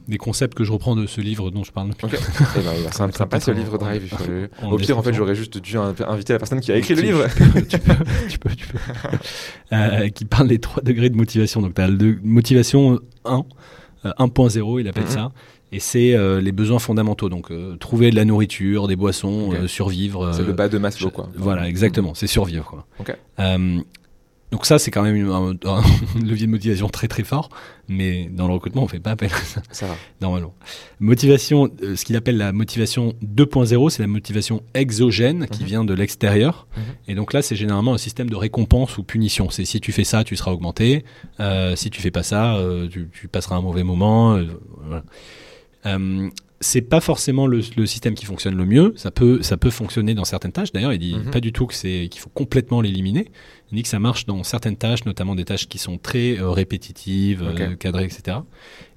des 0.08 0.18
concepts 0.18 0.58
que 0.58 0.64
je 0.64 0.72
reprends 0.72 0.96
de 0.96 1.06
ce 1.06 1.22
livre 1.22 1.52
dont 1.52 1.64
je 1.64 1.72
parle 1.72 1.90
depuis. 1.90 2.08
Eh 2.12 2.60
ben, 2.60 2.72
c'est 2.92 2.98
sympa 3.18 3.40
ce 3.40 3.52
livre 3.52 3.78
Drive. 3.78 4.14
Au 4.70 4.78
pire, 4.78 4.98
en 4.98 5.04
fait, 5.04 5.14
j'aurais 5.14 5.36
juste 5.36 5.58
dû 5.58 5.78
inviter 5.78 6.34
la 6.34 6.40
personne 6.40 6.60
qui 6.60 6.72
a 6.72 6.78
écrit 6.78 6.96
le 6.96 7.02
livre. 7.02 7.28
tu 7.70 7.80
peux, 7.80 7.94
tu 8.30 8.40
peux, 8.40 8.50
tu 8.56 8.68
peux. 8.68 8.78
Euh, 9.74 10.10
qui 10.10 10.26
parle 10.26 10.50
des 10.50 10.60
trois 10.60 10.84
degrés 10.84 11.10
de 11.10 11.16
motivation. 11.16 11.62
Donc, 11.62 11.76
tu 11.76 11.82
as 11.82 11.88
le 11.88 12.20
motivation 12.24 13.00
1, 13.24 13.46
1.0, 14.04 14.78
euh, 14.78 14.82
il 14.82 14.88
appelle 14.90 15.04
mhm. 15.04 15.10
ça. 15.10 15.32
Et 15.72 15.80
c'est 15.80 16.14
euh, 16.14 16.42
les 16.42 16.52
besoins 16.52 16.80
fondamentaux. 16.80 17.30
Donc, 17.30 17.54
trouver 17.80 18.12
de 18.12 18.18
la 18.18 18.26
nourriture, 18.26 18.90
des 18.90 18.98
boissons, 18.98 19.54
survivre. 19.68 20.34
c'est 20.34 20.44
le 20.44 20.52
bas 20.52 20.68
de 20.68 20.78
Maslow, 20.78 21.10
quoi. 21.10 21.30
Voilà, 21.36 21.70
exactement. 21.70 22.14
C'est 22.14 22.28
survivre, 22.28 22.66
quoi. 22.66 22.86
Donc 24.52 24.66
ça, 24.66 24.80
c'est 24.80 24.92
quand 24.92 25.02
même 25.02 25.30
un, 25.30 25.56
levier 26.22 26.46
de 26.46 26.52
motivation 26.52 26.90
très 26.90 27.08
très 27.08 27.24
fort, 27.24 27.50
mais 27.88 28.30
dans 28.30 28.48
le 28.48 28.54
recrutement, 28.54 28.84
on 28.84 28.88
fait 28.88 29.00
pas 29.00 29.12
appel 29.12 29.32
à 29.34 29.38
ça. 29.38 29.62
Ça 29.72 29.88
va. 29.88 29.96
Normalement. 30.20 30.54
Motivation, 31.00 31.70
euh, 31.82 31.96
ce 31.96 32.04
qu'il 32.04 32.18
appelle 32.18 32.38
la 32.38 32.52
motivation 32.52 33.14
2.0, 33.24 33.90
c'est 33.90 34.04
la 34.04 34.08
motivation 34.08 34.62
exogène 34.74 35.48
qui 35.48 35.62
mhm. 35.62 35.68
vient 35.68 35.86
de 35.86 35.94
l'extérieur. 35.94 36.68
Mhm. 36.76 36.84
Et 37.08 37.16
donc 37.16 37.32
là, 37.32 37.42
c'est 37.42 37.56
généralement 37.56 37.94
un 37.94 37.98
système 37.98 38.30
de 38.30 38.36
récompense 38.36 38.98
ou 38.98 39.04
punition. 39.04 39.50
C'est 39.50 39.64
si 39.64 39.80
tu 39.80 39.94
fais 39.94 40.04
ça, 40.04 40.26
tu 40.26 40.36
seras 40.36 40.52
augmenté. 40.52 41.06
Euh, 41.40 41.78
si 41.78 41.90
tu 41.90 42.02
fais 42.02 42.12
pas 42.12 42.24
ça, 42.24 42.56
euh, 42.56 42.90
tu, 42.90 43.10
tu, 43.12 43.30
passeras 43.30 43.56
un 43.56 43.62
mauvais 43.62 43.84
moment. 43.84 44.38
Voilà 44.86 45.04
c'est 46.62 46.82
pas 46.82 47.02
forcément 47.02 47.48
le, 47.48 47.62
système 47.86 48.14
qui 48.14 48.26
fonctionne 48.26 48.56
le 48.56 48.66
mieux. 48.66 48.94
Ça 48.96 49.12
peut, 49.12 49.42
ça 49.42 49.58
peut 49.58 49.72
fonctionner 49.72 50.14
dans 50.14 50.24
certaines 50.24 50.52
tâches. 50.52 50.72
D'ailleurs, 50.72 50.94
il 50.94 51.00
dit 51.00 51.16
mhm. 51.16 51.32
pas 51.32 51.40
du 51.40 51.52
tout 51.52 51.66
que 51.66 51.74
c'est 51.74 52.08
qu'il 52.10 52.22
faut 52.22 52.30
complètement 52.30 52.82
l'éliminer. 52.82 53.32
Il 53.72 53.76
dit 53.76 53.84
que 53.84 53.90
ça 53.90 54.00
marche 54.00 54.26
dans 54.26 54.44
certaines 54.44 54.76
tâches, 54.76 55.06
notamment 55.06 55.36
des 55.36 55.46
tâches 55.46 55.68
qui 55.68 55.78
sont 55.78 55.98
très 55.98 56.38
euh, 56.38 56.50
répétitives, 56.50 57.44
euh, 57.44 57.76
cadrées, 57.76 58.04
etc. 58.04 58.38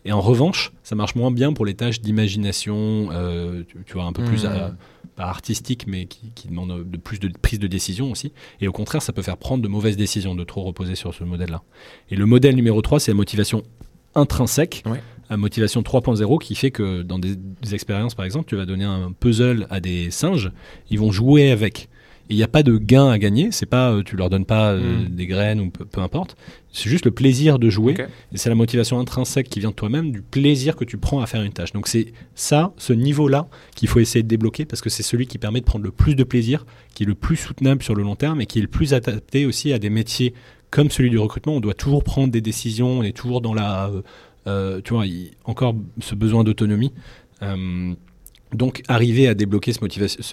Et 0.04 0.12
en 0.12 0.20
revanche, 0.20 0.72
ça 0.82 0.94
marche 0.94 1.14
moins 1.14 1.30
bien 1.30 1.52
pour 1.52 1.64
les 1.64 1.74
tâches 1.74 2.00
d'imagination, 2.00 3.08
euh, 3.12 3.62
tu, 3.86 3.94
vois, 3.94 4.04
un 4.04 4.12
peu 4.12 4.24
plus 4.24 4.44
mhm. 4.44 4.76
pas 5.16 5.24
artistique, 5.24 5.86
mais 5.86 6.06
qui, 6.06 6.32
qui 6.34 6.48
demandent 6.48 6.90
de 6.90 6.96
plus 6.96 7.20
de 7.20 7.28
prise 7.28 7.60
de 7.60 7.68
décision 7.68 8.10
aussi. 8.10 8.32
Et 8.60 8.68
au 8.68 8.72
contraire, 8.72 9.00
ça 9.00 9.12
peut 9.12 9.22
faire 9.22 9.36
prendre 9.36 9.62
de 9.62 9.68
mauvaises 9.68 9.96
décisions 9.96 10.34
de 10.34 10.44
trop 10.44 10.62
reposer 10.62 10.96
sur 10.96 11.14
ce 11.14 11.24
modèle-là. 11.24 11.62
Et 12.10 12.16
le 12.16 12.26
modèle 12.26 12.56
numéro 12.56 12.82
3, 12.82 13.00
c'est 13.00 13.12
la 13.12 13.16
motivation 13.16 13.62
intrinsèque 14.14 14.82
à 15.30 15.36
motivation 15.36 15.82
3.0 15.82 16.38
qui 16.38 16.54
fait 16.54 16.70
que 16.70 17.02
dans 17.02 17.18
des, 17.18 17.36
expériences, 17.72 18.14
par 18.14 18.24
exemple, 18.24 18.46
tu 18.46 18.56
vas 18.56 18.66
donner 18.66 18.84
un 18.84 19.12
puzzle 19.12 19.66
à 19.70 19.80
des 19.80 20.10
singes, 20.10 20.52
ils 20.90 20.98
vont 20.98 21.10
jouer 21.10 21.50
avec. 21.50 21.88
Il 22.30 22.36
n'y 22.36 22.42
a 22.42 22.48
pas 22.48 22.62
de 22.62 22.78
gain 22.78 23.08
à 23.08 23.18
gagner, 23.18 23.50
c'est 23.50 23.66
pas, 23.66 23.92
euh, 23.92 24.02
tu 24.02 24.16
leur 24.16 24.30
donnes 24.30 24.46
pas 24.46 24.72
euh, 24.72 25.04
hmm. 25.04 25.08
des 25.08 25.26
graines 25.26 25.60
ou 25.60 25.70
peu, 25.70 26.00
importe, 26.00 26.36
c'est 26.72 26.88
juste 26.88 27.04
le 27.04 27.10
plaisir 27.10 27.58
de 27.58 27.68
jouer. 27.68 27.94
Et 28.32 28.38
c'est 28.38 28.48
la 28.48 28.54
motivation 28.54 28.98
intrinsèque 28.98 29.48
qui 29.48 29.60
vient 29.60 29.70
de 29.70 29.74
toi-même, 29.74 30.10
du 30.10 30.22
plaisir 30.22 30.74
que 30.76 30.84
tu 30.84 30.96
prends 30.96 31.20
à 31.20 31.26
faire 31.26 31.42
une 31.42 31.52
tâche. 31.52 31.72
Donc 31.72 31.86
c'est 31.86 32.12
ça, 32.34 32.72
ce 32.78 32.92
niveau-là, 32.92 33.46
qu'il 33.76 33.88
faut 33.88 34.00
essayer 34.00 34.22
de 34.22 34.28
débloquer 34.28 34.64
parce 34.64 34.80
que 34.80 34.90
c'est 34.90 35.02
celui 35.02 35.26
qui 35.26 35.38
permet 35.38 35.60
de 35.60 35.66
prendre 35.66 35.84
le 35.84 35.90
plus 35.90 36.14
de 36.14 36.24
plaisir, 36.24 36.64
qui 36.94 37.02
est 37.02 37.06
le 37.06 37.14
plus 37.14 37.36
soutenable 37.36 37.82
sur 37.82 37.94
le 37.94 38.02
long 38.02 38.16
terme 38.16 38.40
et 38.40 38.46
qui 38.46 38.58
est 38.58 38.62
le 38.62 38.68
plus 38.68 38.94
adapté 38.94 39.44
aussi 39.44 39.72
à 39.72 39.78
des 39.78 39.90
métiers 39.90 40.32
comme 40.70 40.90
celui 40.90 41.10
du 41.10 41.18
recrutement. 41.18 41.54
On 41.54 41.60
doit 41.60 41.74
toujours 41.74 42.02
prendre 42.02 42.32
des 42.32 42.40
décisions, 42.40 43.00
on 43.00 43.02
est 43.02 43.16
toujours 43.16 43.40
dans 43.40 43.54
la 43.54 43.90
euh, 44.46 44.80
tu 44.82 44.92
vois, 44.92 45.04
encore 45.44 45.74
ce 46.00 46.14
besoin 46.14 46.44
d'autonomie. 46.44 46.92
Euh, 47.42 47.94
donc, 48.54 48.82
arriver 48.88 49.28
à 49.28 49.34
débloquer 49.34 49.72
ce, 49.72 49.80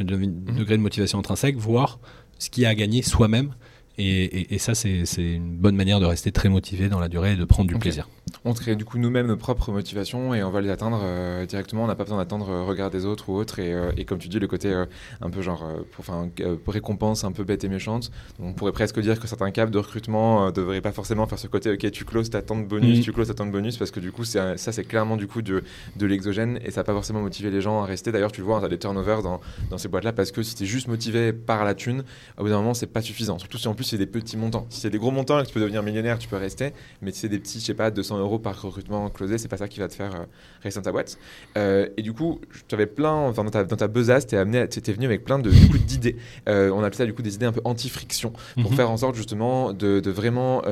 degré 0.03 0.77
de 0.77 0.81
motivation 0.81 1.19
intrinsèque, 1.19 1.57
voir 1.57 1.99
ce 2.39 2.49
qu'il 2.49 2.63
y 2.63 2.65
a 2.65 2.69
à 2.69 2.75
gagner 2.75 3.01
soi-même 3.01 3.53
et, 4.01 4.57
ça, 4.57 4.75
c'est 4.75 5.05
une 5.17 5.55
bonne 5.57 5.75
manière 5.75 5.99
de 5.99 6.05
rester 6.05 6.31
très 6.31 6.49
motivé 6.49 6.89
dans 6.89 6.99
la 6.99 7.09
durée 7.09 7.33
et 7.33 7.35
de 7.35 7.45
prendre 7.45 7.69
du 7.69 7.77
plaisir. 7.77 8.07
On 8.45 8.53
crée 8.53 8.75
du 8.75 8.85
coup 8.85 8.97
nous-mêmes 8.97 9.27
nos 9.27 9.37
propres 9.37 9.71
motivations 9.71 10.33
et 10.33 10.43
on 10.43 10.49
va 10.49 10.61
les 10.61 10.69
atteindre 10.69 11.01
euh, 11.03 11.45
directement. 11.45 11.83
On 11.83 11.87
n'a 11.87 11.95
pas 11.95 12.03
besoin 12.03 12.17
d'attendre 12.17 12.49
le 12.49 12.55
euh, 12.55 12.63
regard 12.63 12.89
des 12.89 13.05
autres 13.05 13.29
ou 13.29 13.35
autres. 13.35 13.59
Et, 13.59 13.73
euh, 13.73 13.91
comme 14.07 14.19
tu 14.19 14.29
dis, 14.29 14.39
le 14.39 14.47
côté 14.47 14.73
un 15.21 15.29
peu 15.29 15.41
genre 15.41 15.63
enfin, 15.99 16.29
récompense 16.67 17.23
un 17.23 17.31
peu 17.31 17.43
bête 17.43 17.63
et 17.63 17.69
méchante. 17.69 18.11
On 18.39 18.53
pourrait 18.53 18.71
presque 18.71 18.99
dire 18.99 19.19
que 19.19 19.27
certains 19.27 19.51
caps 19.51 19.71
de 19.71 19.77
recrutement 19.77 20.47
ne 20.47 20.51
devraient 20.51 20.81
pas 20.81 20.91
forcément 20.91 21.27
faire 21.27 21.39
ce 21.39 21.47
côté 21.47 21.71
ok, 21.71 21.91
tu 21.91 22.05
closes 22.05 22.29
ta 22.29 22.41
de 22.41 22.63
bonus, 22.63 22.99
mm. 22.99 23.01
tu 23.01 23.13
closes 23.13 23.33
ta 23.33 23.45
de 23.45 23.51
bonus 23.51 23.77
parce 23.77 23.91
que 23.91 23.99
du 23.99 24.11
coup, 24.11 24.23
ça, 24.23 24.57
c'est 24.57 24.83
clairement 24.83 25.17
du 25.17 25.27
coup 25.27 25.41
de, 25.41 25.63
de 25.95 26.05
l'exogène 26.05 26.59
et 26.63 26.71
ça 26.71 26.81
n'a 26.81 26.83
pas 26.83 26.93
forcément 26.93 27.21
motivé 27.21 27.51
les 27.51 27.61
gens 27.61 27.81
à 27.81 27.85
rester. 27.85 28.11
D'ailleurs, 28.11 28.31
tu 28.31 28.41
le 28.41 28.47
vois, 28.47 28.59
tu 28.59 28.65
as 28.65 28.69
des 28.69 28.79
turnovers 28.79 29.21
dans, 29.21 29.39
dans 29.69 29.77
ces 29.77 29.87
boîtes-là 29.87 30.13
parce 30.13 30.31
que 30.31 30.41
si 30.43 30.55
tu 30.55 30.63
es 30.63 30.65
juste 30.65 30.87
motivé 30.87 31.33
par 31.33 31.63
la 31.63 31.75
thune, 31.75 32.03
au 32.37 32.43
bout 32.43 32.49
d'un 32.49 32.57
moment, 32.57 32.73
c'est 32.73 32.87
pas 32.87 33.01
suffisant. 33.01 33.37
Surtout 33.39 33.57
si 33.57 33.67
en 33.67 33.73
plus 33.73 33.90
c'est 33.91 33.97
des 33.97 34.05
petits 34.05 34.37
montants. 34.37 34.65
Si 34.69 34.79
c'est 34.79 34.89
des 34.89 34.97
gros 34.97 35.11
montants 35.11 35.39
et 35.39 35.43
que 35.43 35.47
tu 35.47 35.53
peux 35.53 35.59
devenir 35.59 35.83
millionnaire, 35.83 36.17
tu 36.17 36.27
peux 36.27 36.37
rester. 36.37 36.71
Mais 37.01 37.11
si 37.11 37.19
c'est 37.19 37.29
des 37.29 37.39
petits, 37.39 37.59
je 37.59 37.65
sais 37.65 37.73
pas, 37.73 37.91
200 37.91 38.19
euros 38.19 38.39
par 38.39 38.59
recrutement 38.61 39.09
closé, 39.09 39.37
c'est 39.37 39.47
pas 39.47 39.57
ça 39.57 39.67
qui 39.67 39.79
va 39.79 39.87
te 39.87 39.93
faire 39.93 40.15
euh, 40.15 40.25
rester 40.63 40.79
dans 40.79 40.85
ta 40.85 40.91
boîte. 40.91 41.17
Euh, 41.57 41.89
et 41.97 42.01
du 42.01 42.13
coup, 42.13 42.39
tu 42.67 42.75
avais 42.75 42.85
plein, 42.85 43.13
enfin, 43.13 43.43
dans 43.43 43.51
ta, 43.51 43.65
dans 43.65 43.75
ta 43.75 43.87
besace, 43.87 44.25
tu 44.27 44.35
étais 44.37 44.93
venu 44.93 45.05
avec 45.05 45.25
plein 45.25 45.39
de, 45.39 45.49
d'idées. 45.85 46.15
Euh, 46.47 46.71
on 46.71 46.79
appelle 46.79 46.95
ça 46.95 47.05
du 47.05 47.13
coup 47.13 47.21
des 47.21 47.35
idées 47.35 47.45
un 47.45 47.51
peu 47.51 47.61
anti-friction 47.65 48.31
pour 48.61 48.71
mhm. 48.71 48.77
faire 48.77 48.89
en 48.89 48.97
sorte 48.97 49.15
justement 49.15 49.73
de, 49.73 49.99
de 49.99 50.11
vraiment 50.11 50.63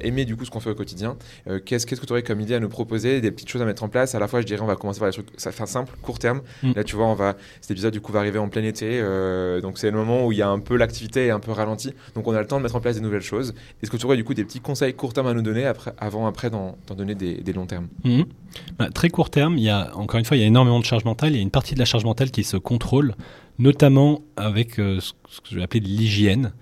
aimer 0.00 0.24
du 0.24 0.36
coup 0.36 0.44
ce 0.44 0.50
qu'on 0.50 0.60
fait 0.60 0.70
au 0.70 0.74
quotidien. 0.74 1.16
qu'est-ce, 1.64 1.86
qu'est-ce 1.86 2.00
que 2.00 2.06
tu 2.06 2.12
aurais 2.12 2.22
comme 2.22 2.40
idée 2.40 2.54
à 2.54 2.60
nous 2.60 2.68
proposer, 2.68 3.20
des 3.20 3.30
petites 3.30 3.48
choses 3.48 3.62
à 3.62 3.66
mettre 3.66 3.82
en 3.82 3.88
place? 3.88 4.14
À 4.14 4.18
la 4.18 4.28
fois, 4.28 4.40
je 4.40 4.46
dirais, 4.46 4.62
on 4.62 4.66
va 4.66 4.76
commencer 4.76 5.00
par 5.00 5.08
des 5.08 5.12
trucs 5.12 5.28
ça, 5.36 5.52
fait 5.52 5.66
simple, 5.66 5.94
court 6.00 6.18
terme. 6.18 6.40
Mhm. 6.62 6.72
Là, 6.74 6.84
tu 6.84 6.96
vois, 6.96 7.06
on 7.06 7.14
va, 7.14 7.36
cet 7.60 7.72
épisode 7.72 7.92
du 7.92 8.00
coup 8.00 8.12
va 8.12 8.20
arriver 8.20 8.38
en 8.38 8.48
plein 8.48 8.64
été. 8.64 9.00
donc, 9.60 9.78
c'est 9.78 9.90
le 9.90 9.96
moment 9.96 10.26
où 10.26 10.32
il 10.32 10.38
y 10.38 10.42
a 10.42 10.48
un 10.48 10.60
peu 10.60 10.76
l'activité 10.76 11.26
est 11.26 11.30
un 11.30 11.40
peu 11.40 11.52
ralentie. 11.52 11.94
Donc, 12.14 12.26
on 12.26 12.34
a 12.34 12.40
le 12.40 12.46
temps 12.46 12.51
de 12.58 12.62
mettre 12.62 12.76
en 12.76 12.80
place 12.80 12.96
des 12.96 13.02
nouvelles 13.02 13.22
choses. 13.22 13.54
Est-ce 13.82 13.90
que 13.90 13.96
tu 13.96 14.06
aurais 14.06 14.16
du 14.16 14.24
coup 14.24 14.34
des 14.34 14.44
petits 14.44 14.60
conseils 14.60 14.94
court 14.94 15.12
terme 15.12 15.26
à 15.26 15.34
nous 15.34 15.42
donner 15.42 15.64
après, 15.66 15.92
avant, 15.98 16.26
après, 16.26 16.50
d'en 16.50 16.76
donner 16.96 17.14
des, 17.14 17.34
des 17.36 17.52
longs 17.52 17.66
termes? 17.66 17.88
Mhm. 18.04 18.24
bah, 18.78 18.88
Très 18.90 19.08
court 19.10 19.30
terme, 19.30 19.56
il 19.58 19.64
y 19.64 19.70
a, 19.70 19.96
encore 19.96 20.18
une 20.18 20.24
fois, 20.24 20.36
il 20.36 20.40
y 20.40 20.44
a 20.44 20.46
énormément 20.46 20.80
de 20.80 20.84
charge 20.84 21.04
mentale. 21.04 21.32
Il 21.32 21.36
y 21.36 21.38
a 21.38 21.42
une 21.42 21.50
partie 21.50 21.74
de 21.74 21.78
la 21.78 21.84
charge 21.84 22.04
mentale 22.04 22.30
qui 22.30 22.44
se 22.44 22.56
contrôle, 22.56 23.14
notamment 23.58 24.22
avec 24.36 24.78
euh, 24.78 25.00
ce 25.00 25.40
que 25.40 25.48
je 25.50 25.56
vais 25.56 25.62
appeler 25.62 25.80
de 25.80 25.88
l'hygiène. 25.88 26.52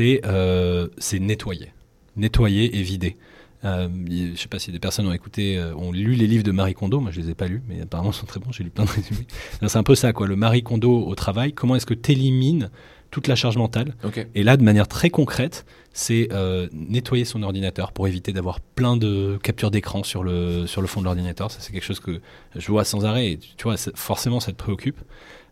Euh, 0.00 0.88
c'est 0.98 1.18
nettoyer. 1.18 1.72
Nettoyer 2.16 2.78
et 2.78 2.82
vider. 2.82 3.16
Euh, 3.64 3.88
je 4.08 4.30
ne 4.30 4.36
sais 4.36 4.46
pas 4.48 4.60
si 4.60 4.70
des 4.70 4.78
personnes 4.78 5.08
ont 5.08 5.12
écouté, 5.12 5.60
ont 5.76 5.90
lu 5.90 6.14
les 6.14 6.26
livres 6.28 6.44
de 6.44 6.52
Marie 6.52 6.74
Kondo. 6.74 7.00
Moi, 7.00 7.10
je 7.10 7.20
les 7.20 7.30
ai 7.30 7.34
pas 7.34 7.48
lus, 7.48 7.62
mais 7.68 7.80
apparemment, 7.80 8.10
ils 8.10 8.14
sont 8.14 8.26
très 8.26 8.38
bons. 8.38 8.52
J'ai 8.52 8.62
lu 8.64 8.70
plein 8.70 8.84
de 8.84 8.90
résumés. 8.90 9.26
C'est 9.66 9.76
un 9.76 9.82
peu 9.82 9.94
ça, 9.94 10.12
quoi. 10.12 10.26
Le 10.26 10.36
Marie 10.36 10.62
Kondo 10.62 11.06
au 11.06 11.14
travail. 11.14 11.52
Comment 11.52 11.74
est-ce 11.74 11.86
que 11.86 11.94
tu 11.94 12.12
élimines 12.12 12.70
toute 13.10 13.26
la 13.26 13.34
charge 13.36 13.56
mentale. 13.56 13.94
Et 14.34 14.42
là, 14.42 14.56
de 14.56 14.62
manière 14.62 14.86
très 14.88 15.10
concrète, 15.10 15.64
c'est 15.92 16.28
euh, 16.32 16.68
nettoyer 16.72 17.24
son 17.24 17.42
ordinateur 17.42 17.92
pour 17.92 18.06
éviter 18.06 18.32
d'avoir 18.32 18.60
plein 18.60 18.96
de 18.96 19.38
captures 19.42 19.70
d'écran 19.70 20.02
sur 20.04 20.22
le, 20.22 20.66
sur 20.66 20.80
le 20.82 20.86
fond 20.86 21.00
de 21.00 21.06
l'ordinateur. 21.06 21.50
Ça, 21.50 21.58
c'est 21.60 21.72
quelque 21.72 21.84
chose 21.84 22.00
que 22.00 22.20
je 22.54 22.68
vois 22.70 22.84
sans 22.84 23.04
arrêt. 23.04 23.32
Et 23.32 23.38
tu 23.38 23.64
vois, 23.64 23.76
forcément, 23.94 24.40
ça 24.40 24.52
te 24.52 24.56
préoccupe. 24.56 24.98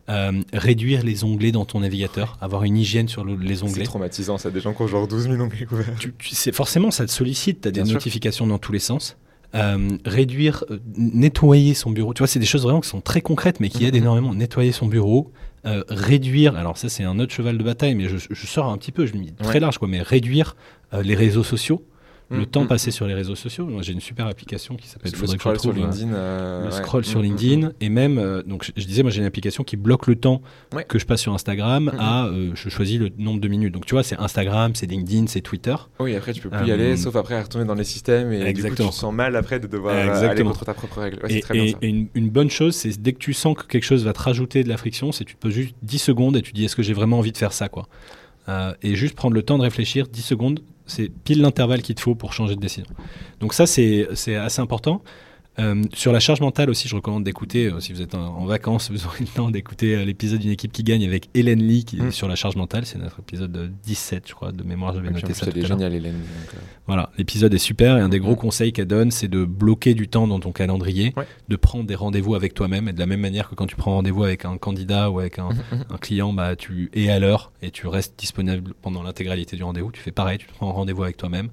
Euh, 0.09 0.41
réduire 0.53 1.03
les 1.03 1.25
onglets 1.25 1.51
dans 1.51 1.65
ton 1.65 1.81
navigateur, 1.81 2.37
avoir 2.41 2.63
une 2.63 2.77
hygiène 2.77 3.09
sur 3.09 3.25
le- 3.25 3.35
les 3.35 3.57
C'est 3.57 3.63
onglets. 3.65 3.83
traumatisant, 3.85 4.39
ça. 4.39 4.51
Des 4.53 4.61
gens 4.61 4.73
qui 4.73 4.83
ont 4.83 4.87
genre 4.87 5.09
12 5.09 5.25
000 5.25 5.41
onglets 5.41 5.67
couverts. 5.67 5.97
Tu- 5.99 6.15
tu- 6.17 6.33
c'est- 6.33 6.53
forcément, 6.53 6.93
ça 6.93 7.05
te 7.07 7.11
sollicite, 7.11 7.63
tu 7.63 7.69
as 7.69 7.71
des 7.73 7.85
sûr. 7.85 7.95
notifications 7.95 8.47
dans 8.47 8.59
tous 8.59 8.71
les 8.71 8.79
sens. 8.79 9.17
Euh, 9.57 9.97
réduire, 10.05 10.65
nettoyer 10.97 11.75
son 11.75 11.91
bureau. 11.91 12.15
Tu 12.15 12.19
vois, 12.19 12.27
c'est 12.29 12.39
des 12.39 12.47
choses 12.47 12.63
vraiment 12.63 12.81
qui 12.81 12.89
sont 12.89 13.01
très 13.01 13.21
concrètes, 13.21 13.59
mais 13.61 13.69
qui 13.69 13.85
aident 13.85 13.95
Mhm. 13.95 14.03
énormément. 14.03 14.35
Nettoyer 14.35 14.71
son 14.73 14.87
bureau, 14.87 15.33
euh, 15.67 15.83
réduire. 15.89 16.57
Alors 16.57 16.79
ça, 16.79 16.89
c'est 16.89 17.05
un 17.05 17.19
autre 17.19 17.33
cheval 17.33 17.59
de 17.59 17.63
bataille, 17.65 17.95
mais 17.95 18.09
je, 18.09 18.17
je 18.19 18.47
sors 18.47 18.67
un 18.67 18.79
petit 18.79 18.93
peu, 18.93 19.07
je 19.07 19.15
me 19.15 19.25
dis 19.25 19.33
très 19.33 19.61
large, 19.61 19.79
quoi. 19.79 19.89
Mais 19.89 20.03
réduire 20.03 20.57
euh, 20.95 21.03
les 21.03 21.15
réseaux 21.15 21.43
sociaux, 21.43 21.83
le 22.29 22.39
Mm, 22.41 22.47
temps 22.47 22.65
mm, 22.65 22.67
passé 22.69 22.91
sur 22.91 23.07
les 23.07 23.15
réseaux 23.15 23.37
sociaux. 23.37 23.67
Moi, 23.67 23.83
j'ai 23.83 23.93
une 23.93 24.01
super 24.01 24.27
application 24.27 24.75
qui 24.75 24.89
s'appelle. 24.89 25.13
Le 25.13 25.17
faudrait 25.19 25.37
que 25.37 25.43
je 25.45 25.59
scroll 25.59 25.61
sur 25.61 25.71
euh, 25.71 25.75
LinkedIn. 25.75 26.13
euh, 26.13 26.61
le 26.61 26.67
ouais. 26.67 26.73
scroll 26.73 27.05
sur 27.05 27.21
Mm, 27.21 27.23
mm, 27.23 27.27
LinkedIn 27.27 27.71
et 27.81 27.89
même 27.89 28.19
euh, 28.19 28.43
donc 28.43 28.65
je, 28.65 28.73
je 28.77 28.85
disais 28.85 29.03
moi 29.03 29.13
j'ai 29.13 29.21
une 29.21 29.27
application 29.27 29.63
qui 29.63 29.77
bloque 29.77 30.09
le 30.09 30.17
temps 30.17 30.43
Ouais. 30.75 30.83
que 30.85 30.99
je 30.99 31.07
passe 31.07 31.21
sur 31.21 31.33
Instagram 31.35 31.93
à 32.01 32.27
euh, 32.27 32.51
je 32.55 32.69
choisis 32.69 32.99
le 32.99 33.11
nombre 33.17 33.41
de 33.41 33.47
minutes 33.47 33.73
donc 33.73 33.87
tu 33.87 33.95
vois 33.95 34.03
c'est 34.03 34.19
Instagram 34.19 34.75
c'est 34.75 34.87
LinkedIn 34.87 35.29
c'est 35.29 35.41
Twitter 35.41 35.75
mm. 35.75 36.03
Oui, 36.03 36.17
après, 36.17 36.33
tu 36.33 36.41
peux 36.43 36.51
plus 36.51 36.67
y 36.67 36.71
Euh, 36.73 36.75
aller, 36.75 36.97
sauf 36.97 37.15
après 37.15 37.37
à 37.37 37.43
retourner 37.45 37.65
dans 37.67 37.75
les 37.75 37.85
systèmes. 37.85 38.33
Et 38.33 38.39
du 38.39 38.43
coup, 38.43 38.49
Exactement. 38.51 38.89
tu 38.89 38.95
te 38.95 38.99
sens 39.01 39.15
mal 39.15 39.37
après 39.37 39.61
de 39.61 39.69
devoir 39.69 39.95
euh, 39.95 40.01
aller 40.01 40.09
Exactement. 40.11 40.51
contre 40.51 40.65
ta 40.65 40.75
propre 40.75 40.99
règle. 41.03 41.21
Ouais, 41.23 41.33
et, 41.33 41.41
très 41.41 41.55
bien 41.55 41.63
et- 41.65 41.71
ça. 41.73 41.79
et 41.83 41.89
une, 41.89 42.09
une 42.15 42.29
bonne 42.31 42.51
chose 42.51 42.75
c'est 42.75 43.01
dès 43.01 43.13
que 43.13 43.19
tu 43.19 43.35
sens 43.35 43.57
que 43.57 43.63
quelque 43.67 43.85
chose 43.85 44.05
va 44.05 44.13
te 44.13 44.21
rajouter 44.21 44.65
de 44.65 44.69
la 44.69 44.77
friction 44.77 45.13
c'est 45.13 45.25
tu 45.25 45.37
te 45.37 45.41
poses 45.41 45.53
juste 45.55 45.77
10 45.85 45.99
secondes 45.99 46.37
et 46.37 46.43
tu 46.43 46.53
dis 46.53 46.65
est-ce 46.65 46.75
que 46.75 46.83
j'ai 46.83 46.93
vraiment 46.95 47.19
envie 47.21 47.31
de 47.33 47.39
faire 47.39 47.53
ça 47.53 47.69
quoi 47.69 47.87
Euh, 48.49 48.73
et 48.83 48.95
juste 48.97 49.15
prendre 49.17 49.35
le 49.35 49.43
temps 49.43 49.59
de 49.59 49.63
réfléchir 49.63 50.07
10 50.09 50.23
secondes 50.23 50.61
c'est 50.87 51.09
pile 51.09 51.41
l'intervalle 51.41 51.83
qu'il 51.83 51.95
te 51.95 52.01
faut 52.01 52.15
pour 52.15 52.33
changer 52.33 52.55
de 52.57 52.61
décision. 52.61 52.87
Donc 53.41 53.55
ça 53.55 53.67
c'est 53.67 54.07
assez 54.37 54.61
important 54.61 55.03
Euh, 55.59 55.83
sur 55.95 56.13
la 56.13 56.21
charge 56.21 56.41
mentale 56.43 56.69
aussi, 56.69 56.87
je 56.87 56.95
recommande 56.95 57.25
d'écouter, 57.25 57.67
euh, 57.67 57.81
si 57.81 57.95
vous 57.95 58.03
êtes 58.03 58.15
en, 58.15 58.37
en 58.37 58.45
vacances, 58.45 58.91
vous 58.93 59.07
aurez 59.07 59.21
le 59.21 59.27
temps 59.27 59.51
d'écouter 59.51 59.97
euh, 59.97 60.05
l'épisode 60.05 60.41
d'une 60.41 60.51
équipe 60.51 60.71
qui 60.71 60.83
gagne 60.83 61.03
avec 61.07 61.31
Hélène 61.35 61.63
Lee 61.63 61.85
qui 61.85 61.97
est 61.99 62.03
Mm. 62.03 62.13
sur 62.13 62.29
la 62.29 62.35
charge 62.37 62.57
mentale. 62.57 62.85
C'est 62.85 62.99
notre 62.99 63.21
épisode 63.21 63.57
euh, 63.57 63.69
17, 63.85 64.25
je 64.29 64.35
crois, 64.35 64.53
de 64.53 64.63
mémoire, 64.63 64.93
j'avais 64.95 65.09
en 65.09 65.13
noté 65.13 65.33
ça 65.33 65.47
tout 65.47 65.53
elle 65.55 65.63
est 65.63 65.65
à 65.65 65.69
l'heure. 65.69 65.79
géniale, 65.79 65.95
Hélène. 65.95 66.13
donc, 66.13 66.61
Voilà, 66.87 67.11
l'épisode 67.17 67.55
est 67.55 67.59
super 67.59 67.97
et 67.97 68.01
un 68.03 68.11
des 68.11 68.19
gros 68.21 68.33
Mhm. 68.33 68.37
conseils 68.37 68.73
qu'elle 68.75 68.87
donne, 68.87 69.11
c'est 69.11 69.29
de 69.29 69.45
bloquer 69.47 69.95
du 69.95 70.09
temps 70.09 70.27
dans 70.29 70.41
ton 70.41 70.53
calendrier, 70.53 71.15
Ouais. 71.17 71.27
de 71.49 71.57
prendre 71.57 71.85
des 71.85 71.95
rendez-vous 71.95 72.35
avec 72.35 72.53
toi-même 72.53 72.89
et 72.89 72.93
de 72.93 72.99
la 72.99 73.07
même 73.07 73.21
manière 73.21 73.49
que 73.49 73.55
quand 73.55 73.67
tu 73.67 73.77
prends 73.77 73.95
rendez-vous 73.95 74.25
avec 74.25 74.45
un 74.45 74.59
candidat 74.59 75.11
ou 75.11 75.21
avec 75.21 75.39
un, 75.39 75.49
un 75.89 75.97
client, 75.97 76.35
bah, 76.35 76.55
tu 76.55 76.91
es 76.95 77.09
à 77.09 77.19
l'heure 77.19 77.51
et 77.63 77.71
tu 77.71 77.87
restes 77.87 78.19
disponible 78.19 78.75
pendant 78.83 79.03
l'intégralité 79.03 79.57
du 79.57 79.63
rendez-vous. 79.65 79.91
Tu 79.91 80.01
fais 80.03 80.13
pareil, 80.13 80.37
tu 80.37 80.47
te 80.47 80.53
prends 80.53 80.69
un 80.69 80.73
rendez-vous 80.75 81.03
avec 81.05 81.17
toi-même 81.17 81.49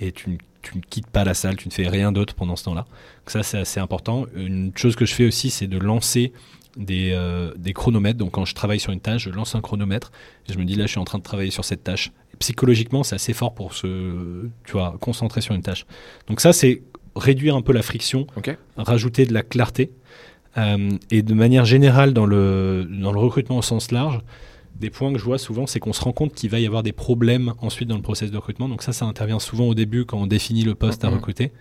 et 0.00 0.10
tu, 0.10 0.30
ne- 0.30 0.36
tu 0.64 0.76
ne 0.78 0.82
quittes 0.82 1.06
pas 1.06 1.24
la 1.24 1.34
salle, 1.34 1.56
tu 1.56 1.68
ne 1.68 1.72
fais 1.72 1.86
rien 1.88 2.10
d'autre 2.10 2.34
pendant 2.34 2.56
ce 2.56 2.64
temps-là. 2.64 2.82
Donc 2.82 3.30
ça, 3.30 3.42
c'est 3.42 3.58
assez 3.58 3.80
important. 3.80 4.26
Une 4.34 4.72
chose 4.76 4.96
que 4.96 5.06
je 5.06 5.14
fais 5.14 5.26
aussi, 5.26 5.50
c'est 5.50 5.66
de 5.66 5.78
lancer 5.78 6.32
des, 6.76 7.12
euh, 7.12 7.52
des 7.56 7.72
chronomètres. 7.72 8.18
Donc 8.18 8.32
quand 8.32 8.44
je 8.44 8.54
travaille 8.54 8.80
sur 8.80 8.92
une 8.92 9.00
tâche, 9.00 9.24
je 9.24 9.30
lance 9.30 9.54
un 9.54 9.60
chronomètre 9.60 10.10
et 10.48 10.52
je 10.52 10.58
me 10.58 10.64
dis 10.64 10.74
là, 10.74 10.86
je 10.86 10.92
suis 10.92 11.00
en 11.00 11.04
train 11.04 11.18
de 11.18 11.22
travailler 11.22 11.50
sur 11.50 11.64
cette 11.64 11.84
tâche. 11.84 12.12
Et 12.32 12.36
psychologiquement, 12.38 13.02
c'est 13.02 13.14
assez 13.14 13.32
fort 13.32 13.54
pour 13.54 13.74
se, 13.74 14.46
tu 14.64 14.72
vois, 14.72 14.96
concentrer 15.00 15.40
sur 15.40 15.54
une 15.54 15.62
tâche. 15.62 15.86
Donc 16.26 16.40
ça, 16.40 16.52
c'est 16.52 16.82
réduire 17.14 17.54
un 17.54 17.62
peu 17.62 17.72
la 17.72 17.82
friction, 17.82 18.26
rajouter 18.76 19.26
de 19.26 19.34
la 19.34 19.42
clarté. 19.42 19.92
Euh, 20.56 20.90
et 21.10 21.22
de 21.22 21.34
manière 21.34 21.64
générale, 21.64 22.12
dans 22.12 22.26
le, 22.26 22.88
dans 22.88 23.12
le 23.12 23.18
recrutement 23.18 23.58
au 23.58 23.62
sens 23.62 23.90
large, 23.90 24.20
des 24.78 24.90
points 24.90 25.12
que 25.12 25.18
je 25.18 25.24
vois 25.24 25.38
souvent, 25.38 25.66
c'est 25.66 25.80
qu'on 25.80 25.92
se 25.92 26.00
rend 26.02 26.12
compte 26.12 26.34
qu'il 26.34 26.50
va 26.50 26.58
y 26.58 26.66
avoir 26.66 26.82
des 26.82 26.92
problèmes 26.92 27.52
ensuite 27.60 27.88
dans 27.88 27.96
le 27.96 28.02
process 28.02 28.30
de 28.30 28.36
recrutement. 28.36 28.68
Donc 28.68 28.82
ça, 28.82 28.92
ça 28.92 29.04
intervient 29.04 29.38
souvent 29.38 29.66
au 29.66 29.74
début 29.74 30.04
quand 30.04 30.18
on 30.18 30.26
définit 30.26 30.62
le 30.64 30.74
poste 30.74 31.04
à 31.04 31.08
Mhm. 31.08 31.14
recruter. 31.14 31.52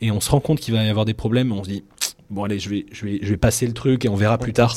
Et 0.00 0.10
on 0.10 0.20
se 0.20 0.30
rend 0.30 0.40
compte 0.40 0.60
qu'il 0.60 0.74
va 0.74 0.84
y 0.84 0.88
avoir 0.88 1.04
des 1.04 1.14
problèmes. 1.14 1.52
On 1.52 1.64
se 1.64 1.68
dit, 1.70 1.84
bon 2.30 2.44
allez, 2.44 2.58
je 2.58 2.68
vais, 2.68 2.86
je 2.92 3.04
vais, 3.04 3.18
je 3.22 3.28
vais 3.28 3.36
passer 3.36 3.66
le 3.66 3.72
truc 3.72 4.04
et 4.04 4.08
on 4.08 4.14
verra 4.16 4.38
plus 4.38 4.52
tard. 4.52 4.74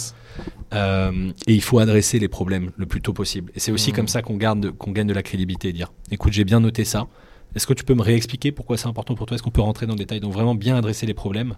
Euh, 0.74 1.32
et 1.48 1.54
il 1.56 1.62
faut 1.62 1.80
adresser 1.80 2.20
les 2.20 2.28
problèmes 2.28 2.72
le 2.78 2.86
plus 2.86 3.02
tôt 3.02 3.14
possible. 3.14 3.52
Et 3.56 3.60
c'est 3.60 3.72
aussi 3.72 3.92
comme 3.92 4.08
ça 4.08 4.22
qu'on 4.22 4.38
garde, 4.38 4.72
qu'on 4.72 4.92
gagne 4.92 5.08
de 5.08 5.14
la 5.14 5.24
crédibilité 5.24 5.70
et 5.70 5.74
dire, 5.74 5.92
écoute, 6.12 6.32
j'ai 6.34 6.44
bien 6.46 6.60
noté 6.60 6.86
ça. 6.86 7.08
Est-ce 7.56 7.66
que 7.66 7.74
tu 7.74 7.84
peux 7.84 7.96
me 7.96 8.04
réexpliquer 8.04 8.52
pourquoi 8.52 8.78
c'est 8.78 8.88
important 8.88 9.16
pour 9.16 9.26
toi? 9.26 9.34
Est-ce 9.36 9.42
qu'on 9.44 9.50
peut 9.50 9.62
rentrer 9.62 9.88
dans 9.88 9.94
le 9.94 9.98
détail 10.00 10.20
Donc 10.20 10.32
vraiment 10.34 10.54
bien 10.54 10.76
adresser 10.78 11.08
les 11.08 11.16
problèmes, 11.16 11.56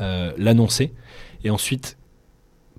euh, 0.00 0.32
l'annoncer, 0.36 0.92
et 1.44 1.50
ensuite, 1.50 1.96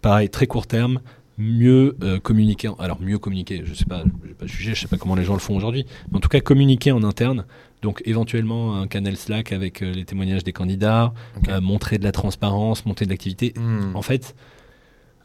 pareil, 0.01 0.29
très 0.29 0.45
court 0.45 0.67
terme, 0.67 0.99
mieux 1.39 1.95
euh, 2.03 2.19
communiquer. 2.19 2.69
Alors 2.77 3.01
mieux 3.01 3.17
communiquer, 3.17 3.63
je 3.65 3.73
sais 3.73 3.85
pas, 3.85 4.03
je 4.23 4.27
vais 4.27 4.33
pas 4.35 4.45
juger, 4.45 4.75
je 4.75 4.81
sais 4.81 4.87
pas 4.87 4.97
comment 4.97 5.15
les 5.15 5.23
gens 5.23 5.33
le 5.33 5.39
font 5.39 5.55
aujourd'hui, 5.55 5.85
mais 6.11 6.17
en 6.17 6.19
tout 6.19 6.29
cas 6.29 6.41
communiquer 6.41 6.91
en 6.91 7.03
interne. 7.03 7.45
Donc 7.81 8.01
éventuellement 8.05 8.75
un 8.75 8.87
canal 8.87 9.15
Slack 9.15 9.53
avec 9.53 9.81
euh, 9.81 9.91
les 9.91 10.03
témoignages 10.03 10.43
des 10.43 10.51
candidats, 10.53 11.13
euh, 11.47 11.61
montrer 11.61 11.97
de 11.97 12.03
la 12.03 12.11
transparence, 12.11 12.85
montrer 12.85 13.05
de 13.05 13.09
l'activité. 13.09 13.53
Hmm. 13.55 13.95
En 13.95 14.01
fait, 14.01 14.35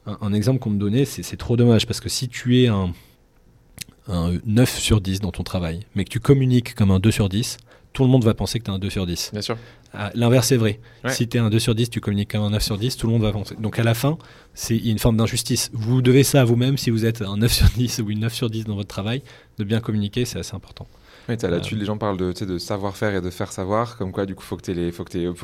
un, 0.07 0.17
un 0.21 0.33
exemple 0.33 0.61
qu'on 0.61 0.71
me 0.71 0.79
donnait, 0.79 1.05
c'est 1.05 1.25
c'est 1.25 1.37
trop 1.37 1.57
dommage 1.57 1.87
parce 1.87 2.01
que 2.01 2.09
si 2.09 2.29
tu 2.29 2.63
es 2.63 2.69
un, 2.69 2.93
un 4.09 4.35
9 4.47 4.79
sur 4.79 5.01
10 5.01 5.21
dans 5.21 5.33
ton 5.33 5.43
travail, 5.43 5.81
mais 5.97 6.05
que 6.05 6.11
tu 6.11 6.21
communiques 6.21 6.75
comme 6.75 6.93
un 6.93 7.01
2 7.01 7.11
sur 7.11 7.29
10, 7.29 7.59
tout 7.95 8.03
le 8.03 8.11
monde 8.11 8.25
va 8.25 8.35
penser 8.35 8.59
que 8.59 8.65
tu 8.65 8.71
es 8.71 8.75
un 8.75 8.79
2 8.79 8.91
sur 8.91 9.07
10. 9.07 9.31
Bien 9.33 9.41
sûr. 9.41 9.57
Ah, 9.95 10.11
L'inverse 10.15 10.51
est 10.51 10.57
vrai. 10.57 10.81
Ouais. 11.05 11.13
Si 11.13 11.29
tu 11.29 11.37
es 11.37 11.41
un 11.41 11.49
2 11.49 11.59
sur 11.61 11.77
10, 11.77 11.89
tu 11.89 12.01
communiques 12.01 12.33
comme 12.33 12.43
un 12.43 12.51
9 12.51 12.63
sur 12.63 12.77
10, 12.77 12.97
tout 12.97 13.07
le 13.07 13.13
monde 13.13 13.23
va 13.23 13.31
penser. 13.33 13.55
Donc 13.59 13.79
à 13.79 13.85
la 13.85 13.95
fin, 13.95 14.19
c'est 14.53 14.77
une 14.77 14.99
forme 14.99 15.17
d'injustice. 15.17 15.71
Vous 15.73 16.03
devez 16.03 16.25
ça 16.25 16.41
à 16.41 16.45
vous-même 16.45 16.77
si 16.77 16.91
vous 16.91 17.07
êtes 17.07 17.23
un 17.23 17.37
9 17.37 17.53
sur 17.53 17.69
10 17.69 18.01
ou 18.01 18.11
une 18.11 18.19
9 18.21 18.35
sur 18.35 18.51
10 18.51 18.65
dans 18.65 18.75
votre 18.75 18.89
travail, 18.89 19.23
de 19.59 19.65
bien 19.65 19.81
communiquer, 19.81 20.25
c'est 20.25 20.41
assez 20.41 20.57
important. 20.57 20.89
Oui, 21.29 21.37
t'as 21.37 21.49
Euh, 21.49 21.51
là-dessus, 21.53 21.75
les 21.77 21.85
gens 21.87 21.97
parlent 21.97 22.17
de, 22.17 22.33
tu 22.33 22.45
de 22.47 22.59
savoir-faire 22.59 23.15
et 23.15 23.21
de 23.21 23.31
faire 23.31 23.51
savoir, 23.53 23.97
comme 23.97 24.13
quoi, 24.13 24.27
du 24.27 24.35
coup, 24.35 24.43
faut 24.43 24.57
que 24.57 24.63
tu 24.63 24.71
aies, 24.73 24.93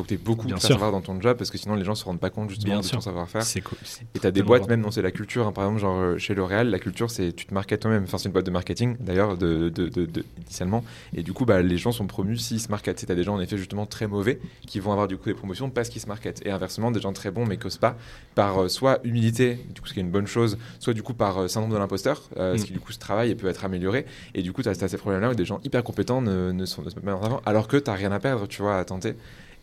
t'aies 0.07 0.17
beaucoup 0.17 0.47
de 0.47 0.57
savoir 0.59 0.93
dans 0.93 1.01
ton 1.01 1.21
job, 1.21 1.37
parce 1.37 1.51
que 1.51 1.59
sinon, 1.59 1.75
les 1.75 1.85
gens 1.85 1.95
se 1.95 2.05
rendent 2.05 2.21
pas 2.21 2.31
compte 2.31 2.51
justement 2.51 2.73
Bien 2.75 2.81
de 2.81 2.85
sûr. 2.85 2.99
ton 2.99 3.03
savoir-faire. 3.03 3.43
C'est 3.43 3.61
cool. 3.63 3.79
Et 4.15 4.19
t'as 4.19 4.31
des 4.31 4.41
tellement 4.41 4.49
boîtes, 4.49 4.69
même, 4.69 4.81
non, 4.81 4.91
c'est 4.91 5.03
la 5.03 5.11
culture. 5.11 5.47
hein. 5.47 5.53
Par 5.53 5.65
exemple, 5.65 5.81
genre 5.81 5.99
euh, 5.99 6.19
chez 6.19 6.35
L'Oréal, 6.35 6.69
la 6.71 6.79
culture, 6.79 7.11
c'est 7.11 7.33
tu 7.33 7.47
te 7.47 7.55
marketes 7.55 7.81
toi-même. 7.81 8.05
Enfin, 8.05 8.19
c'est 8.19 8.27
une 8.27 8.33
boîte 8.33 8.47
de 8.47 8.51
marketing, 8.51 8.97
d'ailleurs, 9.01 9.37
de, 9.37 9.69
de, 9.69 9.89
de- 9.89 10.25
initialement. 10.43 10.85
Et 11.15 11.23
du 11.23 11.33
coup, 11.33 11.45
bah, 11.47 11.63
les 11.63 11.79
gens 11.79 11.93
sont 11.93 12.07
promus 12.07 12.37
s'ils 12.39 12.61
se 12.61 12.69
marketent. 12.69 12.99
Tu 12.99 13.07
T'as 13.07 13.15
des 13.15 13.25
gens, 13.25 13.35
en 13.35 13.41
effet, 13.41 13.57
justement, 13.57 13.87
très 13.87 14.07
mauvais 14.07 14.39
qui 14.67 14.81
vont 14.81 14.93
avoir 14.93 15.09
du 15.09 15.17
coup 15.17 15.29
des 15.29 15.35
promotions 15.35 15.71
parce 15.71 15.89
qu'ils 15.89 16.03
se 16.03 16.07
marketent. 16.07 16.43
Et 16.45 16.51
inversement, 16.51 16.91
des 16.91 17.01
gens 17.01 17.13
très 17.13 17.31
bons 17.31 17.47
mais 17.47 17.57
qu'osent 17.57 17.79
pas 17.79 17.97
par 18.35 18.63
euh, 18.63 18.69
soit 18.69 19.01
humilité, 19.05 19.59
du 19.75 19.81
coup, 19.81 19.87
ce 19.89 19.95
qui 19.95 20.01
est 20.01 20.03
une 20.03 20.11
bonne 20.11 20.27
chose, 20.27 20.59
soit 20.79 20.93
du 20.95 21.03
coup 21.03 21.15
par 21.15 21.39
euh, 21.39 21.49
syndrome 21.49 21.73
de 21.73 21.79
l'imposteur, 21.79 22.29
euh, 22.37 22.57
ce 22.57 22.63
Mm. 22.63 22.67
qui 22.67 22.73
du 22.73 22.81
coup 22.81 22.93
se 22.93 22.99
travaille 22.99 23.31
et 23.31 23.35
peut 23.35 23.49
être 23.49 23.65
amélioré. 23.65 24.05
Et 24.35 24.43
du 24.43 24.53
coup, 24.53 24.63
tu 24.63 24.69
as, 24.69 24.75
ces 24.75 24.97
problèmes-là 24.97 25.31
où 25.31 25.35
des 25.35 25.45
gens 25.45 25.61
hyper 25.71 25.85
compétents 25.85 26.21
ne, 26.21 26.51
ne, 26.53 26.65
sont, 26.67 26.83
ne 26.83 26.91
se 26.91 26.97
mettent 26.97 27.05
pas 27.05 27.15
en 27.15 27.23
avant 27.23 27.41
alors 27.47 27.69
que 27.69 27.77
t'as 27.77 27.95
rien 27.95 28.11
à 28.13 28.19
perdre, 28.19 28.47
tu 28.49 28.61
vois, 28.63 28.77
à 28.79 28.85
tenter. 28.85 29.15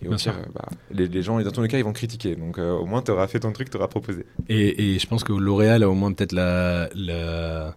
Et 0.02 0.08
au 0.08 0.12
pire, 0.16 0.36
euh, 0.38 0.46
bah, 0.54 0.70
les, 0.92 1.08
les 1.08 1.22
gens, 1.24 1.40
dans 1.42 1.52
tous 1.52 1.62
les 1.62 1.68
cas, 1.68 1.78
ils 1.80 1.84
vont 1.84 1.92
critiquer. 1.94 2.36
Donc 2.36 2.60
euh, 2.60 2.72
au 2.72 2.86
moins, 2.86 3.02
tu 3.02 3.12
auras 3.12 3.28
fait 3.28 3.40
ton 3.40 3.52
truc, 3.52 3.70
tu 3.70 3.78
auras 3.78 3.88
proposé. 3.88 4.26
Et, 4.48 4.94
et 4.96 5.00
je 5.00 5.08
pense 5.08 5.24
que 5.24 5.34
L'Oréal 5.34 5.84
a 5.84 5.90
au 5.90 5.96
moins 5.96 6.14
peut-être 6.14 6.34
la, 6.34 6.88
la- 6.96 7.76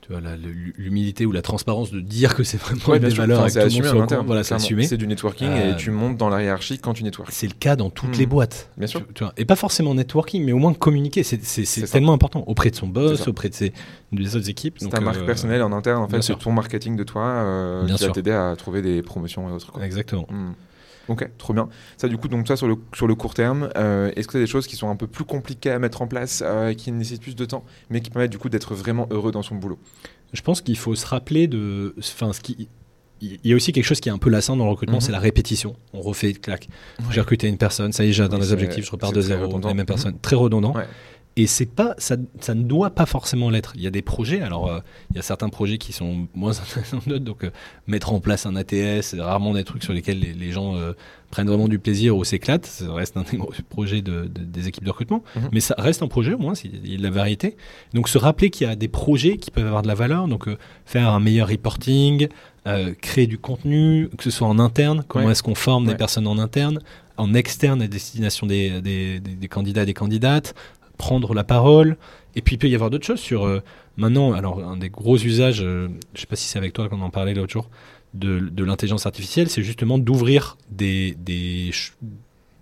l'humilité 0.77 1.25
ou 1.25 1.31
la 1.31 1.41
transparence 1.41 1.91
de 1.91 1.99
dire 2.01 2.35
que 2.35 2.43
c'est 2.43 2.57
vraiment 2.59 2.81
Ouais, 2.87 2.99
des 2.99 3.07
bien 3.07 3.15
sûr. 3.15 3.23
valeurs 3.23 3.39
Enfin, 3.41 3.49
c'est 3.49 3.61
assumé 3.61 3.87
en 3.89 4.01
interne. 4.01 4.25
Voilà, 4.25 4.43
c'est 4.43 4.55
assumé. 4.55 4.83
C'est 4.85 4.97
du 4.97 5.07
networking 5.07 5.47
Euh, 5.49 5.73
et 5.73 5.75
tu 5.77 5.91
montes 5.91 6.17
dans 6.17 6.29
la 6.29 6.43
hiérarchie 6.43 6.79
quand 6.79 6.93
tu 6.93 7.03
networks. 7.03 7.29
C'est 7.31 7.47
le 7.47 7.53
cas 7.53 7.75
dans 7.75 7.89
toutes 7.89 8.09
Mhm. 8.13 8.19
les 8.19 8.25
boîtes. 8.25 8.69
Bien 8.77 8.87
sûr. 8.87 9.05
Tu- 9.07 9.13
tu 9.13 9.23
vois. 9.23 9.33
Et 9.37 9.45
pas 9.45 9.55
forcément 9.55 9.93
networking, 9.95 10.43
mais 10.43 10.51
au 10.51 10.57
moins 10.57 10.73
communiquer. 10.73 11.23
C'est- 11.23 11.91
tellement 11.91 12.13
important 12.13 12.43
auprès 12.47 12.69
de 12.71 12.75
son 12.75 12.87
boss, 12.87 13.27
auprès 13.27 13.49
de 13.49 13.53
ses, 13.55 13.73
des 14.11 14.35
autres 14.35 14.49
équipes. 14.49 14.75
C'est 14.79 14.89
ta 14.89 14.99
marque 14.99 15.17
euh, 15.19 15.25
personnelle 15.25 15.61
en 15.61 15.71
interne, 15.71 16.01
en 16.03 16.07
fait, 16.07 16.21
c'est 16.21 16.37
ton 16.37 16.51
marketing 16.51 16.95
de 16.95 17.03
toi 17.03 17.23
euh, 17.25 17.85
qui 17.87 18.03
va 18.03 18.11
t'aider 18.11 18.31
à 18.31 18.55
trouver 18.57 18.81
des 18.81 19.01
promotions 19.01 19.47
et 19.49 19.51
autres. 19.51 19.71
quoi. 19.71 19.85
Exactement. 19.85 20.25
Hmm. 20.29 20.51
Ok, 21.11 21.29
trop 21.37 21.53
bien. 21.53 21.67
Ça, 21.97 22.07
du 22.07 22.17
coup, 22.17 22.27
donc 22.29 22.47
ça 22.47 22.55
sur 22.55 22.67
le, 22.67 22.75
sur 22.95 23.05
le 23.05 23.15
court 23.15 23.33
terme, 23.33 23.69
euh, 23.75 24.11
est-ce 24.15 24.27
que 24.27 24.33
c'est 24.33 24.39
des 24.39 24.47
choses 24.47 24.65
qui 24.67 24.75
sont 24.77 24.89
un 24.89 24.95
peu 24.95 25.07
plus 25.07 25.25
compliquées 25.25 25.71
à 25.71 25.77
mettre 25.79 26.01
en 26.01 26.07
place, 26.07 26.41
euh, 26.45 26.73
qui 26.73 26.91
nécessitent 26.91 27.21
plus 27.23 27.35
de 27.35 27.43
temps, 27.45 27.65
mais 27.89 27.99
qui 28.01 28.09
permettent 28.09 28.31
du 28.31 28.37
coup 28.37 28.49
d'être 28.49 28.75
vraiment 28.75 29.07
heureux 29.11 29.31
dans 29.31 29.41
son 29.43 29.55
boulot? 29.55 29.77
Je 30.31 30.41
pense 30.41 30.61
qu'il 30.61 30.77
faut 30.77 30.95
se 30.95 31.05
rappeler 31.05 31.47
de. 31.47 31.93
Enfin, 31.99 32.31
ce 32.31 32.39
qui. 32.39 32.69
Il 33.23 33.37
y 33.43 33.53
a 33.53 33.55
aussi 33.55 33.71
quelque 33.71 33.83
chose 33.85 33.99
qui 33.99 34.09
est 34.09 34.11
un 34.11 34.17
peu 34.17 34.31
lassant 34.31 34.55
dans 34.57 34.63
le 34.65 34.71
recrutement, 34.71 34.95
Mhm. 34.97 35.01
c'est 35.01 35.11
la 35.11 35.19
répétition. 35.19 35.75
On 35.93 36.01
refait, 36.01 36.33
clac. 36.33 36.67
Ouais. 36.99 37.05
J'ai 37.11 37.19
recruté 37.21 37.47
une 37.47 37.57
personne, 37.57 37.91
ça 37.91 38.03
y 38.03 38.09
est, 38.09 38.13
j'ai 38.13 38.23
atteint 38.23 38.37
Oui, 38.37 38.41
les 38.41 38.51
objectifs, 38.53 38.85
je 38.85 38.89
repars 38.91 39.11
de 39.11 39.21
zéro, 39.21 39.43
redondant. 39.45 39.67
les 39.67 39.73
mêmes 39.75 39.81
Mhm. 39.81 39.85
personnes. 39.85 40.17
Très 40.23 40.35
redondant. 40.35 40.73
Ouais. 40.73 40.87
Et 41.37 41.47
c'est 41.47 41.65
pas, 41.65 41.95
ça, 41.97 42.17
ça 42.41 42.53
ne 42.53 42.63
doit 42.63 42.89
pas 42.89 43.05
forcément 43.05 43.49
l'être. 43.49 43.71
Il 43.75 43.81
y 43.81 43.87
a 43.87 43.89
des 43.89 44.01
projets, 44.01 44.41
alors 44.41 44.67
euh, 44.67 44.79
il 45.11 45.15
y 45.15 45.19
a 45.19 45.21
certains 45.21 45.47
projets 45.47 45.77
qui 45.77 45.93
sont 45.93 46.27
moins 46.35 46.51
intéressants 46.59 46.99
que 46.99 47.09
d'autres, 47.09 47.23
donc 47.23 47.45
euh, 47.45 47.51
mettre 47.87 48.11
en 48.11 48.19
place 48.19 48.45
un 48.45 48.55
ATS, 48.57 49.01
c'est 49.01 49.21
rarement 49.21 49.53
des 49.53 49.63
trucs 49.63 49.81
sur 49.83 49.93
lesquels 49.93 50.19
les, 50.19 50.33
les 50.33 50.51
gens 50.51 50.75
euh, 50.75 50.91
prennent 51.29 51.47
vraiment 51.47 51.69
du 51.69 51.79
plaisir 51.79 52.17
ou 52.17 52.25
s'éclatent. 52.25 52.65
Ça 52.65 52.91
reste 52.93 53.15
un 53.15 53.23
des 53.23 53.37
gros 53.37 53.53
projets 53.69 54.01
de, 54.01 54.23
de- 54.25 54.43
des 54.43 54.67
équipes 54.67 54.83
de 54.83 54.89
recrutement, 54.89 55.23
Mhm. 55.37 55.49
mais 55.53 55.61
ça 55.61 55.73
reste 55.77 56.03
un 56.03 56.09
projet 56.09 56.33
au 56.33 56.37
moins, 56.37 56.53
s'il 56.53 56.85
y 56.85 56.95
a 56.95 56.97
de 56.97 57.03
la 57.03 57.09
variété. 57.11 57.55
Donc 57.93 58.09
se 58.09 58.17
rappeler 58.17 58.49
qu'il 58.49 58.67
y 58.67 58.69
a 58.69 58.75
des 58.75 58.89
projets 58.89 59.37
qui 59.37 59.51
peuvent 59.51 59.67
avoir 59.67 59.83
de 59.83 59.87
la 59.87 59.95
valeur, 59.95 60.27
donc 60.27 60.49
faire 60.85 61.07
un 61.07 61.21
meilleur 61.21 61.47
reporting, 61.47 62.27
créer 63.01 63.27
du 63.27 63.37
contenu, 63.37 64.09
que 64.17 64.23
ce 64.23 64.31
soit 64.31 64.47
en 64.47 64.59
interne, 64.59 65.03
comment 65.07 65.25
Ouais. 65.27 65.31
est-ce 65.31 65.43
qu'on 65.43 65.55
forme 65.55 65.87
des 65.87 65.95
personnes 65.95 66.27
en 66.27 66.37
interne, 66.37 66.79
en 67.17 67.33
externe 67.33 67.81
à 67.81 67.87
destination 67.87 68.47
des, 68.47 68.81
des, 68.81 69.19
des- 69.19 69.35
des 69.35 69.47
candidats 69.47 69.83
et 69.83 69.85
des 69.85 69.93
candidates, 69.93 70.53
prendre 71.01 71.33
la 71.33 71.43
parole. 71.43 71.97
Et 72.35 72.41
puis 72.41 72.55
il 72.55 72.59
peut 72.59 72.69
y 72.69 72.75
avoir 72.75 72.89
d'autres 72.89 73.05
choses 73.05 73.19
sur 73.19 73.45
euh, 73.45 73.61
maintenant. 73.97 74.33
Alors 74.33 74.63
un 74.63 74.77
des 74.77 74.89
gros 74.89 75.17
usages, 75.17 75.61
euh, 75.61 75.89
je 76.13 76.21
sais 76.21 76.27
pas 76.27 76.35
si 76.35 76.47
c'est 76.47 76.59
avec 76.59 76.73
toi 76.73 76.87
qu'on 76.87 77.01
en 77.01 77.09
parlait 77.09 77.33
l'autre 77.33 77.51
jour, 77.51 77.69
de, 78.13 78.39
de 78.39 78.63
l'intelligence 78.63 79.05
artificielle, 79.05 79.49
c'est 79.49 79.63
justement 79.63 79.97
d'ouvrir 79.97 80.57
des, 80.69 81.15
des 81.17 81.71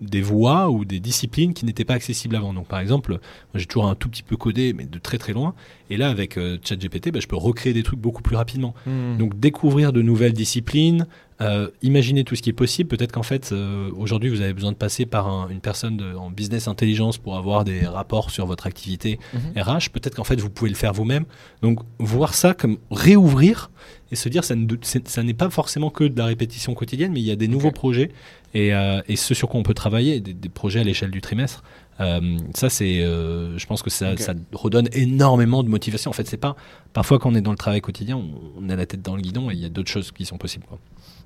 des 0.02 0.22
voies 0.22 0.70
ou 0.70 0.86
des 0.86 1.00
disciplines 1.00 1.54
qui 1.54 1.66
n'étaient 1.66 1.86
pas 1.86 1.96
accessibles 1.96 2.36
avant. 2.36 2.54
Donc 2.54 2.68
par 2.68 2.80
exemple, 2.80 3.20
j'ai 3.56 3.66
toujours 3.66 3.88
un 3.88 3.96
tout 3.96 4.10
petit 4.10 4.24
peu 4.24 4.38
codé, 4.38 4.74
mais 4.74 4.86
de 4.86 5.00
très 5.00 5.18
très 5.18 5.34
loin. 5.34 5.54
Et 5.90 5.98
là, 5.98 6.10
avec 6.10 6.38
euh, 6.38 6.58
ChatGPT, 6.64 7.12
bah, 7.12 7.20
je 7.20 7.28
peux 7.28 7.36
recréer 7.36 7.74
des 7.74 7.84
trucs 7.84 8.00
beaucoup 8.00 8.22
plus 8.22 8.36
rapidement. 8.36 8.74
Hmm. 8.86 9.18
Donc 9.18 9.40
découvrir 9.40 9.92
de 9.92 10.02
nouvelles 10.02 10.34
disciplines, 10.34 11.08
euh, 11.42 11.70
imaginer 11.82 12.24
tout 12.26 12.36
ce 12.36 12.42
qui 12.42 12.50
est 12.50 12.54
possible. 12.54 12.90
Peut-être 12.90 13.12
qu'en 13.14 13.24
fait, 13.24 13.52
euh, 13.54 13.90
aujourd'hui, 13.96 14.30
vous 14.30 14.42
avez 14.42 14.54
besoin 14.54 14.72
de 14.74 14.78
passer 14.78 15.06
par 15.06 15.28
un- 15.28 15.48
une 15.50 15.62
personne 15.62 15.96
de- 15.98 16.14
en 16.14 16.30
business 16.30 16.68
intelligence 16.68 17.18
pour 17.18 17.38
avoir 17.38 17.64
des 17.64 17.86
rapports 17.86 18.30
sur 18.30 18.46
votre 18.46 18.68
activité 18.68 19.20
Mhm. 19.34 19.62
RH. 19.62 19.90
Peut-être 19.92 20.16
qu'en 20.16 20.26
fait, 20.26 20.40
vous 20.40 20.50
pouvez 20.50 20.70
le 20.70 20.76
faire 20.76 20.92
vous-même. 20.94 21.26
Donc 21.62 21.80
voir 21.98 22.34
ça 22.34 22.54
comme 22.54 22.78
réouvrir 22.92 23.72
et 24.12 24.16
se 24.16 24.28
dire 24.30 24.44
ça 24.44 24.56
ne- 24.56 24.66
c'est- 24.82 25.08
ça 25.08 25.24
n'est 25.24 25.34
pas 25.34 25.50
forcément 25.50 25.90
que 25.90 26.04
de 26.04 26.18
la 26.18 26.26
répétition 26.26 26.74
quotidienne, 26.74 27.12
mais 27.14 27.20
il 27.22 27.26
y 27.26 27.32
a 27.32 27.36
des 27.36 27.48
nouveaux 27.48 27.72
projets 27.72 28.12
et, 28.54 28.74
euh, 28.74 29.02
et 29.08 29.16
ce 29.16 29.34
sur 29.34 29.50
quoi 29.50 29.60
on 29.60 29.64
peut 29.64 29.74
travailler, 29.74 30.20
des, 30.20 30.34
des 30.34 30.50
projets 30.50 30.80
à 30.80 30.84
l'échelle 30.84 31.12
du 31.12 31.22
trimestre. 31.22 31.64
Euh, 32.00 32.38
ça, 32.56 32.70
c'est, 32.70 33.02
euh, 33.02 33.58
je 33.58 33.66
pense 33.66 33.84
que 33.84 33.90
ça, 33.90 34.14
redonne 34.54 34.88
énormément 34.94 35.64
de 35.64 35.70
motivation. 35.70 36.10
En 36.10 36.14
fait, 36.14 36.28
c'est 36.28 36.38
pas 36.38 36.56
parfois 36.94 37.20
quand 37.20 37.32
on 37.32 37.36
est 37.36 37.42
dans 37.42 37.52
le 37.52 37.58
travail 37.58 37.82
quotidien, 37.82 38.18
on, 38.18 38.30
on 38.58 38.70
a 38.70 38.76
la 38.76 38.86
tête 38.86 39.02
dans 39.02 39.16
le 39.16 39.22
guidon 39.22 39.50
et 39.50 39.54
il 39.54 39.60
y 39.60 39.66
a 39.66 39.70
d'autres 39.70 39.92
choses 39.92 40.12
qui 40.12 40.26
sont 40.26 40.38
possibles. 40.38 40.66
quoi. 40.66 40.80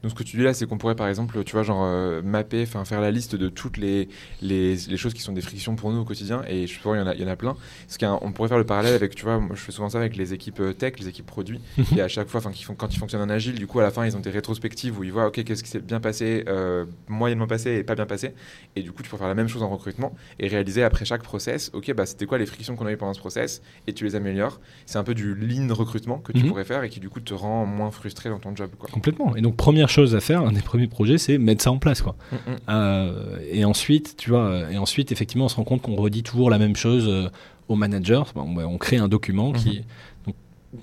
Donc 0.04 0.12
ce 0.12 0.16
que 0.16 0.24
tu 0.24 0.38
dis 0.38 0.44
là, 0.44 0.54
c'est 0.54 0.68
qu'on 0.68 0.78
pourrait 0.78 0.96
par 0.96 1.08
exemple, 1.08 1.42
tu 1.46 1.54
vois, 1.54 1.64
genre 1.64 1.84
euh, 1.86 2.22
mapper, 2.22 2.64
enfin 2.64 2.84
faire 2.86 3.02
la 3.02 3.10
liste 3.10 3.36
de 3.36 3.50
toutes 3.50 3.78
les, 3.78 4.10
les, 4.42 4.76
les 4.76 4.98
choses 4.98 5.14
qui 5.14 5.22
sont 5.22 5.32
des 5.34 5.42
frictions 5.42 5.76
pour 5.76 5.92
nous 5.92 6.00
au 6.02 6.06
quotidien. 6.06 6.44
Et 6.48 6.68
je 6.68 6.74
pense 6.80 6.94
qu'il 6.94 7.02
y 7.02 7.04
en 7.04 7.08
a, 7.08 7.16
il 7.16 7.22
y 7.22 7.26
en 7.26 7.30
a 7.30 7.36
plein. 7.38 7.56
Parce 7.88 7.98
qu'on 7.98 8.32
pourrait 8.34 8.50
faire 8.50 8.58
le 8.58 8.66
parallèle 8.66 8.94
avec, 8.94 9.16
tu 9.16 9.24
vois, 9.24 9.40
moi, 9.40 9.56
je 9.56 9.62
fais 9.62 9.72
souvent 9.72 9.90
ça 9.90 10.00
avec 10.00 10.16
les 10.18 10.34
équipes 10.34 10.60
euh, 10.60 10.74
tech, 10.74 10.94
les 11.00 11.08
équipes 11.08 11.26
produits. 11.26 11.62
et 11.96 12.02
à 12.02 12.08
chaque 12.10 12.28
fois, 12.28 12.40
enfin, 12.40 12.52
font, 12.52 12.76
quand 12.76 12.94
ils 12.94 13.00
fonctionnent 13.00 13.22
en 13.22 13.30
agile, 13.30 13.56
du 13.56 13.66
coup, 13.66 13.80
à 13.80 13.84
la 13.84 13.92
fin, 13.92 14.06
ils 14.06 14.16
ont 14.18 14.20
des 14.20 14.30
rétrospectives 14.30 15.00
où 15.00 15.04
ils 15.06 15.12
voient, 15.12 15.28
ok, 15.28 15.44
qu'est-ce 15.44 15.64
qui 15.64 15.70
s'est 15.70 15.80
bien 15.80 16.02
passé, 16.02 16.44
euh, 16.50 16.86
moyennement 17.08 17.48
passé 17.48 17.72
et 17.78 17.84
pas 17.84 17.96
bien 17.96 18.06
passé. 18.06 18.34
Et 18.76 18.82
du 18.82 18.92
coup, 18.92 19.04
tu 19.04 19.10
peux 19.10 19.18
faire 19.18 19.28
la 19.30 19.36
même 19.36 19.48
chose 19.48 19.64
en 19.64 19.70
recrutement 19.70 20.14
et 20.40 20.48
réaliser 20.50 20.84
après 20.84 21.06
chaque 21.06 21.24
process, 21.24 21.72
ok, 21.74 21.94
bah 21.94 22.06
c'était 22.06 22.26
quoi 22.26 22.38
les 22.38 22.46
frictions 22.46 22.76
qu'on 22.76 22.86
a 22.88 22.92
eu 22.92 22.98
pendant 22.98 23.14
ce 23.14 23.20
process 23.20 23.62
et 23.88 23.94
tu 23.94 24.04
les 24.04 24.16
améliores. 24.16 24.60
C'est 24.86 24.98
un 24.98 25.04
peu 25.06 25.14
du 25.14 25.34
lean 25.34 25.74
recrutement 25.74 26.18
que 26.18 26.34
tu 26.34 26.40
Mhm. 26.44 26.50
pourrais 26.50 26.66
faire 26.66 26.84
et 26.84 26.90
qui 26.90 27.00
du 27.00 27.10
coup 27.10 27.22
te 27.22 27.34
rend 27.34 27.66
moins 27.66 27.90
frustré 27.92 28.30
dans 28.30 28.40
ton 28.40 28.54
job, 28.56 28.72
quoi. 28.78 28.90
Complètement. 28.92 29.36
Et 29.38 29.42
donc, 29.42 29.56
première 29.56 29.90
chose 29.94 30.16
à 30.16 30.20
faire, 30.20 30.42
un 30.42 30.52
des 30.52 30.62
premiers 30.62 30.88
projets, 30.88 31.18
c'est 31.18 31.38
mettre 31.38 31.64
ça 31.64 31.72
en 31.72 31.78
place. 31.78 32.02
Quoi. 32.02 32.16
Mm, 32.32 32.36
mm. 32.36 32.56
Euh, 32.70 33.38
et 33.50 33.66
ensuite, 33.66 34.16
tu 34.18 34.30
vois, 34.30 34.46
euh, 34.46 34.70
et 34.70 34.78
ensuite, 34.78 35.12
effectivement, 35.12 35.46
on 35.46 35.50
se 35.50 35.56
rend 35.56 35.64
compte 35.64 35.82
qu'on 35.82 35.96
redit 35.96 36.24
toujours 36.24 36.50
la 36.50 36.58
même 36.58 36.76
chose 36.76 37.06
euh, 37.08 37.30
aux 37.68 37.76
managers. 37.76 38.24
Bon, 38.36 38.52
bah, 38.52 38.64
on 38.68 38.78
crée 38.78 38.98
un 38.98 39.08
document 39.08 39.52
qui, 39.52 39.84
donc, 40.26 40.36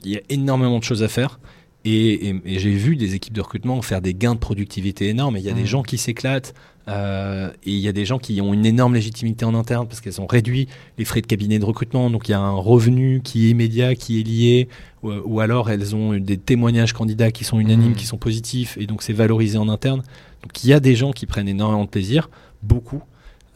il 0.04 0.12
y 0.12 0.16
a 0.16 0.20
énormément 0.28 0.78
de 0.78 0.84
choses 0.84 1.02
à 1.02 1.08
faire. 1.08 1.40
Et, 1.85 2.28
et- 2.28 2.41
et 2.45 2.59
j'ai 2.59 2.70
vu 2.72 2.95
des 2.97 3.14
équipes 3.14 3.33
de 3.33 3.41
recrutement 3.41 3.81
faire 3.83 4.03
des 4.03 4.12
gains 4.14 4.35
de 4.35 4.39
productivité 4.41 5.09
énormes. 5.09 5.37
Il 5.39 5.43
y 5.43 5.49
a 5.49 5.53
des 5.55 5.61
Mhm. 5.62 5.66
gens 5.66 5.83
qui 5.83 5.99
s'éclatent. 5.99 6.55
euh, 6.89 7.51
et 7.64 7.70
il 7.70 7.78
y 7.78 7.87
a 7.87 7.93
des 7.93 8.05
gens 8.05 8.18
qui 8.18 8.41
ont 8.41 8.53
une 8.53 8.66
énorme 8.66 8.95
légitimité 8.95 9.45
en 9.45 9.55
interne 9.55 9.87
parce 9.87 10.01
qu'elles 10.01 10.20
ont 10.20 10.26
réduit 10.26 10.66
les 10.99 11.05
frais 11.05 11.20
de 11.20 11.26
cabinet 11.26 11.61
de 11.61 11.64
recrutement. 11.64 12.11
Donc 12.11 12.28
il 12.28 12.33
y 12.33 12.35
a 12.35 12.41
un 12.41 12.51
revenu 12.51 13.20
qui 13.22 13.47
est 13.47 13.51
immédiat, 13.51 13.95
qui 13.95 14.18
est 14.18 14.24
lié. 14.24 14.68
Ou, 15.05 15.12
ou 15.24 15.41
alors 15.41 15.70
elles 15.70 15.95
ont 15.95 16.18
des 16.18 16.37
témoignages 16.37 16.93
candidats 16.93 17.31
qui 17.31 17.45
sont 17.45 17.61
unanimes, 17.61 17.91
Mhm. 17.91 17.95
qui 17.97 18.07
sont 18.07 18.16
positifs. 18.18 18.76
Et 18.81 18.87
donc 18.87 19.03
c'est 19.03 19.12
valorisé 19.12 19.57
en 19.57 19.68
interne. 19.68 20.03
Donc 20.43 20.64
il 20.64 20.70
y 20.70 20.72
a 20.72 20.81
des 20.81 20.97
gens 20.97 21.12
qui 21.12 21.26
prennent 21.26 21.49
énormément 21.49 21.85
de 21.85 21.91
plaisir, 21.91 22.28
beaucoup. 22.62 23.03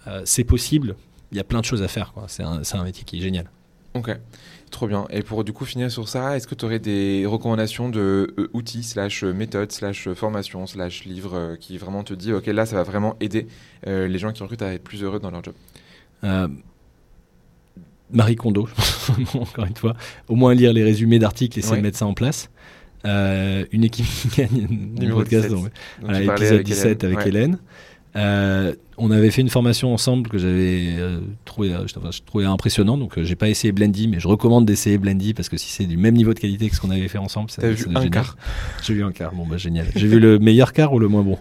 Euh, 0.06 0.22
c'est 0.24 0.44
possible, 0.44 0.94
il 1.32 1.38
y 1.38 1.40
a 1.40 1.44
plein 1.44 1.60
de 1.60 1.64
choses 1.64 1.82
à 1.82 1.88
faire. 1.88 2.12
C'est 2.28 2.44
un, 2.44 2.62
c'est 2.62 2.76
un 2.76 2.84
métier 2.84 3.02
qui 3.04 3.18
est 3.18 3.22
génial. 3.22 3.46
Ok, 3.94 4.16
trop 4.74 4.86
bien. 4.86 5.06
Et 5.10 5.22
pour 5.22 5.42
du 5.44 5.52
coup 5.54 5.64
finir 5.64 5.90
sur 5.90 6.08
ça, 6.08 6.36
est-ce 6.36 6.46
que 6.46 6.54
tu 6.54 6.64
aurais 6.66 6.78
des 6.78 7.24
recommandations 7.26 7.88
de 7.88 8.34
euh, 8.38 8.50
outils, 8.52 8.82
slash 8.82 9.24
euh, 9.24 9.32
méthodes, 9.32 9.72
slash 9.72 10.06
euh, 10.08 10.14
formation, 10.14 10.66
slash 10.66 11.04
livres 11.04 11.56
qui 11.58 11.78
vraiment 11.78 12.02
te 12.04 12.12
dit, 12.12 12.32
ok, 12.32 12.46
là 12.46 12.66
ça 12.66 12.76
va 12.76 12.82
vraiment 12.82 13.16
aider 13.20 13.46
les 13.86 14.18
gens 14.18 14.32
qui 14.32 14.42
recrutent 14.42 14.62
à 14.62 14.72
être 14.74 14.84
plus 14.84 15.02
heureux 15.02 15.18
dans 15.20 15.30
leur 15.30 15.42
job? 15.42 15.54
Marie 18.10 18.36
Kondo, 18.36 18.68
encore 19.34 19.64
une 19.64 19.76
fois, 19.76 19.94
au 20.28 20.34
moins 20.36 20.54
lire 20.54 20.72
les 20.72 20.84
résumés 20.84 21.18
d'articles 21.18 21.58
et 21.58 21.60
essayer 21.60 21.72
Ouais. 21.72 21.78
de 21.78 21.82
mettre 21.86 21.98
ça 21.98 22.06
en 22.06 22.14
place. 22.14 22.50
Euh, 23.06 23.64
une 23.72 23.84
équipe 23.84 24.06
qui 24.06 24.28
gagne 24.28 24.66
Numéro 24.70 25.18
podcast, 25.20 25.48
17. 25.48 25.50
donc, 25.50 25.62
Donc, 25.64 25.72
voilà, 26.00 26.20
tu 26.20 26.26
parlais 26.26 26.46
épisode 26.46 26.54
avec 26.54 26.66
17 26.66 27.04
Hélène. 27.04 27.12
avec 27.12 27.18
Ouais. 27.24 27.28
Hélène. 27.28 27.58
Euh, 28.16 28.74
on 28.96 29.10
avait 29.10 29.30
fait 29.32 29.40
une 29.40 29.48
formation 29.48 29.92
ensemble 29.92 30.28
que 30.30 30.38
j'avais 30.38 30.94
euh, 30.98 31.18
trouvé, 31.44 31.72
euh, 31.74 31.84
je, 31.88 31.98
enfin, 31.98 32.10
je 32.12 32.20
trouvais 32.24 32.44
impressionnant. 32.44 32.96
Donc, 32.96 33.18
euh, 33.18 33.24
j'ai 33.24 33.34
pas 33.34 33.48
essayé 33.48 33.72
Blendy, 33.72 34.06
mais 34.06 34.20
je 34.20 34.28
recommande 34.28 34.64
d'essayer 34.66 34.98
Blendy 34.98 35.34
parce 35.34 35.48
que 35.48 35.56
si 35.56 35.68
c'est 35.70 35.84
du 35.86 35.96
même 35.96 36.14
niveau 36.14 36.32
de 36.32 36.38
qualité 36.38 36.68
que 36.70 36.76
ce 36.76 36.80
qu'on 36.80 36.90
avait 36.90 37.08
fait 37.08 37.18
ensemble, 37.18 37.50
ça 37.50 37.60
T'as 37.62 37.70
vu 37.70 37.86
un 37.94 38.08
quart 38.08 38.36
J'ai 38.84 38.94
vu 38.94 39.02
un 39.02 39.10
quart. 39.12 39.32
Bon, 39.32 39.46
bah 39.46 39.56
génial. 39.56 39.86
J'ai 39.96 40.06
vu 40.06 40.20
le 40.20 40.38
meilleur 40.38 40.72
quart 40.72 40.92
ou 40.92 41.00
le 41.00 41.08
moins 41.08 41.22
bon? 41.22 41.38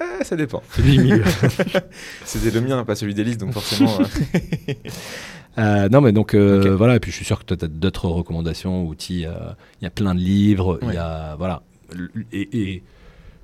Ah, 0.00 0.22
Ça 0.22 0.36
dépend. 0.36 0.62
Celui 0.76 0.98
du 0.98 1.02
milieu. 1.02 1.24
C'était 2.24 2.52
le 2.52 2.60
mien, 2.64 2.84
pas 2.84 2.94
celui 2.94 3.14
d'Élise, 3.14 3.38
donc 3.38 3.52
forcément. 3.52 3.98
euh, 4.00 4.04
Euh, 5.58 5.88
non, 5.88 6.00
mais 6.00 6.12
donc 6.12 6.34
euh, 6.34 6.76
voilà. 6.76 6.94
Et 6.94 7.00
puis 7.00 7.10
je 7.10 7.16
suis 7.16 7.24
sûr 7.24 7.44
que 7.44 7.52
tu 7.52 7.64
as 7.64 7.68
d'autres 7.68 8.06
recommandations, 8.06 8.86
outils. 8.86 9.26
euh, 9.26 9.32
Il 9.80 9.84
y 9.84 9.86
a 9.88 9.90
plein 9.90 10.14
de 10.14 10.20
livres. 10.20 10.78
Il 10.82 10.88
Ouais. 10.88 10.94
y 10.94 10.98
a 10.98 11.34
voilà. 11.36 11.62
Et, 12.32 12.48
et 12.60 12.82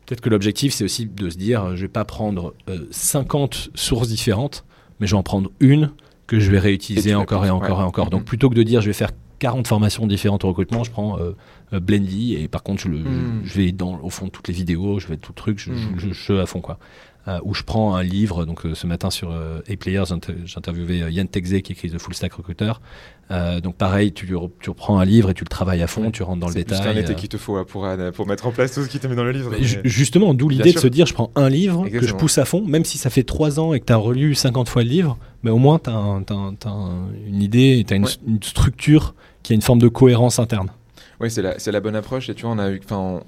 peut-être 0.07 0.21
que 0.21 0.31
l'objectif 0.31 0.73
c'est 0.75 0.85
aussi 0.85 1.07
de 1.07 1.31
se 1.31 1.37
dire, 1.37 1.65
euh, 1.65 1.77
je 1.77 1.83
vais 1.83 1.89
pas 1.89 2.05
prendre 2.05 2.55
euh, 2.69 2.87
50 2.91 3.71
sources 3.75 4.09
différentes, 4.09 4.65
mais 5.01 5.07
je 5.07 5.13
vais 5.15 5.19
en 5.19 5.23
prendre 5.23 5.51
une 5.61 5.91
que 6.27 6.41
je 6.41 6.51
vais 6.51 6.57
Et 6.57 6.61
réutiliser 6.61 7.15
encore 7.15 7.45
et 7.45 7.51
encore 7.51 7.79
ouais. 7.79 7.85
et 7.85 7.87
encore. 7.87 8.11
Donc 8.11 8.21
Mhm. 8.23 8.27
plutôt 8.27 8.49
que 8.51 8.55
de 8.55 8.63
dire, 8.63 8.81
je 8.81 8.87
vais 8.87 8.93
faire 8.95 9.11
40 9.41 9.67
formations 9.67 10.07
différentes 10.07 10.45
au 10.45 10.49
recrutement, 10.49 10.85
je 10.85 10.91
prends 10.91 11.19
euh, 11.19 11.33
euh, 11.75 11.81
Blendy 11.81 12.35
et 12.35 12.49
par 12.49 12.63
contre 12.63 12.83
je, 12.83 12.89
le, 12.89 12.99
Mhm. 12.99 13.41
je 13.45 13.55
vais 13.55 13.73
dans 13.73 13.99
au 14.01 14.09
fond 14.09 14.27
de 14.27 14.31
toutes 14.31 14.49
les 14.49 14.55
vidéos, 14.55 14.99
je 15.01 15.07
vais 15.09 15.17
tout 15.17 15.33
le 15.33 15.37
truc, 15.37 15.59
je, 15.59 15.71
je 16.13 16.33
à 16.35 16.47
fond 16.47 16.61
quoi. 16.61 16.79
Euh, 17.27 17.39
où 17.43 17.55
je 17.55 17.62
prends 17.62 17.95
un 17.97 18.03
livre, 18.03 18.45
donc 18.45 18.66
euh, 18.66 18.75
ce 18.75 18.87
matin 18.87 19.09
sur 19.09 19.31
euh, 19.31 19.61
A-Players, 19.70 20.12
interviewé 20.57 21.03
euh, 21.03 21.11
Yann 21.11 21.27
Texé 21.27 21.62
qui 21.62 21.72
écrit 21.72 21.91
The 21.91 21.97
Full 21.99 22.12
Stack 22.12 22.35
Recruiter. 22.35 22.72
Donc 23.62 23.77
pareil, 23.77 24.12
tu, 24.12 24.27
tu 24.61 24.68
reprends 24.70 24.99
un 24.99 25.07
livre 25.07 25.31
et 25.31 25.35
tu 25.35 25.43
le 25.43 25.49
travailles 25.49 25.83
à 25.83 25.87
fond, 25.87 26.11
tu 26.11 26.22
rentres 26.22 26.41
dans 26.41 26.49
le 26.49 26.53
C'est 26.53 26.68
détail. 26.68 26.83
qu'un 26.95 27.01
été 27.01 27.12
euh. 27.12 27.14
qu'il 27.14 27.31
te 27.31 27.39
faut 27.39 27.57
là, 27.57 27.64
pour, 27.64 27.89
pour 28.14 28.27
mettre 28.27 28.47
en 28.47 28.51
place 28.53 28.75
tout 28.75 28.83
ce 28.83 28.89
qui 28.91 28.99
te 28.99 29.07
met 29.07 29.16
dans 29.16 29.25
le 29.25 29.31
livre. 29.33 29.49
Mais 29.51 29.57
mais- 29.61 29.64
ju- 29.64 29.81
Justement, 29.85 30.35
d'où 30.35 30.51
l'idée 30.51 30.75
de 30.75 30.79
se 30.79 30.87
dire, 30.87 31.07
je 31.07 31.14
prends 31.14 31.31
un 31.35 31.49
livre 31.49 31.89
que 31.89 32.07
je 32.07 32.12
pousse 32.12 32.37
à 32.37 32.45
fond, 32.45 32.62
même 32.66 32.85
si 32.85 32.99
ça 32.99 33.09
fait 33.09 33.22
trois 33.22 33.59
ans 33.59 33.72
et 33.72 33.81
que 33.81 33.87
tu 33.87 33.93
as 33.95 33.97
relu 33.97 34.35
50 34.35 34.68
fois 34.68 34.83
le 34.83 34.91
livre, 34.91 35.16
mais 35.43 35.51
au 35.51 35.57
moins 35.57 35.79
tu 35.79 35.89
as, 35.89 35.95
une 35.95 37.41
idée, 37.43 37.85
tu 37.89 37.95
as 37.95 37.97
une, 37.97 38.05
Ouais. 38.05 38.11
une 38.27 38.43
structure 38.43 39.14
qui 39.43 39.53
a 39.53 39.57
une 39.57 39.62
forme 39.62 39.79
de 39.79 39.89
cohérence 39.89 40.39
interne. 40.39 40.68
Oui, 41.21 41.31
c'est 41.31 41.43
la, 41.43 41.55
la 41.65 41.81
bonne 41.81 41.97
approche. 41.97 42.29
Et 42.29 42.35
tu 42.35 42.43
vois, 42.43 42.53
on 42.53 42.59
a 42.59 42.71
eu, 42.71 42.81
enfin, 42.85 43.21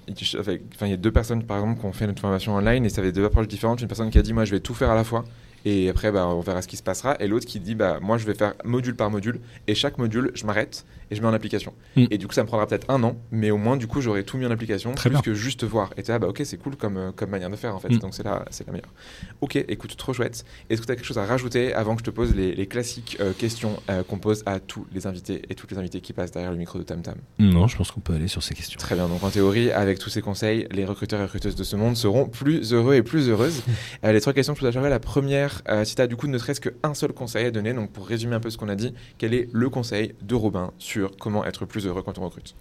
il 0.82 0.88
y 0.88 0.92
a 0.92 0.96
deux 0.96 1.12
personnes, 1.12 1.44
par 1.44 1.58
exemple, 1.58 1.80
qui 1.80 1.86
ont 1.86 1.92
fait 1.92 2.06
notre 2.06 2.20
formation 2.20 2.54
online 2.54 2.84
et 2.84 2.88
ça 2.88 3.00
avait 3.00 3.12
deux 3.12 3.24
approches 3.24 3.48
différentes. 3.48 3.80
Une 3.80 3.88
personne 3.88 4.10
qui 4.10 4.18
a 4.18 4.22
dit, 4.22 4.32
moi, 4.32 4.44
je 4.44 4.52
vais 4.52 4.60
tout 4.60 4.74
faire 4.74 4.90
à 4.90 4.94
la 4.94 5.04
fois. 5.04 5.24
Et 5.64 5.88
après, 5.88 6.12
bah, 6.12 6.28
on 6.28 6.40
verra 6.40 6.62
ce 6.62 6.68
qui 6.68 6.76
se 6.76 6.82
passera. 6.82 7.16
Et 7.20 7.26
l'autre 7.26 7.46
qui 7.46 7.60
dit, 7.60 7.74
bah, 7.74 7.98
moi, 8.00 8.18
je 8.18 8.26
vais 8.26 8.34
faire 8.34 8.54
module 8.64 8.94
par 8.94 9.10
module. 9.10 9.40
Et 9.66 9.74
chaque 9.74 9.98
module, 9.98 10.30
je 10.34 10.46
m'arrête 10.46 10.84
et 11.10 11.16
je 11.16 11.22
mets 11.22 11.28
en 11.28 11.32
application. 11.32 11.72
Mm. 11.96 12.06
Et 12.10 12.18
du 12.18 12.26
coup, 12.26 12.34
ça 12.34 12.42
me 12.42 12.48
prendra 12.48 12.66
peut-être 12.66 12.90
un 12.90 13.02
an. 13.02 13.16
Mais 13.30 13.50
au 13.50 13.56
moins, 13.56 13.76
du 13.76 13.86
coup, 13.86 14.00
j'aurai 14.00 14.24
tout 14.24 14.36
mis 14.36 14.46
en 14.46 14.50
application. 14.50 14.92
Très 14.92 15.08
plus 15.10 15.14
bien. 15.14 15.22
que 15.22 15.34
juste 15.34 15.64
voir. 15.64 15.92
Et 15.96 16.02
tu 16.02 16.10
ah, 16.10 16.18
bah, 16.18 16.28
ok, 16.28 16.42
c'est 16.44 16.56
cool 16.56 16.76
comme, 16.76 16.96
euh, 16.96 17.12
comme 17.12 17.30
manière 17.30 17.50
de 17.50 17.56
faire, 17.56 17.74
en 17.74 17.78
fait. 17.78 17.90
Mm. 17.90 17.98
Donc, 17.98 18.14
c'est 18.14 18.24
la, 18.24 18.44
c'est 18.50 18.66
la 18.66 18.72
meilleure. 18.72 18.92
Ok, 19.40 19.56
écoute, 19.56 19.96
trop 19.96 20.12
chouette. 20.12 20.44
Est-ce 20.68 20.80
que 20.80 20.86
tu 20.86 20.92
as 20.92 20.96
quelque 20.96 21.04
chose 21.04 21.18
à 21.18 21.26
rajouter 21.26 21.74
avant 21.74 21.94
que 21.94 22.00
je 22.00 22.04
te 22.04 22.10
pose 22.10 22.34
les, 22.34 22.54
les 22.54 22.66
classiques 22.66 23.16
euh, 23.20 23.32
questions 23.32 23.80
euh, 23.90 24.02
qu'on 24.02 24.18
pose 24.18 24.42
à 24.46 24.60
tous 24.60 24.86
les 24.92 25.06
invités 25.06 25.42
et 25.48 25.54
toutes 25.54 25.70
les 25.70 25.78
invités 25.78 26.00
qui 26.00 26.12
passent 26.12 26.32
derrière 26.32 26.50
le 26.50 26.58
micro 26.58 26.78
de 26.78 26.84
Tam 26.84 27.02
Tam? 27.02 27.16
Non, 27.38 27.66
je 27.68 27.76
pense 27.76 27.90
qu'on 27.90 28.00
peut 28.00 28.14
aller 28.14 28.28
sur 28.28 28.42
ces 28.42 28.54
questions. 28.54 28.78
Très 28.78 28.94
bien, 28.94 29.08
donc 29.08 29.22
en 29.22 29.30
théorie, 29.30 29.70
avec 29.70 29.98
tous 29.98 30.10
ces 30.10 30.22
conseils, 30.22 30.66
les 30.70 30.84
recruteurs 30.84 31.20
et 31.20 31.24
recruteuses 31.24 31.56
de 31.56 31.64
ce 31.64 31.76
monde 31.76 31.96
seront 31.96 32.26
plus 32.26 32.72
heureux 32.72 32.94
et 32.94 33.02
plus 33.02 33.28
heureuses. 33.28 33.62
Euh, 34.04 34.12
les 34.12 34.20
trois 34.20 34.32
questions 34.32 34.54
que 34.54 34.60
je 34.60 34.78
vous 34.78 34.84
la 34.84 34.98
première, 34.98 35.62
si 35.84 35.94
tu 35.94 36.02
as 36.02 36.06
du 36.06 36.16
coup 36.16 36.26
ne 36.26 36.38
serait-ce 36.38 36.60
qu'un 36.60 36.94
seul 36.94 37.12
conseil 37.12 37.46
à 37.46 37.50
donner, 37.50 37.72
donc 37.72 37.90
pour 37.90 38.06
résumer 38.06 38.34
un 38.34 38.40
peu 38.40 38.50
ce 38.50 38.58
qu'on 38.58 38.68
a 38.68 38.74
dit, 38.74 38.92
quel 39.16 39.32
est 39.32 39.48
le 39.52 39.70
conseil 39.70 40.14
de 40.22 40.34
Robin 40.34 40.72
sur 40.78 40.95
comment 41.18 41.44
être 41.44 41.64
plus 41.66 41.86
heureux 41.86 42.02
quand 42.02 42.18
on 42.18 42.24
recrute 42.24 42.54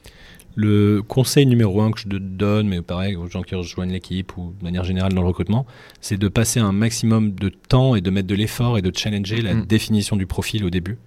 Le 0.56 1.02
conseil 1.02 1.46
numéro 1.46 1.82
un 1.82 1.92
que 1.92 2.00
je 2.00 2.08
te 2.08 2.16
donne, 2.18 2.68
mais 2.68 2.82
pareil 2.82 3.16
aux 3.16 3.28
gens 3.28 3.42
qui 3.42 3.56
rejoignent 3.56 3.92
l'équipe 3.92 4.36
ou 4.38 4.54
de 4.60 4.64
manière 4.64 4.84
générale 4.84 5.14
dans 5.14 5.22
le 5.22 5.28
recrutement, 5.28 5.66
c'est 6.02 6.18
de 6.18 6.28
passer 6.28 6.60
un 6.60 6.72
maximum 6.72 7.32
de 7.32 7.50
temps 7.50 7.96
et 7.96 8.02
de 8.02 8.10
mettre 8.10 8.28
de 8.28 8.36
l'effort 8.36 8.78
et 8.78 8.82
de 8.82 8.92
challenger 8.96 9.42
la 9.42 9.54
Mhm. 9.54 9.66
définition 9.66 10.16
du 10.16 10.26
profil 10.28 10.64
au 10.64 10.70
début. 10.70 10.98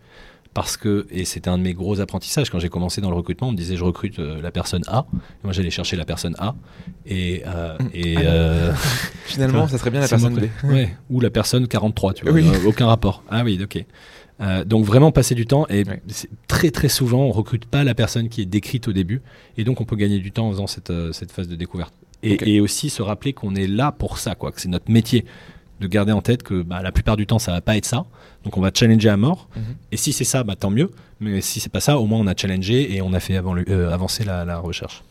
Parce 0.55 0.77
que, 0.77 1.07
et 1.11 1.25
c'était 1.25 1.51
un 1.51 1.59
de 1.59 1.63
mes 1.63 1.75
gros 1.75 2.01
apprentissages, 2.01 2.51
quand 2.51 2.59
j'ai 2.59 2.71
commencé 2.71 3.01
dans 3.01 3.11
le 3.11 3.17
recrutement, 3.17 3.49
on 3.49 3.53
me 3.53 3.57
disait 3.57 3.77
je 3.77 3.85
recrute 3.85 4.19
euh, 4.19 4.41
la 4.43 4.51
personne 4.51 4.83
A. 4.89 5.07
Et 5.13 5.45
moi 5.45 5.53
j'allais 5.53 5.71
chercher 5.71 5.95
la 5.95 6.05
personne 6.05 6.35
A. 6.39 6.57
Et, 7.07 7.43
euh, 7.47 7.77
et 7.95 8.17
Ah 8.17 8.21
euh, 8.23 8.73
Finalement, 9.27 9.69
ça 9.69 9.79
serait 9.79 9.91
bien 9.91 10.01
la 10.01 10.09
personne 10.09 10.35
B. 10.35 10.47
ouais, 10.65 10.97
ou 11.11 11.21
la 11.21 11.31
personne 11.31 11.69
43, 11.69 12.15
tu 12.15 12.25
vois. 12.25 12.33
Oui. 12.33 12.45
aucun 12.67 12.87
rapport. 12.87 13.23
Ah 13.31 13.43
oui, 13.45 13.61
ok. 13.63 13.85
Euh, 14.41 14.65
donc 14.65 14.85
vraiment 14.85 15.11
passer 15.11 15.35
du 15.35 15.47
temps 15.47 15.67
et 15.69 15.83
Ouais. 15.85 16.01
très 16.47 16.71
très 16.71 16.89
souvent 16.89 17.23
on 17.25 17.33
recrute 17.33 17.65
pas 17.67 17.83
la 17.83 17.95
personne 17.97 18.29
qui 18.29 18.41
est 18.41 18.47
décrite 18.47 18.87
au 18.87 18.93
début 18.93 19.21
et 19.57 19.65
donc 19.65 19.81
on 19.81 19.85
peut 19.85 19.97
gagner 19.97 20.21
du 20.21 20.31
temps 20.31 20.47
en 20.47 20.53
faisant 20.53 20.69
cette, 20.69 20.91
euh, 20.91 21.13
cette 21.13 21.33
phase 21.33 21.49
de 21.49 21.57
découverte. 21.57 21.93
Et, 22.23 22.55
et 22.55 22.61
aussi 22.61 22.89
se 22.89 23.03
rappeler 23.03 23.33
qu'on 23.33 23.55
est 23.57 23.67
là 23.67 23.91
pour 23.91 24.19
ça, 24.19 24.35
quoi, 24.37 24.53
que 24.53 24.61
c'est 24.61 24.69
notre 24.69 24.91
métier. 24.91 25.25
De 25.81 25.87
garder 25.87 26.11
en 26.11 26.23
tête 26.23 26.43
que 26.43 26.63
bah, 26.63 26.83
la 26.83 26.91
plupart 26.91 27.17
du 27.17 27.25
temps 27.27 27.39
ça 27.39 27.53
va 27.53 27.61
pas 27.61 27.77
être 27.77 27.85
ça, 27.85 28.05
donc 28.45 28.57
on 28.57 28.61
va 28.61 28.71
challenger 28.75 29.09
à 29.09 29.17
mort. 29.17 29.49
Mhm. 29.57 29.63
Et 29.93 29.97
si 29.97 30.13
c'est 30.13 30.25
ça, 30.25 30.43
bah, 30.45 30.57
tant 30.57 30.71
mieux. 30.71 30.91
Mais 31.21 31.41
si 31.41 31.59
c'est 31.61 31.71
pas 31.71 31.79
ça, 31.81 31.99
au 32.01 32.07
moins 32.07 32.19
on 32.21 32.27
a 32.27 32.35
challengé 32.37 32.95
et 32.95 33.01
on 33.03 33.13
a 33.13 33.21
fait 33.21 33.37
avant- 33.37 33.57
euh, 33.57 33.91
avancer 33.93 34.25
la, 34.25 34.45
la 34.45 34.59
recherche. 34.59 35.03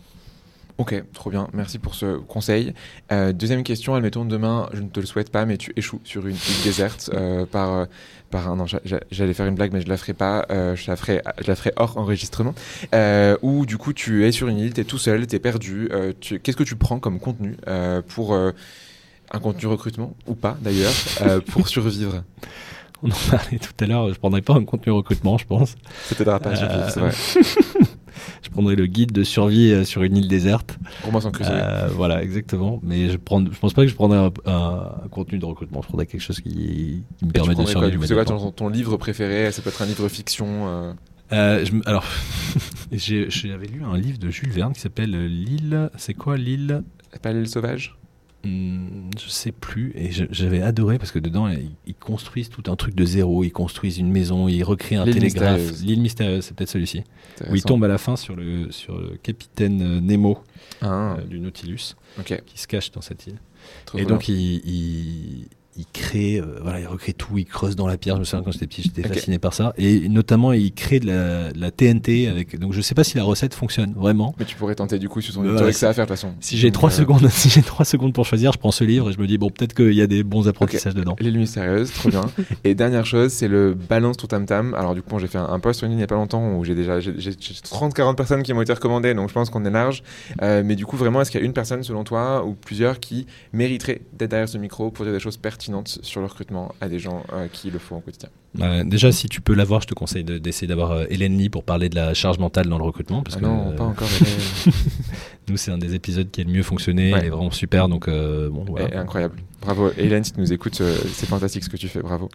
Ok, 0.78 1.04
trop 1.14 1.32
bien. 1.32 1.48
Merci 1.54 1.80
pour 1.80 1.96
ce 1.96 2.18
conseil. 2.18 2.74
Euh, 3.12 3.34
deuxième 3.34 3.64
question, 3.64 3.96
admettons 3.96 4.26
demain, 4.26 4.70
je 4.74 4.82
ne 4.84 4.90
te 4.90 5.00
le 5.00 5.08
souhaite 5.08 5.32
pas, 5.32 5.44
mais 5.46 5.58
tu 5.58 5.74
échoues 5.76 6.00
sur 6.04 6.28
une 6.28 6.36
île 6.36 6.64
déserte 6.64 7.10
euh, 7.14 7.48
par, 7.48 7.74
euh, 7.74 7.86
par 8.30 8.48
un. 8.48 8.64
J'allais 9.10 9.34
faire 9.34 9.48
une 9.48 9.56
blague, 9.56 9.74
mais 9.74 9.82
je 9.82 9.88
la 9.90 9.98
ferai 9.98 10.14
pas. 10.14 10.46
euh, 10.52 10.76
je, 10.76 10.90
la 10.92 10.96
ferai, 10.96 11.24
je 11.42 11.48
la 11.48 11.56
ferai 11.56 11.72
hors 11.78 11.98
enregistrement. 11.98 12.54
Euh, 12.94 13.36
où 13.42 13.66
du 13.66 13.78
coup, 13.80 13.92
tu 13.92 14.24
es 14.26 14.32
sur 14.32 14.50
une 14.50 14.60
île, 14.60 14.74
tu 14.74 14.82
es 14.82 14.84
tout 14.84 15.00
seul, 15.00 15.26
tu 15.26 15.36
es 15.36 15.40
perdu. 15.40 15.90
euh, 15.92 16.14
tu- 16.20 16.40
Qu'est-ce 16.40 16.58
que 16.58 16.64
tu 16.64 16.76
prends 16.76 17.00
comme 17.00 17.20
contenu 17.20 17.58
euh, 17.68 18.02
pour. 18.08 18.34
euh, 18.36 18.52
un 19.32 19.40
contenu 19.40 19.68
recrutement, 19.68 20.16
ou 20.26 20.36
pas 20.36 20.58
d'ailleurs, 20.62 20.94
euh, 21.22 21.42
pour 21.42 21.68
survivre? 21.68 22.24
On 23.04 23.10
en 23.12 23.16
parlait 23.30 23.60
tout 23.60 23.84
à 23.84 23.86
l'heure, 23.88 24.14
je 24.14 24.18
prendrais 24.18 24.42
pas 24.42 24.54
un 24.54 24.64
contenu 24.64 24.94
recrutement, 24.94 25.38
je 25.38 25.46
pense. 25.46 25.76
Ça 26.06 26.16
t'aidera 26.16 26.40
pas 26.40 26.52
à 26.52 26.56
survivre, 26.56 26.84
Euh, 26.86 26.90
c'est 26.90 27.00
vrai. 27.02 27.12
Je 28.44 28.50
prendrais 28.50 28.76
le 28.76 28.86
guide 28.88 29.12
de 29.12 29.24
survie 29.24 29.72
euh, 29.72 29.84
sur 29.84 30.04
une 30.04 30.18
île 30.18 30.28
déserte. 30.28 30.78
Pour 31.02 31.12
moi, 31.12 31.22
sans. 31.22 31.32
Euh, 31.42 31.88
voilà, 31.94 32.24
exactement. 32.24 32.80
Mais 32.84 33.10
je 33.10 33.18
prends, 33.18 33.44
je 33.44 33.58
pense 33.60 33.74
pas 33.74 33.84
que 33.84 33.88
je 33.90 33.96
prendrais 33.96 34.18
un, 34.20 34.32
un- 34.46 34.92
un 35.06 35.08
contenu 35.10 35.38
de 35.40 35.46
recrutement. 35.46 35.82
Je 35.82 35.88
prendrais 35.88 36.06
quelque 36.06 36.22
chose 36.22 36.40
qui, 36.42 37.04
qui 37.18 37.26
me 37.26 37.32
permet 37.32 37.54
de 37.56 37.66
survivre. 37.66 38.06
c'est 38.06 38.14
quoi 38.14 38.26
ton, 38.26 38.52
ton 38.52 38.70
livre 38.70 38.98
préféré? 38.98 39.52
Ça 39.52 39.62
peut 39.62 39.70
être 39.70 39.82
un 39.82 39.86
livre 39.86 40.08
fiction. 40.10 40.68
euh, 40.68 40.94
Euh, 41.34 41.66
je 41.66 41.72
alors, 41.86 42.06
j'avais 42.92 43.68
lu 43.68 43.84
un 43.84 43.98
livre 43.98 44.18
de 44.18 44.30
Jules 44.30 44.52
Verne 44.52 44.74
qui 44.74 44.80
s'appelle 44.82 45.12
L'île. 45.28 45.90
C'est 45.98 46.14
quoi 46.14 46.38
l'île? 46.38 46.84
Pas 47.22 47.34
l'île 47.34 47.48
sauvage? 47.48 47.96
Je 48.44 49.30
sais 49.30 49.52
plus. 49.52 49.92
Et 49.96 50.12
j'avais 50.12 50.62
adoré 50.62 50.98
parce 50.98 51.12
que 51.12 51.20
dedans, 51.20 51.48
ils, 51.50 51.72
ils 51.86 51.96
construisent 51.96 52.50
tout 52.50 52.64
un 52.72 52.76
truc 52.76 52.96
de 52.96 53.06
zéro. 53.06 53.44
Ils 53.44 53.52
construisent 53.52 53.98
une 53.98 54.12
maison, 54.12 54.48
ils 54.48 54.64
recréent 54.64 55.02
un 55.02 55.06
télégraphe. 55.12 55.82
L'île 55.82 56.02
mystérieuse, 56.02 56.46
c'est 56.46 56.56
peut-être 56.56 56.70
celui-ci. 56.70 57.00
Où 57.00 57.02
il 57.02 57.44
Intéressant. 57.46 57.68
tombe 57.68 57.84
à 57.84 57.88
la 57.88 57.98
fin 57.98 58.16
sur 58.16 58.36
le, 58.36 58.72
sur 58.72 58.98
le 58.98 59.18
capitaine 59.22 59.82
euh, 59.82 60.00
Nemo 60.02 60.40
Ah, 60.82 61.18
euh, 61.20 61.24
du 61.26 61.40
Nautilus 61.40 61.96
qui 62.46 62.60
se 62.60 62.68
cache 62.68 62.92
dans 62.92 63.02
cette 63.02 63.28
île. 63.28 63.40
Trop 63.86 63.98
Et 63.98 64.06
donc, 64.06 64.28
il, 64.30 64.36
il, 64.66 65.48
il 65.78 65.86
crée, 65.94 66.38
euh, 66.40 66.60
voilà, 66.62 66.80
il 66.80 66.88
recrée 66.88 67.14
tout, 67.14 67.38
il 67.38 67.46
creuse 67.46 67.76
dans 67.76 67.88
la 67.88 67.98
pierre. 67.98 68.16
Je 68.16 68.22
me 68.22 68.26
souviens 68.26 68.44
quand 68.44 68.52
j'étais 68.52 68.68
petit, 68.68 68.82
j'étais 68.84 69.06
Ok. 69.08 69.14
fasciné 69.14 69.38
par 69.40 69.54
ça. 69.54 69.74
Et 69.78 70.10
notamment, 70.10 70.52
il 70.54 70.74
crée 70.74 71.00
de 71.00 71.08
la, 71.08 71.52
de 71.54 71.60
la 71.62 71.72
TNT 71.72 72.28
avec. 72.28 72.58
Donc, 72.60 72.74
je 72.74 72.82
sais 72.82 72.96
pas 72.96 73.04
si 73.04 73.16
la 73.18 73.24
recette 73.24 73.54
fonctionne 73.54 73.94
vraiment. 73.96 74.34
Mais 74.40 74.46
tu 74.46 74.56
pourrais 74.56 74.76
tenter 74.76 74.98
du 75.00 75.08
coup 75.10 75.22
sur 75.22 75.34
ton 75.34 75.42
Voilà, 75.42 75.52
livre. 75.52 75.60
T'aurais 75.62 75.74
que 75.74 75.78
ça 75.80 75.90
à 75.90 75.94
faire 75.94 76.06
de 76.06 76.10
toute 76.12 76.20
façon. 76.20 76.34
Si 76.40 76.58
j'ai 76.58 76.72
trois 76.72 76.90
euh, 76.90 76.94
secondes, 76.94 77.28
si 77.30 77.50
j'ai 77.50 77.62
trois 77.62 77.86
secondes 77.86 78.14
pour 78.14 78.26
choisir, 78.26 78.52
je 78.52 78.58
prends 78.58 78.72
ce 78.72 78.84
livre 78.84 79.10
et 79.10 79.14
je 79.14 79.20
me 79.20 79.28
dis 79.28 79.38
bon, 79.38 79.50
peut-être 79.50 79.74
qu'il 79.74 79.94
y 79.94 80.02
a 80.02 80.08
des 80.08 80.24
bons 80.24 80.48
apprentissages 80.48 80.96
dedans. 80.96 81.16
L'île 81.20 81.38
mystérieuse, 81.38 81.92
trop 81.94 82.10
bien. 82.10 82.22
Et 82.64 82.74
dernière 82.76 83.06
chose, 83.06 83.32
c'est 83.32 83.48
le 83.48 83.74
balance 83.74 84.18
ton 84.18 84.28
tam 84.28 84.46
tam. 84.46 84.74
Alors 84.74 84.96
du 84.96 85.02
coup, 85.02 85.20
j'ai 85.20 85.28
fait 85.28 85.38
un, 85.38 85.46
un 85.50 85.60
post 85.60 85.80
sur 85.80 85.86
une 85.86 85.92
ligne 85.92 86.00
il 86.00 86.02
y 86.02 86.04
a 86.04 86.08
pas 86.08 86.16
longtemps 86.16 86.56
où 86.58 86.64
j'ai 86.66 86.76
déjà 86.76 87.00
j'ai, 87.00 87.14
j'ai 87.18 87.32
30-40 87.32 88.16
personnes 88.16 88.44
qui 88.44 88.54
m'ont 88.54 88.62
été 88.62 88.74
recommandées, 88.74 89.14
donc 89.14 89.30
je 89.30 89.34
pense 89.34 89.50
qu'on 89.50 89.64
est 89.66 89.70
large. 89.72 90.02
Euh, 90.42 90.64
mais 90.66 90.76
du 90.76 90.86
coup, 90.86 90.98
vraiment, 90.98 91.22
est-ce 91.22 91.30
qu'il 91.32 91.40
y 91.40 91.44
a 91.44 91.46
une 91.46 91.54
personne 91.54 91.84
selon 91.84 92.04
toi 92.04 92.44
ou 92.46 92.54
plusieurs 92.54 93.00
qui 93.00 93.28
mériterait 93.54 94.02
d'être 94.18 94.32
derrière 94.32 94.50
ce 94.50 94.58
micro 94.58 94.90
pour 94.92 95.06
dire 95.06 95.14
des 95.14 95.20
choses 95.20 95.38
pertinentes? 95.38 95.67
Sur 96.02 96.22
le 96.22 96.28
recrutement 96.28 96.74
à 96.82 96.90
des 96.90 97.00
gens 97.00 97.24
euh, 97.34 97.48
qui 97.52 97.70
le 97.72 97.80
font 97.80 97.98
au 97.98 98.00
quotidien 98.02 98.30
Euh, 98.62 98.84
déjà, 98.84 99.12
si 99.12 99.28
tu 99.30 99.42
peux 99.42 99.54
l'avoir, 99.54 99.82
je 99.82 99.88
te 99.88 99.94
conseille 99.94 100.24
de- 100.24 100.38
d'essayer 100.38 100.68
d'avoir 100.68 100.92
euh, 100.92 101.06
Hélène 101.10 101.38
Lee 101.38 101.50
pour 101.50 101.64
parler 101.64 101.90
de 101.90 101.96
la 101.96 102.14
charge 102.14 102.40
mentale 102.40 102.68
dans 102.68 102.78
le 102.78 102.84
recrutement. 102.84 103.22
Parce 103.24 103.38
Ah 103.38 103.40
que, 103.42 103.46
non, 103.46 103.74
pas 103.76 103.84
encore. 103.84 104.08
Nous, 105.50 105.56
c'est 105.58 105.72
un 105.72 105.78
des 105.78 105.96
épisodes 105.96 106.30
qui 106.30 106.42
a 106.42 106.44
le 106.44 106.52
mieux 106.52 106.64
fonctionné. 106.64 107.14
Ouais. 107.14 107.20
Elle 107.20 107.26
est 107.28 107.30
vraiment 107.30 107.52
super. 107.52 107.88
Donc, 107.88 108.10
bon, 108.10 108.66
voilà. 108.68 109.00
Incroyable. 109.00 109.38
Bravo. 109.62 109.92
Hélène, 109.98 110.24
si 110.24 110.34
tu 110.34 110.40
nous 110.42 110.52
écoutes, 110.52 110.76
c'est 111.14 111.26
fantastique 111.26 111.64
ce 111.64 111.70
que 111.70 111.78
tu 111.78 111.88
fais. 111.88 112.02
Bravo. 112.02 112.30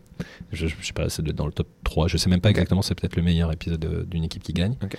Je, 0.52 0.66
je 0.66 0.74
sais 0.86 0.92
pas, 0.94 1.08
c'est 1.10 1.22
dans 1.22 1.46
le 1.46 1.52
top 1.52 1.68
3. 1.84 2.08
Je 2.08 2.16
sais 2.16 2.30
même 2.30 2.40
pas 2.40 2.50
exactement, 2.50 2.80
c'est 2.82 2.94
peut-être 2.94 3.16
le 3.16 3.22
meilleur 3.22 3.52
épisode 3.52 4.06
d'une 4.08 4.24
équipe 4.24 4.42
qui 4.42 4.52
gagne. 4.54 4.76
Ok. 4.82 4.96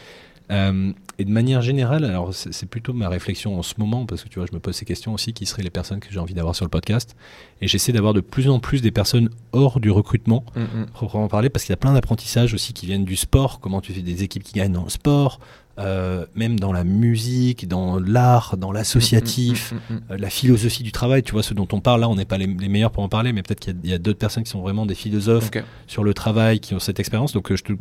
Euh, 0.54 0.92
et 1.20 1.26
de 1.26 1.30
manière 1.32 1.62
générale, 1.62 2.06
alors 2.06 2.34
c'est 2.34 2.66
plutôt 2.66 2.92
ma 2.94 3.08
réflexion 3.08 3.58
en 3.58 3.62
ce 3.64 3.76
moment, 3.78 4.06
parce 4.06 4.24
que 4.24 4.30
tu 4.30 4.40
vois, 4.40 4.48
je 4.50 4.54
me 4.56 4.60
pose 4.60 4.76
ces 4.76 4.86
questions 4.86 5.14
aussi, 5.14 5.32
qui 5.34 5.46
seraient 5.46 5.62
les 5.64 5.70
personnes 5.70 6.00
que 6.00 6.08
j'ai 6.12 6.20
envie 6.20 6.34
d'avoir 6.34 6.56
sur 6.56 6.66
le 6.66 6.70
podcast. 6.70 7.16
Et 7.62 7.68
j'essaie 7.68 7.92
d'avoir 7.92 8.14
de 8.14 8.20
plus 8.22 8.50
en 8.50 8.60
plus 8.60 8.82
des 8.82 8.92
personnes 8.92 9.30
hors 9.52 9.80
du 9.80 9.92
recrutement, 9.92 10.44
Mm, 10.56 10.62
mm. 10.62 10.86
proprement 10.94 11.28
parler, 11.28 11.50
parce 11.50 11.66
qu'il 11.66 11.72
y 11.72 11.74
a 11.74 11.78
plein 11.78 11.94
d'apprentissages 11.94 12.54
aussi 12.54 12.74
qui 12.74 12.86
viennent 12.88 13.06
du 13.06 13.16
sport, 13.16 13.60
comment 13.60 13.80
tu 13.82 13.94
fais 13.94 14.02
des 14.02 14.24
équipes 14.24 14.44
qui 14.44 14.54
gagnent 14.54 14.74
dans 14.74 14.84
le 14.86 14.90
sport, 14.90 15.40
euh, 15.80 16.26
même 16.36 16.60
dans 16.60 16.72
la 16.74 16.84
musique, 16.84 17.68
dans 17.68 18.00
l'art, 18.00 18.58
dans 18.58 18.72
l'associatif, 18.72 19.72
Mm, 19.72 19.76
mm, 19.76 19.96
mm, 19.98 20.02
euh, 20.12 20.18
la 20.18 20.30
philosophie 20.30 20.84
du 20.84 20.92
travail, 20.92 21.22
tu 21.24 21.32
vois, 21.34 21.44
ce 21.44 21.54
dont 21.54 21.68
on 21.72 21.80
parle 21.80 22.02
là, 22.02 22.10
on 22.10 22.16
n'est 22.16 22.26
pas 22.26 22.38
les, 22.40 22.48
les 22.48 22.70
meilleurs 22.70 22.92
pour 22.92 23.04
en 23.04 23.10
parler, 23.10 23.34
mais 23.34 23.44
peut-être 23.44 23.60
qu'il 23.60 23.78
y 23.84 23.94
a- 23.94 23.98
d'autres 24.00 24.20
personnes 24.20 24.44
qui 24.44 24.52
sont 24.52 24.62
vraiment 24.62 24.86
des 24.88 24.96
philosophes 24.96 25.50
sur 25.88 26.04
le 26.04 26.14
travail, 26.16 26.60
qui 26.60 26.74
ont 26.74 26.80
cette 26.80 27.00
expérience. 27.00 27.34
Donc, 27.34 27.52
euh, 27.52 27.56
je 27.56 27.64
te, 27.64 27.74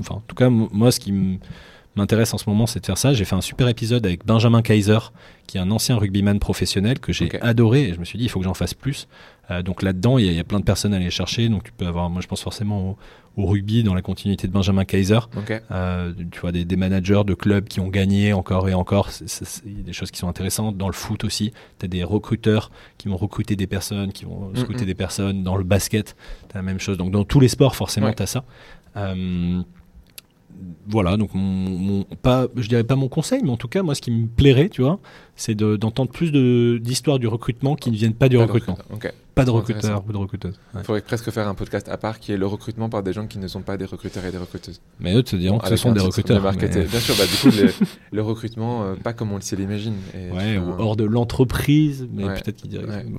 enfin, 0.00 0.16
en 0.16 0.22
tout 0.26 0.34
cas, 0.36 0.48
moi, 0.50 0.90
ce 0.92 1.00
qui 1.00 1.10
m- 1.10 1.38
m'intéresse 1.96 2.32
en 2.34 2.38
ce 2.38 2.48
moment, 2.48 2.66
c'est 2.66 2.80
de 2.80 2.86
faire 2.86 2.98
ça. 2.98 3.12
J'ai 3.12 3.24
fait 3.24 3.36
un 3.36 3.40
super 3.40 3.68
épisode 3.68 4.04
avec 4.06 4.24
Benjamin 4.26 4.62
Kaiser, 4.62 4.98
qui 5.46 5.56
est 5.58 5.60
un 5.60 5.70
ancien 5.70 5.96
rugbyman 5.96 6.38
professionnel 6.38 6.98
que 7.00 7.12
j'ai 7.12 7.40
adoré, 7.42 7.88
et 7.88 7.94
je 7.94 8.00
me 8.00 8.04
suis 8.04 8.18
dit, 8.18 8.24
il 8.24 8.28
faut 8.28 8.38
que 8.40 8.44
j'en 8.44 8.54
fasse 8.54 8.74
plus. 8.74 9.08
Euh, 9.50 9.62
donc 9.62 9.82
là-dedans, 9.82 10.18
il 10.18 10.26
y, 10.26 10.28
a- 10.28 10.32
il 10.32 10.36
y 10.36 10.40
a 10.40 10.44
plein 10.44 10.58
de 10.60 10.64
personnes 10.64 10.92
à 10.92 10.96
aller 10.96 11.10
chercher. 11.10 11.48
Donc, 11.48 11.62
tu 11.64 11.72
peux 11.72 11.86
avoir, 11.86 12.10
moi, 12.10 12.20
je 12.20 12.26
pense 12.26 12.40
forcément 12.42 12.90
au, 13.36 13.42
au 13.42 13.46
rugby, 13.46 13.82
dans 13.84 13.94
la 13.94 14.02
continuité 14.02 14.48
de 14.48 14.52
Benjamin 14.52 14.84
Kaiser. 14.84 15.20
Euh, 15.70 16.12
tu 16.32 16.40
vois, 16.40 16.50
des, 16.52 16.64
des 16.64 16.76
managers 16.76 17.22
de 17.24 17.34
clubs 17.34 17.68
qui 17.68 17.78
ont 17.80 17.88
gagné 17.88 18.32
encore 18.32 18.68
et 18.68 18.74
encore. 18.74 19.10
Il 19.64 19.76
y 19.76 19.80
a 19.80 19.82
des 19.84 19.92
choses 19.92 20.10
qui 20.10 20.18
sont 20.18 20.28
intéressantes. 20.28 20.76
Dans 20.76 20.88
le 20.88 20.94
foot 20.94 21.22
aussi, 21.22 21.52
tu 21.78 21.84
as 21.84 21.88
des 21.88 22.02
recruteurs 22.02 22.70
qui 22.98 23.08
vont 23.08 23.16
recruter 23.16 23.54
des 23.54 23.66
personnes, 23.68 24.12
qui 24.12 24.24
vont 24.24 24.50
Mm, 24.50 24.58
recruter 24.58 24.82
mm. 24.84 24.86
des 24.88 24.94
personnes. 24.94 25.42
Dans 25.44 25.56
le 25.56 25.64
basket, 25.64 26.16
tu 26.48 26.54
as 26.56 26.58
la 26.58 26.62
même 26.62 26.80
chose. 26.80 26.96
Donc, 26.98 27.10
dans 27.12 27.24
tous 27.24 27.38
les 27.40 27.48
sports, 27.48 27.76
forcément, 27.76 28.06
Ouais. 28.08 28.14
tu 28.14 28.22
as 28.22 28.26
ça. 28.26 28.44
Euh, 28.96 29.60
voilà, 30.88 31.16
donc 31.16 31.34
mon, 31.34 31.42
mon- 31.42 32.04
pas, 32.22 32.46
je 32.56 32.68
dirais 32.68 32.84
pas 32.84 32.96
mon 32.96 33.08
conseil, 33.08 33.40
mais 33.42 33.50
en 33.50 33.56
tout 33.56 33.68
cas, 33.68 33.82
moi, 33.82 33.94
ce 33.94 34.00
qui 34.00 34.10
me 34.10 34.26
plairait, 34.26 34.68
tu 34.68 34.82
vois, 34.82 34.98
c'est 35.34 35.54
de- 35.54 35.76
d'entendre 35.76 36.10
plus 36.10 36.30
de- 36.32 36.78
d'histoires 36.82 37.18
du 37.18 37.26
recrutement 37.26 37.74
qui 37.76 37.90
ne 37.90 37.96
viennent 37.96 38.14
pas 38.14 38.28
du 38.28 38.36
Pas 38.36 38.42
recrutement. 38.42 38.74
recruteur. 38.74 39.10
Ok. 39.12 39.14
Pas 39.34 39.44
de 39.44 39.50
recruteurs 39.50 40.02
ou 40.08 40.12
de 40.12 40.16
recruteuses. 40.16 40.58
Ouais. 40.74 40.80
Il 40.80 40.84
faudrait 40.84 41.02
presque 41.02 41.30
faire 41.30 41.46
un 41.46 41.54
podcast 41.54 41.88
à 41.90 41.98
part 41.98 42.20
qui 42.20 42.32
est 42.32 42.38
le 42.38 42.46
recrutement 42.46 42.88
par 42.88 43.02
des 43.02 43.12
gens 43.12 43.26
qui 43.26 43.38
ne 43.38 43.48
sont 43.48 43.60
pas 43.60 43.76
des 43.76 43.84
recruteurs 43.84 44.24
et 44.24 44.30
des 44.32 44.38
recruteuses. 44.38 44.80
Mais 44.98 45.14
eux 45.14 45.22
te 45.22 45.36
diront 45.36 45.58
que 45.58 45.68
ce 45.68 45.76
sont 45.76 45.92
des 45.92 46.00
recruteurs. 46.00 46.38
de 46.38 46.42
marketing. 46.42 46.82
mais- 46.82 46.88
Bien 46.88 47.00
sûr, 47.00 47.14
bah, 47.18 47.24
du 47.26 47.36
coup, 47.36 47.56
le, 47.56 47.70
le 48.16 48.22
recrutement, 48.22 48.84
euh, 48.84 48.94
pas 48.94 49.12
comme 49.12 49.32
on 49.32 49.36
le 49.36 49.56
l'imagine. 49.58 49.94
Ouais, 50.14 50.56
ou 50.56 50.70
un- 50.72 50.78
hors 50.78 50.96
de 50.96 51.04
l'entreprise, 51.04 52.08
mais 52.12 52.24
Ouais. 52.24 52.34
peut-être 52.34 52.56
qu'ils 52.56 52.70
diraient. 52.70 52.86
Ouais. 52.86 53.04
Et 53.06 53.10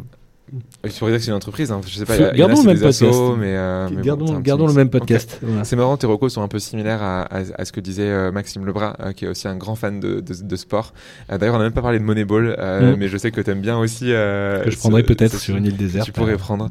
tu 0.83 0.89
pourrais 0.99 1.11
dire 1.11 1.19
que 1.19 1.25
c'est 1.25 1.31
une 1.31 1.35
entreprise, 1.37 1.71
hein. 1.71 1.81
je 1.85 1.93
sais 1.97 2.05
pas. 2.05 2.15
Y 2.15 2.23
a- 2.23 2.31
il 2.33 2.39
y 2.39 2.43
a, 2.43 2.47
gardons 2.47 2.61
le 2.63 2.73
même 2.73 2.83
assos, 2.85 3.05
podcast. 3.05 3.37
mais, 3.39 3.55
euh, 3.57 3.89
gardons 4.01 4.39
gardons 4.39 4.67
le 4.67 4.73
même 4.73 4.89
podcast. 4.89 5.39
Voilà. 5.41 5.63
C'est 5.65 5.75
marrant, 5.75 5.97
tes 5.97 6.07
recos 6.07 6.33
sont 6.33 6.41
un 6.41 6.47
peu 6.47 6.59
similaires 6.59 7.01
à, 7.03 7.21
à- 7.23 7.41
à 7.57 7.65
ce 7.65 7.71
que 7.71 7.79
disait 7.81 8.07
euh, 8.09 8.31
Maxime 8.31 8.65
Lebras, 8.65 8.95
euh, 9.01 9.11
qui 9.11 9.25
est 9.25 9.27
aussi 9.27 9.47
un 9.47 9.55
grand 9.57 9.75
fan 9.75 9.99
de, 9.99 10.21
de- 10.21 10.43
de 10.43 10.55
sport. 10.55 10.93
Euh, 11.31 11.37
D'ailleurs, 11.37 11.55
on 11.55 11.57
n'a 11.57 11.65
même 11.65 11.73
pas 11.73 11.81
parlé 11.81 11.99
de 11.99 12.03
Moneyball, 12.03 12.55
Mm. 12.57 12.95
mais 12.97 13.07
je 13.09 13.17
sais 13.17 13.31
que 13.31 13.41
tu 13.41 13.49
aimes 13.51 13.61
bien 13.61 13.77
aussi. 13.77 14.05
Que 14.05 14.63
je 14.67 14.77
prendrais 14.77 15.03
peut-être 15.03 15.37
sur 15.37 15.55
une 15.57 15.65
île 15.65 15.75
déserte. 15.77 16.05
Tu 16.05 16.11
pourrais 16.11 16.37
prendre. 16.37 16.69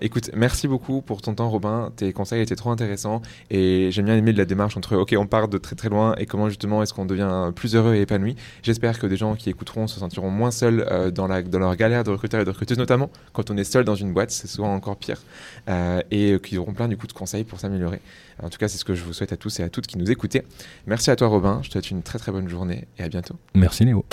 Écoute, 0.00 0.30
merci 0.36 0.68
beaucoup 0.68 1.00
pour 1.00 1.22
ton 1.22 1.34
temps, 1.34 1.48
Robin. 1.48 1.90
Tes 1.96 2.12
conseils 2.12 2.42
étaient 2.42 2.56
trop 2.56 2.70
intéressants 2.70 3.22
et 3.50 3.88
j'aime 3.90 4.04
bien 4.06 4.16
aimé 4.16 4.32
de 4.32 4.38
la 4.38 4.44
démarche 4.44 4.76
entre 4.76 4.96
OK, 4.96 5.14
on 5.18 5.26
part 5.26 5.48
de 5.48 5.58
très 5.58 5.76
très 5.76 5.88
loin 5.88 6.14
et 6.18 6.26
comment 6.26 6.48
justement 6.48 6.82
est-ce 6.82 6.92
qu'on 6.92 7.06
devient 7.06 7.52
plus 7.54 7.74
heureux 7.74 7.94
et 7.94 8.00
épanoui? 8.02 8.36
J'espère 8.62 8.98
que 8.98 9.06
des 9.06 9.16
gens 9.16 9.34
qui 9.34 9.48
écouteront 9.50 9.86
se 9.86 9.98
sentiront 9.98 10.30
moins 10.30 10.50
seuls 10.50 11.12
dans, 11.14 11.26
la, 11.26 11.42
dans 11.42 11.58
leur 11.58 11.74
galère 11.76 12.04
de 12.04 12.10
recruteurs 12.10 12.40
et 12.40 12.44
de 12.44 12.50
recruteuses, 12.50 12.78
notamment 12.78 12.97
quand 13.32 13.50
on 13.50 13.56
est 13.56 13.64
seul 13.64 13.84
dans 13.84 13.94
une 13.94 14.12
boîte, 14.12 14.30
c'est 14.30 14.48
souvent 14.48 14.74
encore 14.74 14.96
pire, 14.96 15.22
euh, 15.68 16.00
et 16.10 16.32
euh, 16.32 16.38
qu'ils 16.38 16.58
auront 16.58 16.72
plein 16.72 16.88
du 16.88 16.96
coup 16.96 17.06
de 17.06 17.12
conseils 17.12 17.44
pour 17.44 17.60
s'améliorer. 17.60 18.00
En 18.42 18.48
tout 18.48 18.58
cas, 18.58 18.68
c'est 18.68 18.78
ce 18.78 18.84
que 18.84 18.94
je 18.94 19.04
vous 19.04 19.12
souhaite 19.12 19.32
à 19.32 19.36
tous 19.36 19.60
et 19.60 19.62
à 19.62 19.68
toutes 19.68 19.86
qui 19.86 19.98
nous 19.98 20.10
écoutez. 20.10 20.42
Merci 20.86 21.10
à 21.10 21.16
toi, 21.16 21.28
Robin. 21.28 21.60
Je 21.62 21.68
te 21.68 21.72
souhaite 21.72 21.90
une 21.90 22.02
très 22.02 22.18
très 22.18 22.32
bonne 22.32 22.48
journée 22.48 22.86
et 22.98 23.02
à 23.02 23.08
bientôt. 23.08 23.36
Merci 23.54 23.84
Léo. 23.84 24.04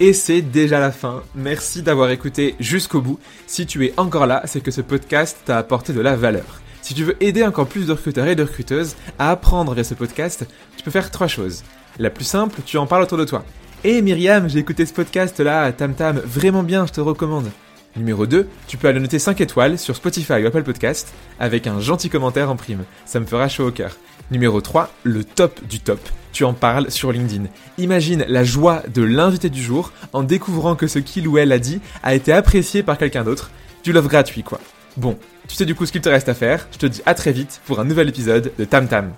Et 0.00 0.14
c'est 0.14 0.40
déjà 0.40 0.80
la 0.80 0.92
fin. 0.92 1.22
Merci 1.34 1.82
d'avoir 1.82 2.10
écouté 2.10 2.54
jusqu'au 2.58 3.02
bout. 3.02 3.18
Si 3.46 3.66
tu 3.66 3.84
es 3.84 3.92
encore 3.98 4.26
là, 4.26 4.42
c'est 4.46 4.62
que 4.62 4.70
ce 4.70 4.80
podcast 4.80 5.36
t'a 5.44 5.58
apporté 5.58 5.92
de 5.92 6.00
la 6.00 6.16
valeur. 6.16 6.62
Si 6.80 6.94
tu 6.94 7.04
veux 7.04 7.22
aider 7.22 7.44
encore 7.44 7.66
plus 7.66 7.86
de 7.86 7.92
recruteurs 7.92 8.26
et 8.26 8.34
de 8.34 8.42
recruteuses 8.42 8.96
à 9.18 9.30
apprendre 9.30 9.74
via 9.74 9.84
ce 9.84 9.92
podcast, 9.92 10.46
tu 10.76 10.82
peux 10.82 10.90
faire 10.90 11.10
trois 11.10 11.26
choses. 11.26 11.64
La 11.98 12.08
plus 12.08 12.24
simple, 12.24 12.60
tu 12.64 12.78
en 12.78 12.86
parles 12.86 13.02
autour 13.02 13.18
de 13.18 13.24
toi. 13.24 13.44
Hé 13.82 14.02
Myriam, 14.02 14.46
j'ai 14.46 14.58
écouté 14.58 14.84
ce 14.84 14.92
podcast 14.92 15.40
là, 15.40 15.72
Tam 15.72 15.94
Tam, 15.94 16.18
vraiment 16.18 16.62
bien, 16.62 16.86
je 16.86 16.92
te 16.92 17.00
recommande. 17.00 17.50
Numéro 17.96 18.26
2, 18.26 18.46
tu 18.66 18.76
peux 18.76 18.88
aller 18.88 19.00
noter 19.00 19.18
5 19.18 19.40
étoiles 19.40 19.78
sur 19.78 19.96
Spotify 19.96 20.34
ou 20.34 20.46
Apple 20.46 20.64
Podcast 20.64 21.14
avec 21.38 21.66
un 21.66 21.80
gentil 21.80 22.10
commentaire 22.10 22.50
en 22.50 22.56
prime. 22.56 22.84
Ça 23.06 23.20
me 23.20 23.24
fera 23.24 23.48
chaud 23.48 23.68
au 23.68 23.70
cœur. 23.70 23.96
Numéro 24.30 24.60
3, 24.60 24.92
le 25.04 25.24
top 25.24 25.66
du 25.66 25.80
top. 25.80 25.98
Tu 26.34 26.44
en 26.44 26.52
parles 26.52 26.90
sur 26.90 27.10
LinkedIn. 27.10 27.44
Imagine 27.78 28.26
la 28.28 28.44
joie 28.44 28.82
de 28.92 29.00
l'invité 29.00 29.48
du 29.48 29.62
jour 29.62 29.92
en 30.12 30.24
découvrant 30.24 30.76
que 30.76 30.86
ce 30.86 30.98
qu'il 30.98 31.26
ou 31.26 31.38
elle 31.38 31.50
a 31.50 31.58
dit 31.58 31.80
a 32.02 32.14
été 32.14 32.34
apprécié 32.34 32.82
par 32.82 32.98
quelqu'un 32.98 33.24
d'autre. 33.24 33.50
Du 33.82 33.94
love 33.94 34.08
gratuit 34.08 34.42
quoi. 34.42 34.60
Bon, 34.98 35.16
tu 35.48 35.56
sais 35.56 35.64
du 35.64 35.74
coup 35.74 35.86
ce 35.86 35.92
qu'il 35.92 36.02
te 36.02 36.10
reste 36.10 36.28
à 36.28 36.34
faire. 36.34 36.68
Je 36.70 36.76
te 36.76 36.86
dis 36.86 37.00
à 37.06 37.14
très 37.14 37.32
vite 37.32 37.62
pour 37.64 37.80
un 37.80 37.86
nouvel 37.86 38.10
épisode 38.10 38.52
de 38.58 38.64
Tam 38.66 38.88
Tam. 38.88 39.12